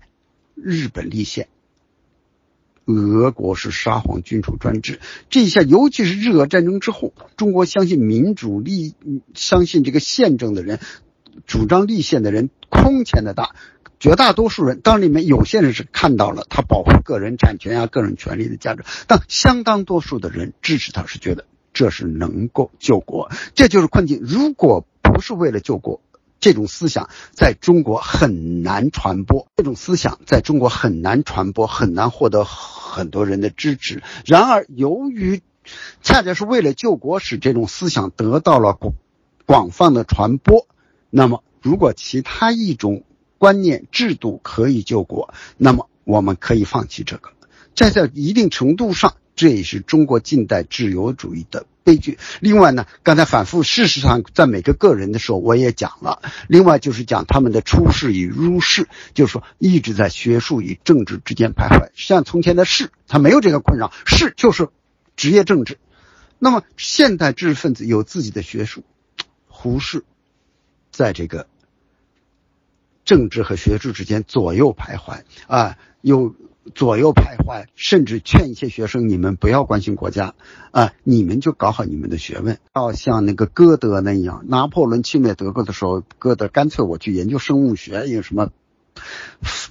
[0.55, 1.49] 日本立宪，
[2.87, 4.99] 俄国是沙皇君主专制。
[5.29, 8.95] 这一下，尤其是日俄战争之后，中国相信民主立，
[9.33, 10.79] 相信这个宪政的人，
[11.45, 13.55] 主张立宪的人空前的大。
[13.99, 23.31] 绝大多数人，当里面有些人是看到了他保护个人产权啊、个人权利的价值，但相当多数的人支持他，是觉得这是能够救国。
[23.55, 24.19] 这就是困境。
[24.21, 25.99] 如果不是为了救国，
[26.39, 29.47] 这种思想在中国很难传播。
[29.57, 34.03] 这种思想在中国很难传播，很难获得很多人的支持。
[34.25, 35.41] 然而，由于
[36.01, 38.93] 恰恰是为了救国，使这种思想得到了广
[39.45, 40.67] 广泛的传播。
[41.09, 43.03] 那么，如果其他一种
[43.37, 47.31] 观念制度可以救国，那么我们可以放弃这个。
[47.77, 51.67] 在在一定程度上，这也是中国近代自由主义的。
[51.83, 52.17] 悲剧。
[52.41, 56.23] 另外呢，刚才反复，事实上，在每个个人的时候，我也讲了。
[56.49, 61.91] 另外就是讲他们的出世与入世，就是说一直在学术与政治之间徘徊。
[61.93, 64.69] 像从前的士，他没有这个困扰，士就是
[65.15, 65.77] 职业政治。
[66.39, 68.83] 那么现代知识分子有自己的学术，
[69.47, 70.03] 胡适
[70.91, 71.47] 在这个
[73.05, 76.35] 政治和学术之间左右徘徊啊，有。
[76.75, 80.33] 左右徘徊，甚至劝一些学生：你们不要关心国家
[80.71, 82.57] 啊，你们就搞好你们的学问。
[82.75, 88.51] 要像那个歌德那样，拿破仑侵略德国的时候，歌德干脆我去研究生物学，有什么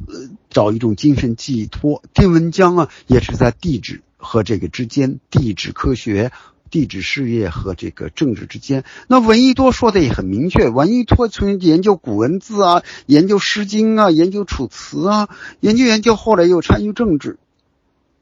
[0.07, 2.03] 呃找一种精神寄托。
[2.15, 6.33] 丁文江啊，也是在地质和这个之间，地质科学。
[6.71, 10.69] 地质事业和这个政治之间，那闻一多说的也很明确。
[10.69, 15.29] 闻一多从研究古文字啊，研究《诗经》啊，研究《楚辞》啊，
[15.61, 17.39] 研究研究，后来又参与政治，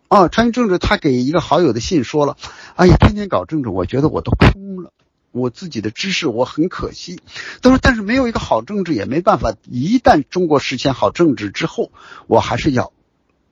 [0.09, 0.79] 啊，参与政治。
[0.79, 2.37] 他给一个好友的信说了
[2.77, 4.93] ：“哎呀，天天搞政治，我觉得我都空了，
[5.33, 7.21] 我自己的知识我很可惜。”
[7.63, 9.55] 他说：“但是没有一个好政治也没办法。
[9.69, 11.91] 一旦中国实现好政治之后，
[12.27, 12.93] 我还是要。”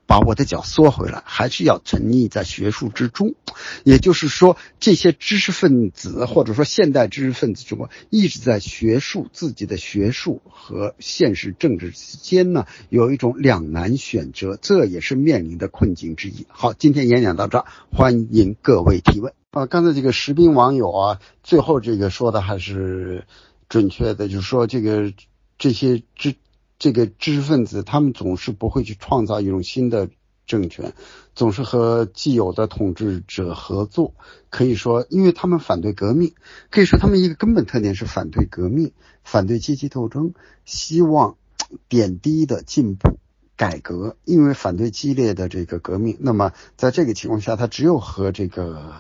[0.07, 3.35] 把我的脚缩回来，还是要沉溺在学术之中。
[3.85, 16.47] 也就是说，这些知识分子或者说现代知识分子中一直在学术自己的学术和现实政治之间呢，有一种两难选择，这也是面临的困境之一。
[16.49, 19.67] 好，今天演讲到这，欢迎各位提问啊。
[19.67, 23.27] 刚才这个石斌网友啊，最后这个说的还是
[23.69, 25.13] 准确的，就是说这个
[25.59, 26.35] 这些知。
[26.83, 30.09] 这个知识分子，他们总是不会去创造一种新的
[30.49, 30.95] 政权，
[31.33, 34.15] 总是和既有的统治者合作。
[34.51, 36.35] 可以说，因为他们反对革命，
[36.71, 38.91] 可以说他们一个根本特点是反对革命，
[39.23, 40.35] 反对阶级斗争，
[40.65, 41.37] 希望
[41.89, 43.21] 点滴的进步
[43.55, 44.17] 改革。
[44.25, 48.93] 因为反对激烈的这个革命，那么在这个情况下，他只有和这个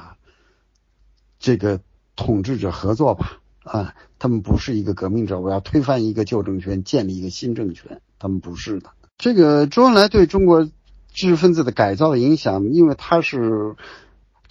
[1.40, 1.80] 这个
[2.14, 3.41] 统治者合作吧。
[3.64, 8.90] 啊，他们不是一个革命者，我要推翻一个旧政权，建立一个新政权，他们不是的。
[9.18, 13.76] 这个周恩来对中国知识分子的改造的影响，因为他是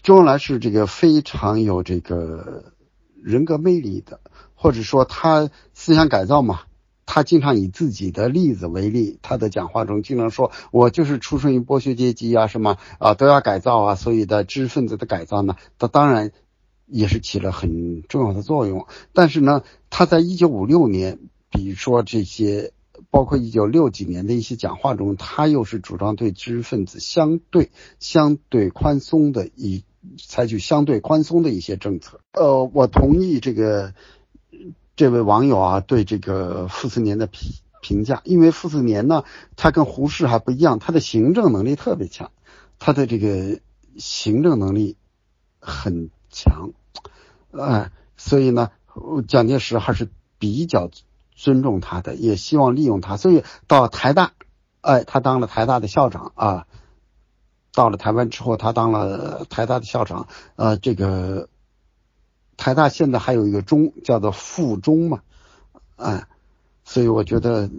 [0.01, 2.73] 周恩来是这个非常有这个
[3.21, 4.19] 人格魅力的，
[4.55, 6.61] 或者说他思想改造嘛。
[7.13, 16.31] 他经常以自己的例子为例，他的讲话中经常说：“我就是出生于剥削阶级啊，什么啊都要改造啊。”所以的知识分子的改造呢，他当然
[16.91, 18.85] 也是起了很重要的作用。
[19.13, 21.17] 但是呢，他在一九五六年，
[21.49, 22.73] 比如说这些，
[23.09, 29.83] 包括一九六几年的一些讲话中，他又是主张对知识分子相对相对宽松的，以
[30.17, 32.19] 采取相对宽松的一些政策。
[32.33, 33.93] 呃，我同意这个。
[34.93, 39.23] 这位网友啊，对这个傅斯年的评评价，因为傅斯年呢，
[39.55, 42.29] 他跟胡适还不一样，他的行政能力特别强，
[42.77, 43.61] 他的这个
[43.97, 44.97] 行政能力
[45.59, 46.71] 很强，
[47.51, 48.71] 哎，所以呢，
[49.27, 50.89] 蒋介石还是比较
[51.31, 54.33] 尊重他的，也希望利用他，所以到台大，
[54.81, 56.67] 哎，他当了台大的校长啊，
[57.73, 61.49] 到了台湾之后，他当了台大的校长，呃，这个。
[62.57, 65.21] 台大现在还有一个中叫做附中嘛，
[65.95, 66.27] 哎，
[66.83, 67.71] 所以我觉得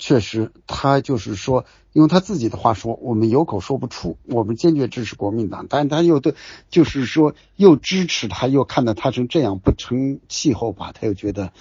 [0.00, 6.34] 确实他就是说，用他自己的话说，我们有口说不出，我们坚决支持国民党，但他又对，
[6.70, 11.52] 就是说又支持他，又看到他成这样不成气候吧，他又觉得，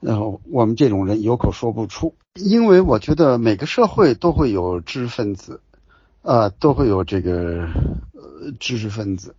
[0.00, 5.60] 然后我们这种人有口说不出，因为我觉得每个社会都会有知识分子，
[6.22, 7.68] 呃，都会有这个
[8.12, 9.36] 呃知识分子。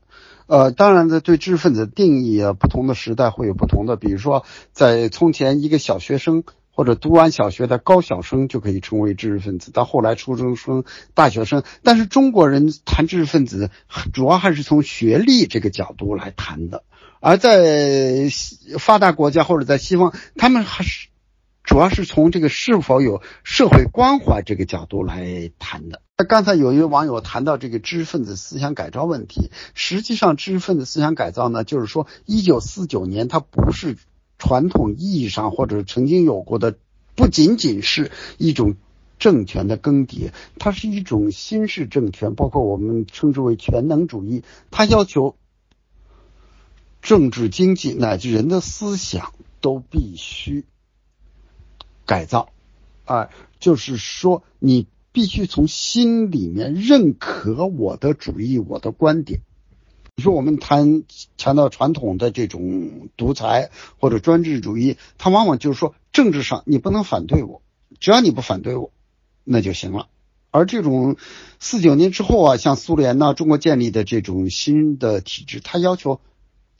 [0.47, 3.95] 呃，当然的，对知识分子的定义啊，不同的时代会有不同的。
[3.95, 4.43] 比如说，
[4.73, 10.83] 在从前，一个小学生或者读完小学的高小生就可以成为知识分子，到后来初中生、
[11.13, 11.63] 大学生。
[11.83, 13.69] 但是中国人谈知识分子，
[14.13, 16.83] 主要还是从学历这个角度来谈的。
[17.19, 18.29] 而在
[18.79, 21.09] 发达国家或者在西方，他们还是。
[21.63, 26.01] 主要是从这个是否有社会关怀这个角度来谈的。
[26.17, 33.95] 那刚才有一位网友谈到这个知识分子思想改造问题，实际上知识分子思想改造呢，就是说一九四九年它不是
[34.41, 36.75] 传统意义上或者曾经有过的，
[37.13, 38.09] 不仅仅是
[38.39, 38.75] 一种
[39.19, 44.41] 政权的更迭，它是一种新式政权，包括我们称之为全能主义，
[44.71, 45.35] 它要求
[47.03, 50.65] 政治、经济乃至人的思想都必须。
[52.07, 52.49] 改造，
[53.05, 59.41] 啊，就是说你必须从心里面认可我的主义，我的观点。
[60.21, 61.01] 你说我们谈
[61.35, 67.63] 强调传统的这种独裁或者专制主义，它往往就是说政治上你不能反对我，
[67.99, 68.91] 只要你不反对我，
[69.43, 70.09] 那就行了。
[70.51, 71.15] 而这种
[71.59, 76.21] 四九年之后啊，像苏联呐，中国建立的这种新的体制，它要求。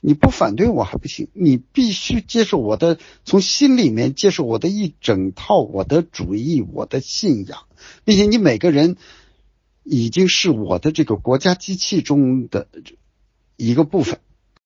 [0.03, 7.63] 你不反对我还不行，你必须接受我的，从心里面接受我的一整套我的主义、我的信仰，
[8.03, 8.97] 并且你每个人
[9.83, 12.67] 已经是我的这个国家机器中的
[13.61, 14.19] 一个部分。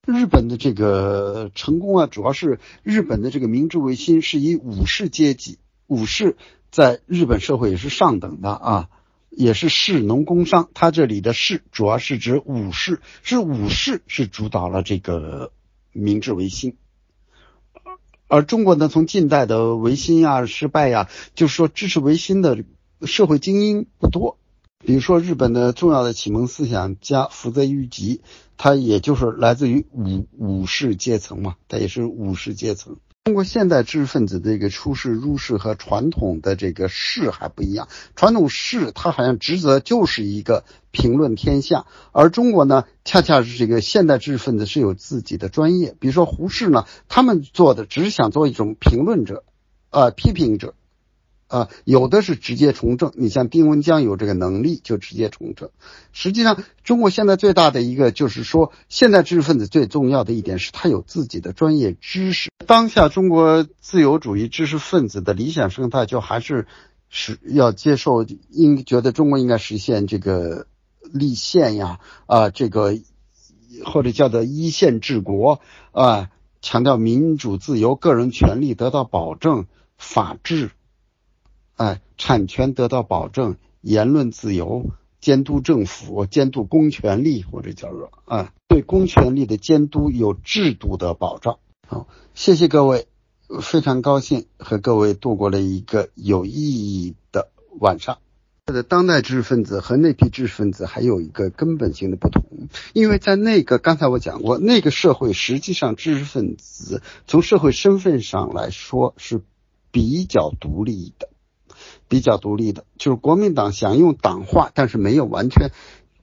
[0.05, 5.57] 日本的这个成功啊，主要是日本的这个明治维新是以武士阶级，
[5.88, 6.38] 武士
[6.72, 8.89] 在日本社会也是上等的啊。
[9.38, 15.51] 也是士农工商，它这里的士主要是指武士，是武士是主导了这个
[15.91, 16.77] 明治维新，
[18.30, 22.63] 而中国呢，从近代的维新呀失败呀，就是说支持维新的
[23.01, 24.38] 社会精英不多。
[24.80, 28.22] 比如说日本的重要的启蒙思想家福泽谕吉，
[28.57, 32.98] 他也就是来自于武武士阶层嘛，他也是武士阶层。
[33.26, 49.44] 中国现代知识分子这个出世入世和传统的这个士还不一样，传统士他好像职责就是一个评论天下，而中国呢，恰恰是这个现代知识分子是有自己的专业，比如说胡适呢，他们做的只是想做一种评论者，
[49.90, 50.76] 呃，批评者。
[51.47, 55.69] 啊，有的是直接从政，你像丁文江有这个能力就直接从政。
[56.11, 62.49] 实际上，中国现在最大的一个就是说，现代知识分子最重要的一点是他有自己的专业知识。
[62.65, 66.65] 当下中国自由主义知识分子的理想生态，就还是
[67.09, 70.65] 是要接受，应觉得中国应该实现这个
[71.03, 72.97] 立宪呀，啊，这个
[73.85, 75.61] 或者叫做一线治国
[75.91, 76.31] 啊，
[76.63, 80.72] 强调民主自由、个人权利得到保证、法治。
[81.76, 91.60] 哎，产权得到保证，言论自由，监督政府，监督公权力，或者叫做啊，对公权力的监督有制度的保障。
[91.88, 93.07] 好，谢谢各位，
[93.61, 97.49] 非常高兴和各位度过了一个有意义的
[97.80, 98.19] 晚上。
[98.65, 109.43] 的当代知识分子和那批知识分子还有一个根本性的不同，因为在那个刚才我讲过，那个社会实际上知识分子从社会身份上来说是
[109.91, 111.30] 比较独立的。
[112.16, 115.72] 比较独立的，就是国民党想用党化，但是没有完全，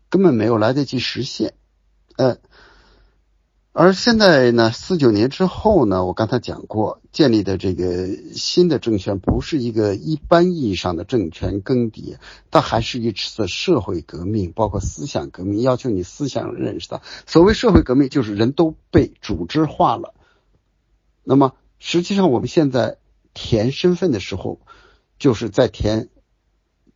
[0.09, 1.53] 根本没有来得及实现。
[2.17, 2.39] 呃，
[3.73, 12.17] 而现在呢，四九年之后呢，我刚才讲过，建立的这个新的政权不是一个一般意义上的政权更迭，
[12.51, 20.15] 它还是一次社会革命，包括思想革命，要求你思想认识到，所谓社会革命就是人都被组织化了。
[21.23, 22.97] 那么实际上我们现在
[23.35, 24.59] 填身份的时候，
[25.23, 26.09] 就是在填，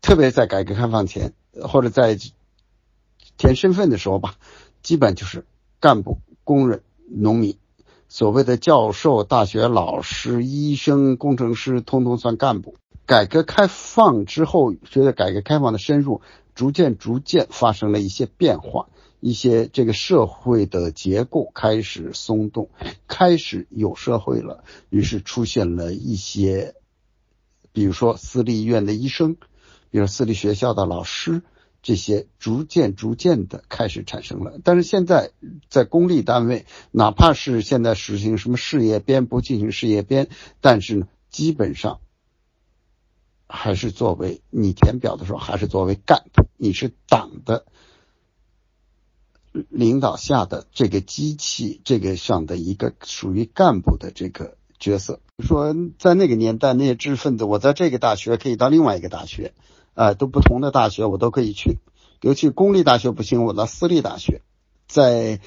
[0.01, 1.33] 特别在改革开放前
[1.63, 2.19] 或者在
[3.37, 4.35] 填身份的时候吧，
[4.83, 5.47] 基本就是
[5.79, 6.19] 干部。
[6.43, 7.57] 工人、农民，
[8.09, 12.75] 所谓的教授、大学老师、医生、工程师，通通算干部。
[13.05, 16.21] 改革开放之后，随着改革开放的深入，
[16.57, 18.89] 逐渐逐渐发生了一些变化，
[19.21, 22.71] 一些这个社会的结构开始松动，
[23.07, 26.75] 开始有社会了，于是出现了一些，
[27.77, 29.37] 比如说私立医院的医生，
[29.91, 31.43] 比如私立学校的老师。
[31.83, 35.31] 这些逐渐逐渐的开始产生了，但是现在
[35.69, 40.29] 在公立单位，哪怕是现在实行什么事业编不进行事业编，
[40.61, 42.01] 但是呢，基本上
[43.47, 47.67] 还是作为你填表的时候，还是作为干部，你是党的
[49.69, 55.21] 领导下的这个机器，这个上的一个属于干部的这个角色。
[55.39, 59.53] 说在那个年代，那些知识分子，我在这个大学可以到另外一个大学。
[59.95, 61.79] 啊，都不同的大学我都可以去，
[62.21, 64.43] 尤其公立大学不行，我到私立大学。
[64.87, 65.41] 在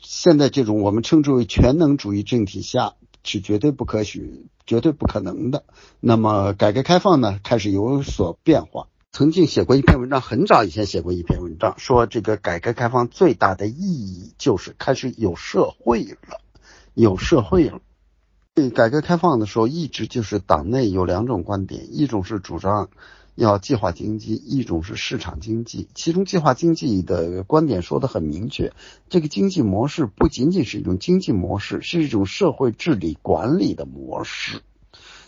[0.00, 2.94] 现在这种我们称之为全能主义政体下，
[3.24, 5.64] 是绝对不可许、绝对不可能的。
[5.98, 8.86] 那么改革开放呢，开始有所变化。
[9.10, 16.40] 曾经写过一篇文章，很早以前写过一篇文章，说这个改革开放最大的意义就是开始有社会了，
[16.94, 17.80] 有社会了。
[18.58, 22.88] 对改革开放的时候，一直就是党内有两种观点，一种是主张。
[23.36, 25.86] 要计划经济，一种是市场经济。
[25.94, 28.72] 其中计划经济的观点说的很明确，
[29.08, 34.62] 这个经济模式不仅仅是一种经济模式，是一种社会治理管理的模式。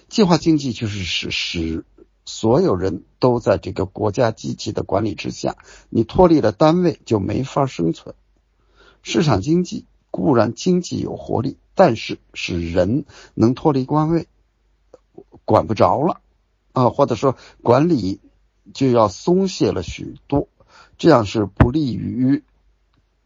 [0.08, 1.84] 计划经济就是使使
[2.24, 5.56] 所有人都在这个国家机器的管理之下，
[5.88, 8.16] 你脱离了单位就没法生存。
[9.04, 14.28] 市场经济固然经济有活力，但是使人能脱离官位，
[15.44, 16.20] 管不着了。
[16.72, 18.20] 啊，或者说管理
[18.72, 20.48] 就要松懈了许多，
[20.98, 22.44] 这样是不利于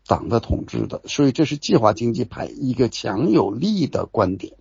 [0.07, 1.03] 党的统治的。
[1.07, 4.55] 所以这是计划经济派一个强有力的观点。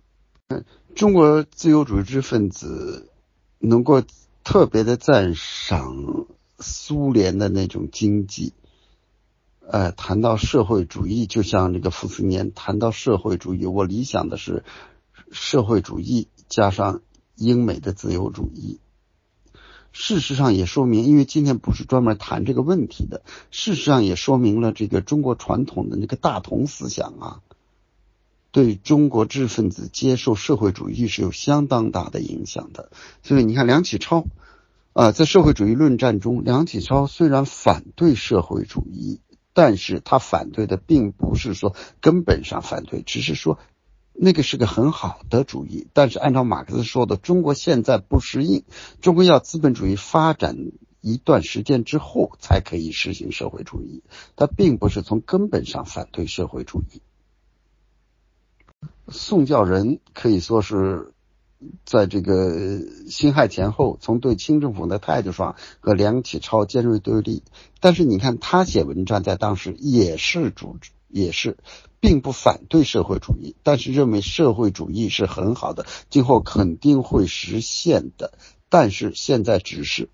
[0.48, 3.10] 嗯，中国自由主义知识分子
[3.58, 4.02] 能够
[4.44, 6.26] 特别的赞赏
[6.58, 8.52] 苏联的那种经济。
[9.68, 14.64] 呃，谈到社会主义，就像这个傅斯年谈到社会主义，我理想的是
[15.30, 17.00] 社会主义加上。
[17.36, 18.78] 英美的自由主义，
[19.90, 27.40] 事实上也说明，因为今天不是专门谈这个问题的，事实上也说明了这个中国传统的那个大同思想啊，
[28.52, 32.92] 对中国知识分子接受社会主义是有相当大的影响的。
[33.24, 34.26] 所以你看，梁启超
[34.92, 39.18] 啊，在社会主义论战中，梁启超虽然反对社会主义，
[39.54, 43.58] 但是他反对的并不是说根本上反对，只是说。
[44.16, 48.62] 那个是个很好的主意，但是按照马克思说的，中国现在不适应，
[49.00, 50.56] 中国要资本主义发展
[51.00, 54.04] 一段时间之后才可以实行社会主义。
[54.36, 57.02] 他并不是从根本上反对社会主义。
[59.08, 61.12] 宋教仁可以说是
[61.84, 67.42] 在这个辛亥前后，从对清政府的态度上和梁启超尖锐对立。
[67.80, 70.78] 但是你看他写文章在当时也是主，
[71.08, 71.56] 也是。
[72.00, 78.34] 并不反对社会主义，但是认为社会主义是很好的，今后肯定会实现的。
[78.68, 80.10] 但是现在只是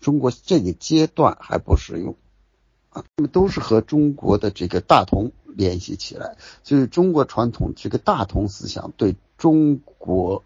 [0.00, 2.16] 中国这个阶段还不适用
[2.90, 10.42] 啊，那么都是和中国的这个大同联系起来，所以中国传统这个大同思想对中国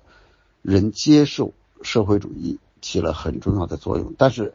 [0.63, 1.53] 人接受
[1.83, 4.55] 社会主义起了很重要的作用，但是。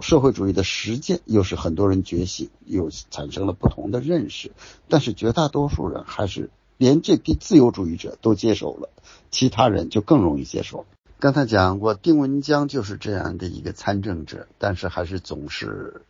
[0.00, 4.50] 社会主义的实践又是很多人觉醒，又产生了不同的认识，
[4.88, 8.88] 但是绝大多数人还是连这批自由主义者都接受了，
[9.30, 10.86] 其他人就更容易接受。
[11.20, 16.02] 刚才讲过，丁文江就是这样的一个参政者，但是还是总是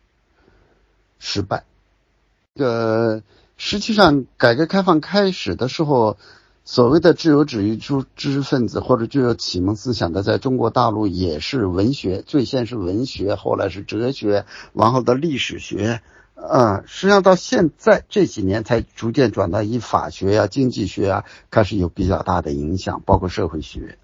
[1.19, 1.63] 失败。
[2.55, 3.21] 这个
[3.57, 6.17] 实际上，改革开放开始的时候。
[6.63, 16.01] 所谓的自由主义知知识分子或者具有启蒙思想的，在中国大陆也是文学，最先是文学，后来是哲学，往后的历史学，
[16.35, 23.97] 啊，实际上到现在这几年才逐渐转到以法学呀、经济学啊开始有比较大的影响，包括社会学。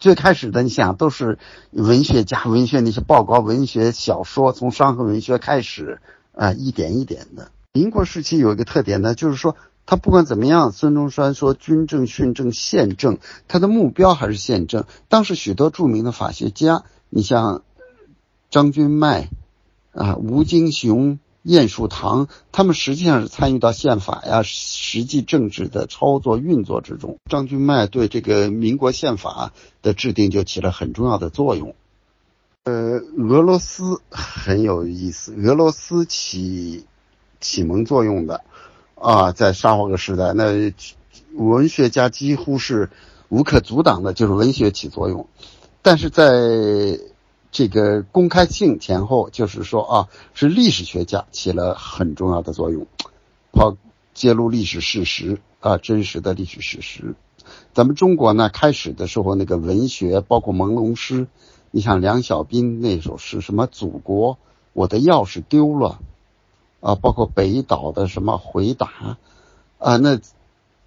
[0.00, 1.38] 最开始的你想都是
[1.70, 6.00] 文学家、文学那些报告、文学小说，从伤痕文学开始，
[6.32, 7.52] 啊，一点一点的。
[7.72, 9.56] 民国时期有一个特点呢，就是说。
[9.90, 13.18] 他不管怎么样，孙中山说军政、训政、宪政，
[13.48, 14.84] 他的目标还是宪政。
[15.08, 17.64] 当时许多著名的法学家，你像
[18.50, 19.30] 张君迈
[19.92, 27.18] 啊、吴京雄、晏树堂，他们实际上是参与到宪法呀、实际政治的操作运作之中。
[27.28, 29.52] 张君迈对这个民国宪法
[29.82, 31.74] 的制定就起了很重要的作用。
[32.62, 36.86] 呃，俄罗斯很有意思，俄罗斯起
[37.40, 38.44] 启蒙作用的。
[39.00, 40.72] 啊，在沙皇的时代，那
[41.34, 42.90] 文学家几乎是
[43.28, 45.26] 无可阻挡的，就是文学起作用。
[45.80, 47.00] 但是在
[47.50, 52.86] 这个公开性前后，就是说啊，是历史学家起了很重要的作用，
[53.52, 53.76] 好
[54.12, 57.14] 揭露历史事实啊，真实的历史事实。
[57.72, 61.26] 咱们中国呢，开始的时候那个文学，包括朦胧诗，
[61.70, 64.36] 你像梁小斌那首诗，什么“祖国，
[64.74, 66.00] 我的钥匙丢了”。
[66.80, 69.18] 啊，包括北岛的什么回答，
[69.78, 70.18] 啊，那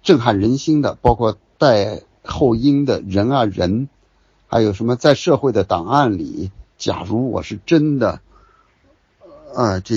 [0.02, 3.88] 震撼人心的，包括带后音的人啊人，
[4.46, 8.20] 还有什么在社会的档案里，假如我是真的，
[9.54, 9.96] 啊，这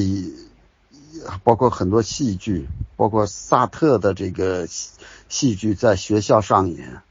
[1.44, 7.02] 包括很多戏剧，包括萨特的这个戏剧在学校上演，